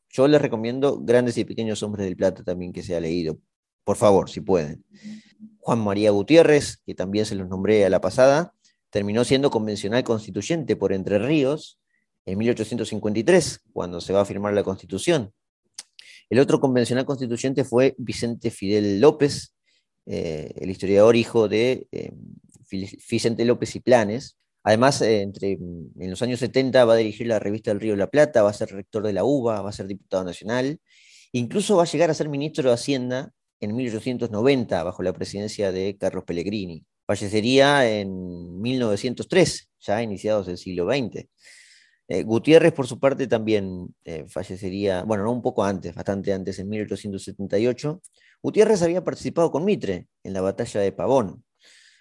Yo 0.09 0.25
les 0.29 0.41
recomiendo 0.41 1.01
Grandes 1.01 1.37
y 1.37 1.43
Pequeños 1.43 1.83
Hombres 1.83 2.05
del 2.05 2.15
Plata 2.15 2.45
también 2.45 2.71
que 2.71 2.81
se 2.81 2.95
ha 2.95 3.01
leído, 3.01 3.39
por 3.83 3.97
favor, 3.97 4.29
si 4.29 4.39
pueden. 4.39 4.85
Juan 5.59 5.79
María 5.79 6.11
Gutiérrez, 6.11 6.77
que 6.85 6.95
también 6.95 7.25
se 7.25 7.35
los 7.35 7.49
nombré 7.49 7.85
a 7.85 7.89
la 7.89 7.99
pasada, 7.99 8.53
terminó 8.89 9.25
siendo 9.25 9.51
convencional 9.51 10.05
constituyente 10.05 10.77
por 10.77 10.93
Entre 10.93 11.19
Ríos 11.19 11.77
en 12.25 12.37
1853, 12.37 13.63
cuando 13.73 13.99
se 13.99 14.13
va 14.13 14.21
a 14.21 14.25
firmar 14.25 14.53
la 14.53 14.63
Constitución. 14.63 15.33
El 16.29 16.39
otro 16.39 16.59
convencional 16.59 17.05
constituyente 17.05 17.63
fue 17.63 17.95
Vicente 17.97 18.49
Fidel 18.51 18.99
López, 18.99 19.55
eh, 20.05 20.51
el 20.55 20.69
historiador 20.69 21.15
hijo 21.15 21.47
de 21.47 21.87
eh, 21.91 22.11
Vicente 23.09 23.45
López 23.45 23.75
y 23.75 23.79
Planes. 23.79 24.37
Además, 24.63 25.01
eh, 25.01 25.21
entre, 25.21 25.53
en 25.53 26.09
los 26.09 26.21
años 26.21 26.39
70 26.39 26.85
va 26.85 26.93
a 26.93 26.97
dirigir 26.97 27.27
la 27.27 27.39
revista 27.39 27.71
del 27.71 27.79
Río 27.79 27.93
de 27.93 27.97
la 27.97 28.09
Plata, 28.09 28.41
va 28.41 28.49
a 28.49 28.53
ser 28.53 28.69
rector 28.69 29.03
de 29.03 29.13
la 29.13 29.23
UBA, 29.23 29.61
va 29.61 29.69
a 29.69 29.73
ser 29.73 29.87
diputado 29.87 30.23
nacional, 30.23 30.79
incluso 31.31 31.77
va 31.77 31.83
a 31.83 31.87
llegar 31.87 32.09
a 32.09 32.15
ser 32.15 32.29
ministro 32.29 32.69
de 32.69 32.73
Hacienda 32.73 33.31
en 33.59 33.75
1890 33.75 34.83
bajo 34.83 35.03
la 35.03 35.13
presidencia 35.13 35.71
de 35.71 35.97
Carlos 35.97 36.23
Pellegrini. 36.23 36.83
Fallecería 37.05 37.87
en 37.87 38.59
1903, 38.61 39.69
ya 39.79 40.01
iniciados 40.01 40.47
del 40.47 40.57
siglo 40.57 40.87
XX. 40.87 41.27
Eh, 42.07 42.23
Gutiérrez, 42.23 42.71
por 42.73 42.87
su 42.87 42.99
parte, 42.99 43.27
también 43.27 43.95
eh, 44.03 44.25
fallecería, 44.27 45.03
bueno, 45.03 45.23
no 45.23 45.31
un 45.31 45.41
poco 45.41 45.63
antes, 45.63 45.95
bastante 45.95 46.33
antes, 46.33 46.59
en 46.59 46.69
1878. 46.69 48.01
Gutiérrez 48.43 48.81
había 48.83 49.03
participado 49.03 49.51
con 49.51 49.65
Mitre 49.65 50.07
en 50.23 50.33
la 50.33 50.41
batalla 50.41 50.81
de 50.81 50.91
Pavón. 50.91 51.43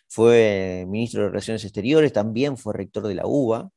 Fue 0.09 0.85
ministro 0.89 1.23
de 1.23 1.29
Relaciones 1.29 1.65
Exteriores, 1.65 2.13
también 2.13 2.57
fue 2.57 2.75
rector 2.75 3.07
de 3.07 3.15
la 3.15 3.27
UBA. 3.27 3.71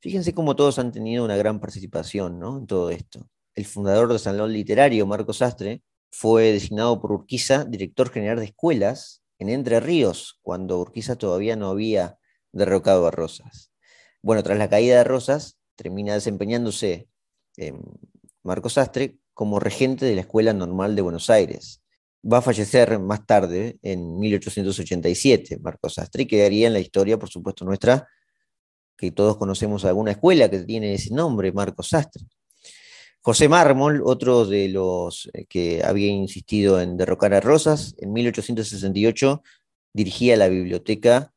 Fíjense 0.00 0.34
cómo 0.34 0.56
todos 0.56 0.78
han 0.78 0.90
tenido 0.92 1.24
una 1.24 1.36
gran 1.36 1.60
participación 1.60 2.38
¿no? 2.38 2.58
en 2.58 2.66
todo 2.66 2.90
esto. 2.90 3.28
El 3.54 3.66
fundador 3.66 4.12
de 4.12 4.18
Salón 4.18 4.52
Literario, 4.52 5.06
Marcos 5.06 5.38
Sastre, 5.38 5.82
fue 6.10 6.52
designado 6.52 7.00
por 7.00 7.12
Urquiza 7.12 7.64
director 7.64 8.10
general 8.10 8.38
de 8.38 8.46
escuelas 8.46 9.22
en 9.38 9.48
Entre 9.50 9.80
Ríos, 9.80 10.38
cuando 10.42 10.78
Urquiza 10.80 11.16
todavía 11.16 11.56
no 11.56 11.68
había 11.68 12.18
derrocado 12.52 13.06
a 13.06 13.10
Rosas. 13.10 13.72
Bueno, 14.22 14.42
tras 14.42 14.58
la 14.58 14.70
caída 14.70 14.98
de 14.98 15.04
Rosas, 15.04 15.58
termina 15.76 16.14
desempeñándose 16.14 17.08
Marcos 18.42 18.74
Sastre 18.74 19.16
como 19.32 19.60
regente 19.60 20.06
de 20.06 20.14
la 20.14 20.22
Escuela 20.22 20.52
Normal 20.52 20.96
de 20.96 21.02
Buenos 21.02 21.30
Aires. 21.30 21.82
Va 22.24 22.38
a 22.38 22.42
fallecer 22.42 22.98
más 22.98 23.26
tarde, 23.26 23.78
en 23.82 24.18
1887, 24.18 25.58
Marcos 25.58 25.94
Sastre, 25.94 26.22
y 26.22 26.26
quedaría 26.26 26.66
en 26.66 26.72
la 26.72 26.80
historia, 26.80 27.18
por 27.18 27.28
supuesto, 27.28 27.64
nuestra, 27.64 28.08
que 28.96 29.10
todos 29.10 29.36
conocemos 29.36 29.84
alguna 29.84 30.12
escuela 30.12 30.48
que 30.48 30.60
tiene 30.60 30.94
ese 30.94 31.12
nombre, 31.12 31.52
Marcos 31.52 31.88
Sastre. 31.88 32.24
José 33.20 33.48
Mármol, 33.48 34.02
otro 34.04 34.44
de 34.44 34.68
los 34.68 35.30
eh, 35.32 35.46
que 35.46 35.82
había 35.82 36.08
insistido 36.08 36.78
en 36.80 36.98
derrocar 36.98 37.32
a 37.32 37.40
Rosas, 37.40 37.94
en 37.98 38.12
1868 38.12 39.42
dirigía 39.94 40.36
la 40.36 40.48
biblioteca 40.48 41.32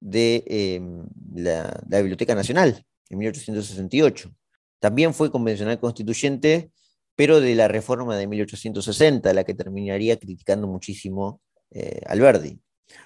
de 0.00 0.44
em, 0.46 1.04
la, 1.34 1.82
Biblioteca 1.88 2.34
Nacional, 2.34 2.86
en 3.10 3.18
1868. 3.18 4.30
También 4.78 5.14
fue 5.14 5.30
convencional 5.30 5.80
constituyente, 5.80 6.70
pero 7.14 7.40
de 7.40 7.54
la 7.54 7.68
reforma 7.68 8.16
de 8.16 8.26
1860, 8.26 9.32
la 9.32 9.44
que 9.44 9.54
terminaría 9.54 10.18
criticando 10.18 10.66
muchísimo 10.66 11.40
eh, 11.70 12.00
Alberdi. 12.06 12.60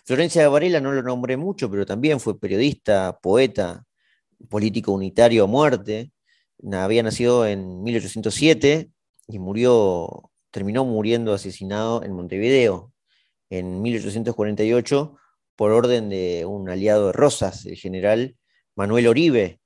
Florencia 0.04 0.48
Varela 0.48 0.80
no 0.80 0.92
lo 0.92 1.02
nombré 1.02 1.36
mucho, 1.36 1.70
pero 1.70 1.86
también 1.86 2.20
fue 2.20 2.38
periodista, 2.38 3.18
poeta, 3.22 3.84
político 4.48 4.92
unitario 4.92 5.44
a 5.44 5.46
muerte, 5.46 6.12
había 6.72 7.02
nacido 7.02 7.46
en 7.46 7.82
1807 7.82 8.90
y 9.28 9.38
murió, 9.38 10.30
terminó 10.50 10.84
muriendo 10.84 11.32
asesinado 11.32 12.02
en 12.02 12.12
Montevideo 12.12 12.92
en 13.48 13.82
1848 13.82 15.16
por 15.56 15.72
orden 15.72 16.08
de 16.08 16.44
un 16.46 16.68
aliado 16.68 17.08
de 17.08 17.12
Rosas, 17.12 17.66
el 17.66 17.76
general 17.76 18.36
Manuel 18.76 19.08
Oribe, 19.08 19.59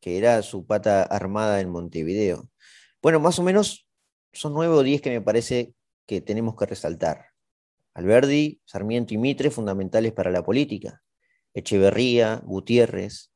que 0.00 0.18
era 0.18 0.42
su 0.42 0.66
pata 0.66 1.02
armada 1.02 1.60
en 1.60 1.70
Montevideo. 1.70 2.48
Bueno, 3.02 3.20
más 3.20 3.38
o 3.38 3.42
menos 3.42 3.86
son 4.32 4.54
nueve 4.54 4.74
o 4.74 4.82
diez 4.82 5.00
que 5.00 5.10
me 5.10 5.20
parece 5.20 5.74
que 6.06 6.20
tenemos 6.20 6.56
que 6.56 6.66
resaltar. 6.66 7.26
Alberdi, 7.94 8.60
Sarmiento 8.64 9.14
y 9.14 9.18
Mitre, 9.18 9.50
fundamentales 9.50 10.12
para 10.12 10.30
la 10.30 10.44
política. 10.44 11.02
Echeverría, 11.54 12.40
Gutiérrez, 12.44 13.30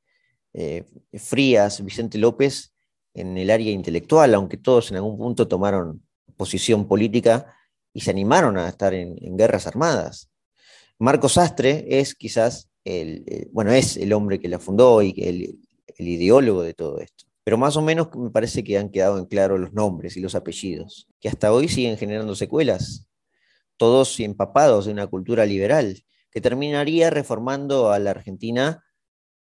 eh, 0.53 0.85
Frías, 1.15 1.85
Vicente 1.85 2.19
López, 2.19 2.73
en 3.15 3.37
el 3.37 3.51
área 3.51 3.71
intelectual, 3.71 4.35
aunque 4.35 4.57
todos 4.57 4.91
en 4.91 4.97
algún 4.97 5.19
punto 5.19 5.49
tomaron 5.49 6.03
posición 6.37 6.87
política 6.87 7.55
y 7.93 8.01
se 8.01 8.11
animaron 8.11 8.57
a 8.57 8.69
estar 8.69 8.95
en, 8.95 9.37
guerras 9.37 9.67
armadas. 9.67 10.31
Marcos 10.99 11.35
Sastre 11.35 11.85
es 11.89 12.15
quizás 12.15 12.71
el, 12.85 13.49
bueno, 13.53 13.73
es 13.73 13.97
el 13.97 14.13
hombre 14.13 14.41
que 14.41 14.49
la 14.49 14.59
fundó 14.59 15.03
y 15.03 15.15
el, 15.19 15.59
el 16.03 16.09
ideólogo 16.09 16.63
de 16.63 16.75
todo 16.75 17.01
esto. 17.01 17.25
Pero 17.45 17.59
más 17.59 17.77
o 17.77 17.83
menos 17.83 18.09
me 18.15 18.31
parece 18.31 18.63
que 18.63 18.79
han 18.79 18.91
quedado 18.91 19.19
en 19.19 19.27
claro 19.27 19.59
los 19.59 19.73
nombres 19.73 20.17
y 20.17 20.21
los 20.21 20.35
apellidos, 20.35 21.09
que 21.21 21.29
hasta 21.29 21.53
hoy 21.53 21.69
siguen 21.69 21.97
generando 21.97 22.35
secuelas, 22.35 23.09
todos 23.77 24.21
empapados 24.21 24.87
de 24.87 24.93
una 24.93 25.07
cultura 25.07 25.45
liberal, 25.45 26.05
que 26.31 26.41
terminaría 26.41 27.11
reformando 27.11 27.91
a 27.91 27.99
la 27.99 28.11
Argentina 28.11 28.85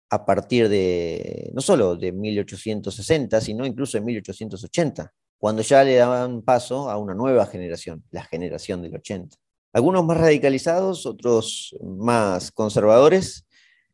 a 0.10 0.26
partir 0.26 0.70
de, 0.70 1.50
no 1.54 1.62
solo 1.62 1.96
de 1.96 2.12
1860, 2.12 3.42
sino 3.42 3.66
incluso 3.66 3.98
de 3.98 4.04
1880, 4.04 5.14
cuando 5.38 5.62
ya 5.62 5.84
le 5.84 5.96
daban 5.96 6.42
paso 6.42 6.90
a 6.90 6.98
una 6.98 7.14
nueva 7.14 7.46
generación, 7.46 8.04
la 8.12 8.24
generación 8.24 8.82
del 8.82 8.96
80. 8.96 9.38
Algunos 9.74 10.06
más 10.06 10.18
radicalizados, 10.18 11.06
otros 11.06 11.76
más 11.82 12.52
conservadores. 12.52 13.47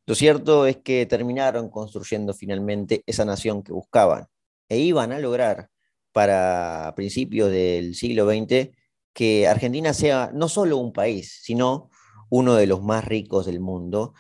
Lo 0.06 0.16
cierto 0.16 0.66
es 0.66 0.78
que 0.78 1.06
terminaron 1.06 1.70
construyendo 1.70 2.34
finalmente 2.34 3.04
esa 3.06 3.24
nación 3.26 3.64
que 3.64 3.72
buscaban 3.72 4.28
e 4.68 4.80
iban 4.80 5.12
a 5.12 5.20
lograr 5.20 5.70
para 6.12 6.94
principios 6.96 7.52
del 7.52 7.96
siglo 7.96 8.30
XX 8.30 8.70
que 9.14 9.48
Argentina 9.48 9.94
sea 9.94 10.32
no 10.34 10.50
solo 10.50 10.78
un 10.78 10.92
país, 10.92 11.40
sino 11.42 11.90
uno 12.30 12.56
de 12.56 12.68
los 12.68 12.82
más 12.82 13.06
ricos 13.06 13.46
del 13.46 13.60
mundo, 13.60 14.14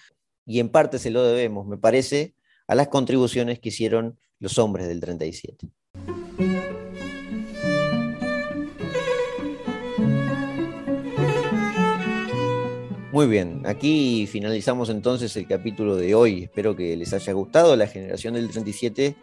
y 0.45 0.59
en 0.59 0.69
parte 0.69 0.99
se 0.99 1.09
lo 1.09 1.23
debemos, 1.23 1.65
me 1.65 1.77
parece, 1.77 2.35
a 2.67 2.75
las 2.75 2.87
contribuciones 2.89 3.59
que 3.59 3.69
hicieron 3.69 4.19
los 4.39 4.57
hombres 4.59 4.87
del 4.87 4.99
37. 4.99 5.67
Muy 13.13 13.27
bien, 13.27 13.61
aquí 13.67 14.25
finalizamos 14.25 14.89
entonces 14.89 15.37
el 15.37 15.47
capítulo 15.47 15.95
de 15.95 16.15
hoy. 16.15 16.45
Espero 16.45 16.75
que 16.75 16.97
les 16.97 17.13
haya 17.13 17.31
gustado. 17.33 17.75
La 17.75 17.85
generación 17.85 18.33
del 18.33 18.49
37 18.49 19.15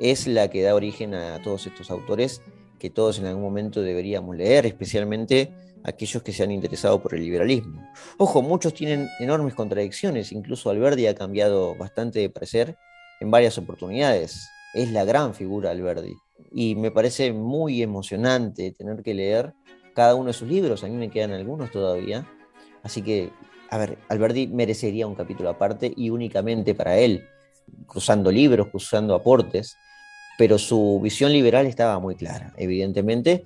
es 0.00 0.26
la 0.26 0.48
que 0.48 0.62
da 0.62 0.74
origen 0.74 1.12
a 1.12 1.42
todos 1.42 1.66
estos 1.66 1.90
autores 1.90 2.40
que 2.78 2.88
todos 2.88 3.18
en 3.18 3.26
algún 3.26 3.42
momento 3.42 3.82
deberíamos 3.82 4.34
leer, 4.34 4.64
especialmente 4.64 5.52
aquellos 5.84 6.22
que 6.22 6.32
se 6.32 6.42
han 6.42 6.52
interesado 6.52 7.02
por 7.02 7.14
el 7.14 7.20
liberalismo. 7.20 7.86
Ojo, 8.16 8.40
muchos 8.40 8.72
tienen 8.72 9.10
enormes 9.20 9.52
contradicciones, 9.52 10.32
incluso 10.32 10.70
Alberdi 10.70 11.06
ha 11.06 11.14
cambiado 11.14 11.74
bastante 11.74 12.20
de 12.20 12.30
parecer 12.30 12.78
en 13.20 13.30
varias 13.30 13.58
oportunidades. 13.58 14.48
Es 14.72 14.90
la 14.90 15.04
gran 15.04 15.34
figura 15.34 15.70
Alberdi 15.70 16.14
y 16.50 16.76
me 16.76 16.90
parece 16.90 17.34
muy 17.34 17.82
emocionante 17.82 18.72
tener 18.72 19.02
que 19.02 19.12
leer 19.12 19.52
cada 19.94 20.14
uno 20.14 20.28
de 20.28 20.32
sus 20.32 20.48
libros, 20.48 20.82
a 20.82 20.86
mí 20.86 20.96
me 20.96 21.10
quedan 21.10 21.32
algunos 21.32 21.70
todavía, 21.70 22.26
así 22.82 23.02
que, 23.02 23.30
a 23.70 23.78
ver, 23.78 23.98
Alberdi 24.08 24.46
merecería 24.46 25.06
un 25.06 25.14
capítulo 25.14 25.50
aparte 25.50 25.92
y 25.96 26.10
únicamente 26.10 26.74
para 26.74 26.98
él, 26.98 27.26
cruzando 27.86 28.30
libros, 28.30 28.68
cruzando 28.68 29.14
aportes, 29.14 29.76
pero 30.38 30.58
su 30.58 31.00
visión 31.02 31.32
liberal 31.32 31.66
estaba 31.66 31.98
muy 31.98 32.14
clara, 32.14 32.52
evidentemente, 32.56 33.44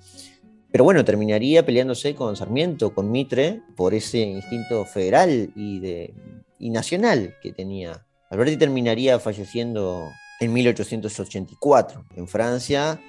pero 0.73 0.85
bueno, 0.85 1.05
terminaría 1.05 1.63
peleándose 1.63 2.15
con 2.15 2.35
Sarmiento, 2.35 2.95
con 2.95 3.11
Mitre, 3.11 3.61
por 3.75 3.93
ese 3.93 4.17
instinto 4.17 4.85
federal 4.85 5.51
y, 5.55 5.79
de, 5.79 6.15
nacional 6.59 7.35
que 7.43 7.51
tenía. 7.51 8.07
Alberti 8.31 8.57
terminaría 8.57 9.19
falleciendo 9.19 10.09
en 10.39 10.51
1884 10.51 12.05
en 12.15 12.27
Francia, 12.27 12.99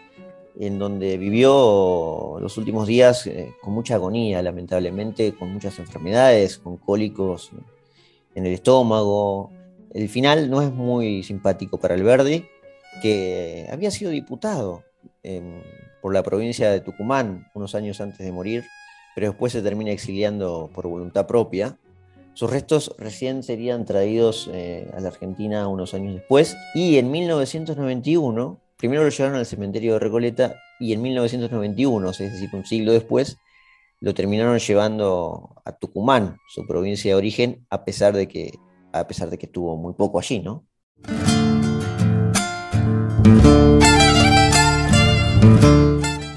en 0.58 0.78
donde 0.78 1.18
vivió 1.18 2.38
los 2.40 2.56
últimos 2.58 2.86
días 2.86 3.26
eh, 3.26 3.54
con 3.60 3.74
mucha 3.74 3.96
agonía, 3.96 4.42
lamentablemente, 4.42 5.34
con 5.34 5.52
muchas 5.52 5.78
enfermedades, 5.78 6.58
con 6.58 6.76
cólicos 6.76 7.50
en 8.34 8.46
el 8.46 8.52
estómago. 8.52 9.50
El 9.92 10.08
final 10.08 10.50
no 10.50 10.62
es 10.62 10.72
muy 10.72 11.22
simpático 11.22 11.78
para 11.78 11.94
Alberti, 11.94 12.44
que 13.02 13.68
había 13.70 13.90
sido 13.90 14.10
diputado 14.10 14.84
por 16.04 16.12
la 16.12 16.22
provincia 16.22 16.70
de 16.70 16.80
Tucumán 16.80 17.46
unos 17.54 17.74
años 17.74 17.98
antes 18.02 18.18
de 18.18 18.30
morir, 18.30 18.64
pero 19.14 19.28
después 19.28 19.54
se 19.54 19.62
termina 19.62 19.90
exiliando 19.90 20.68
por 20.74 20.86
voluntad 20.86 21.26
propia. 21.26 21.78
Sus 22.34 22.50
restos 22.50 22.94
recién 22.98 23.42
serían 23.42 23.86
traídos 23.86 24.50
eh, 24.52 24.90
a 24.94 25.00
la 25.00 25.08
Argentina 25.08 25.66
unos 25.66 25.94
años 25.94 26.14
después 26.14 26.58
y 26.74 26.98
en 26.98 27.10
1991, 27.10 28.60
primero 28.84 29.02
lo 29.02 29.08
llevaron 29.08 29.38
al 29.38 29.46
cementerio 29.46 29.94
de 29.94 29.98
Recoleta 29.98 30.60
y 30.78 30.92
en 30.92 31.00
1991, 31.00 32.10
es 32.10 32.18
decir, 32.18 32.50
un 32.52 32.66
siglo 32.66 32.92
después, 32.92 33.38
lo 34.00 34.12
terminaron 34.12 34.58
llevando 34.58 35.54
a 35.64 35.72
Tucumán, 35.72 36.36
su 36.54 36.66
provincia 36.66 37.12
de 37.12 37.14
origen, 37.14 37.64
a 37.70 37.86
pesar 37.86 38.12
de 38.12 38.28
que, 38.28 38.52
a 38.92 39.06
pesar 39.06 39.30
de 39.30 39.38
que 39.38 39.46
estuvo 39.46 39.78
muy 39.78 39.94
poco 39.94 40.18
allí, 40.18 40.40
¿no? 40.40 40.66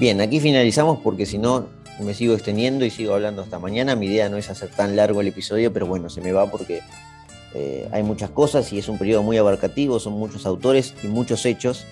Bien, 0.00 0.18
aquí 0.22 0.40
finalizamos 0.40 1.00
porque 1.00 1.26
si 1.26 1.36
no 1.36 1.68
me 2.00 2.14
sigo 2.14 2.32
extendiendo 2.32 2.86
y 2.86 2.90
sigo 2.90 3.12
hablando 3.12 3.42
hasta 3.42 3.58
mañana. 3.58 3.94
Mi 3.94 4.06
idea 4.06 4.30
no 4.30 4.38
es 4.38 4.48
hacer 4.48 4.70
tan 4.70 4.96
largo 4.96 5.20
el 5.20 5.26
episodio, 5.26 5.70
pero 5.70 5.86
bueno, 5.86 6.08
se 6.08 6.22
me 6.22 6.32
va 6.32 6.50
porque 6.50 6.80
eh, 7.52 7.86
hay 7.92 8.02
muchas 8.04 8.30
cosas 8.30 8.72
y 8.72 8.78
es 8.78 8.88
un 8.88 8.96
periodo 8.96 9.22
muy 9.22 9.36
abarcativo, 9.36 10.00
son 10.00 10.14
muchos 10.14 10.46
autores 10.46 10.94
y 11.02 11.08
muchos 11.08 11.44
hechos 11.44 11.84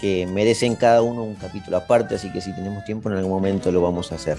que 0.00 0.26
merecen 0.26 0.76
cada 0.76 1.02
uno 1.02 1.22
un 1.22 1.34
capítulo 1.34 1.76
aparte, 1.76 2.16
así 2.16 2.32
que 2.32 2.40
si 2.40 2.54
tenemos 2.54 2.84
tiempo 2.84 3.10
en 3.10 3.16
algún 3.16 3.32
momento 3.32 3.72
lo 3.72 3.82
vamos 3.82 4.12
a 4.12 4.16
hacer. 4.16 4.38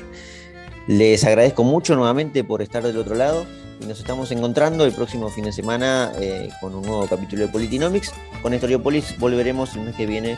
Les 0.87 1.23
agradezco 1.23 1.63
mucho 1.63 1.95
nuevamente 1.95 2.43
por 2.43 2.61
estar 2.61 2.83
del 2.83 2.97
otro 2.97 3.15
lado 3.15 3.45
y 3.79 3.85
nos 3.85 3.99
estamos 3.99 4.31
encontrando 4.31 4.85
el 4.85 4.91
próximo 4.91 5.29
fin 5.29 5.45
de 5.45 5.51
semana 5.51 6.11
eh, 6.19 6.49
con 6.59 6.75
un 6.75 6.81
nuevo 6.81 7.07
capítulo 7.07 7.43
de 7.43 7.47
Politinomics. 7.49 8.11
Con 8.41 8.53
Historiopolis 8.53 9.17
volveremos 9.19 9.75
el 9.75 9.81
mes 9.81 9.95
que 9.95 10.05
viene 10.05 10.37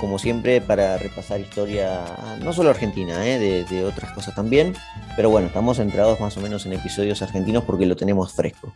como 0.00 0.18
siempre, 0.18 0.60
para 0.62 0.96
repasar 0.96 1.40
historia, 1.40 2.04
no 2.42 2.52
solo 2.54 2.70
argentina, 2.70 3.26
¿eh? 3.26 3.64
de, 3.68 3.84
otras 3.84 4.12
cosas 4.12 4.34
también. 4.34 4.74
Pero 5.14 5.28
bueno, 5.28 5.48
estamos 5.48 5.76
centrados 5.76 6.18
más 6.18 6.36
o 6.38 6.40
menos 6.40 6.64
en 6.64 6.72
episodios 6.72 7.20
argentinos 7.20 7.64
porque 7.64 7.86
lo 7.86 7.96
tenemos 7.96 8.32
fresco. 8.32 8.72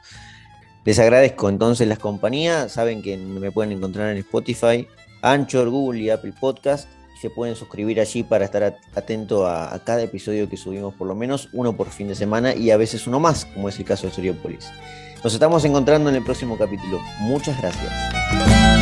Les 0.84 0.98
agradezco 0.98 1.48
entonces 1.48 1.88
las 1.88 1.98
compañías. 1.98 2.72
Saben 2.72 3.02
que 3.02 3.16
me 3.16 3.50
pueden 3.50 3.72
encontrar 3.72 4.10
en 4.10 4.18
Spotify, 4.18 4.86
Anchor, 5.24 5.70
Google 5.70 6.00
y 6.00 6.10
Apple 6.10 6.34
Podcast. 6.38 6.88
Se 7.20 7.30
pueden 7.30 7.56
suscribir 7.56 8.00
allí 8.00 8.22
para 8.22 8.44
estar 8.44 8.76
atento 8.94 9.46
a, 9.46 9.78
cada 9.84 10.02
episodio 10.02 10.48
que 10.48 10.56
subimos, 10.56 10.94
por 10.94 11.08
lo 11.08 11.14
menos 11.14 11.48
uno 11.52 11.76
por 11.76 11.88
fin 11.88 12.08
de 12.08 12.14
semana 12.14 12.54
y 12.54 12.70
a 12.70 12.76
veces 12.76 13.06
uno 13.06 13.18
más, 13.18 13.46
como 13.46 13.68
es 13.68 13.78
el 13.78 13.84
caso 13.84 14.06
de 14.06 14.12
Soriopolis. 14.12 14.70
Nos 15.22 15.32
estamos 15.32 15.64
encontrando 15.64 16.10
en 16.10 16.16
el 16.16 16.24
próximo 16.24 16.58
capítulo. 16.58 17.00
Muchas 17.20 17.58
gracias. 17.60 18.73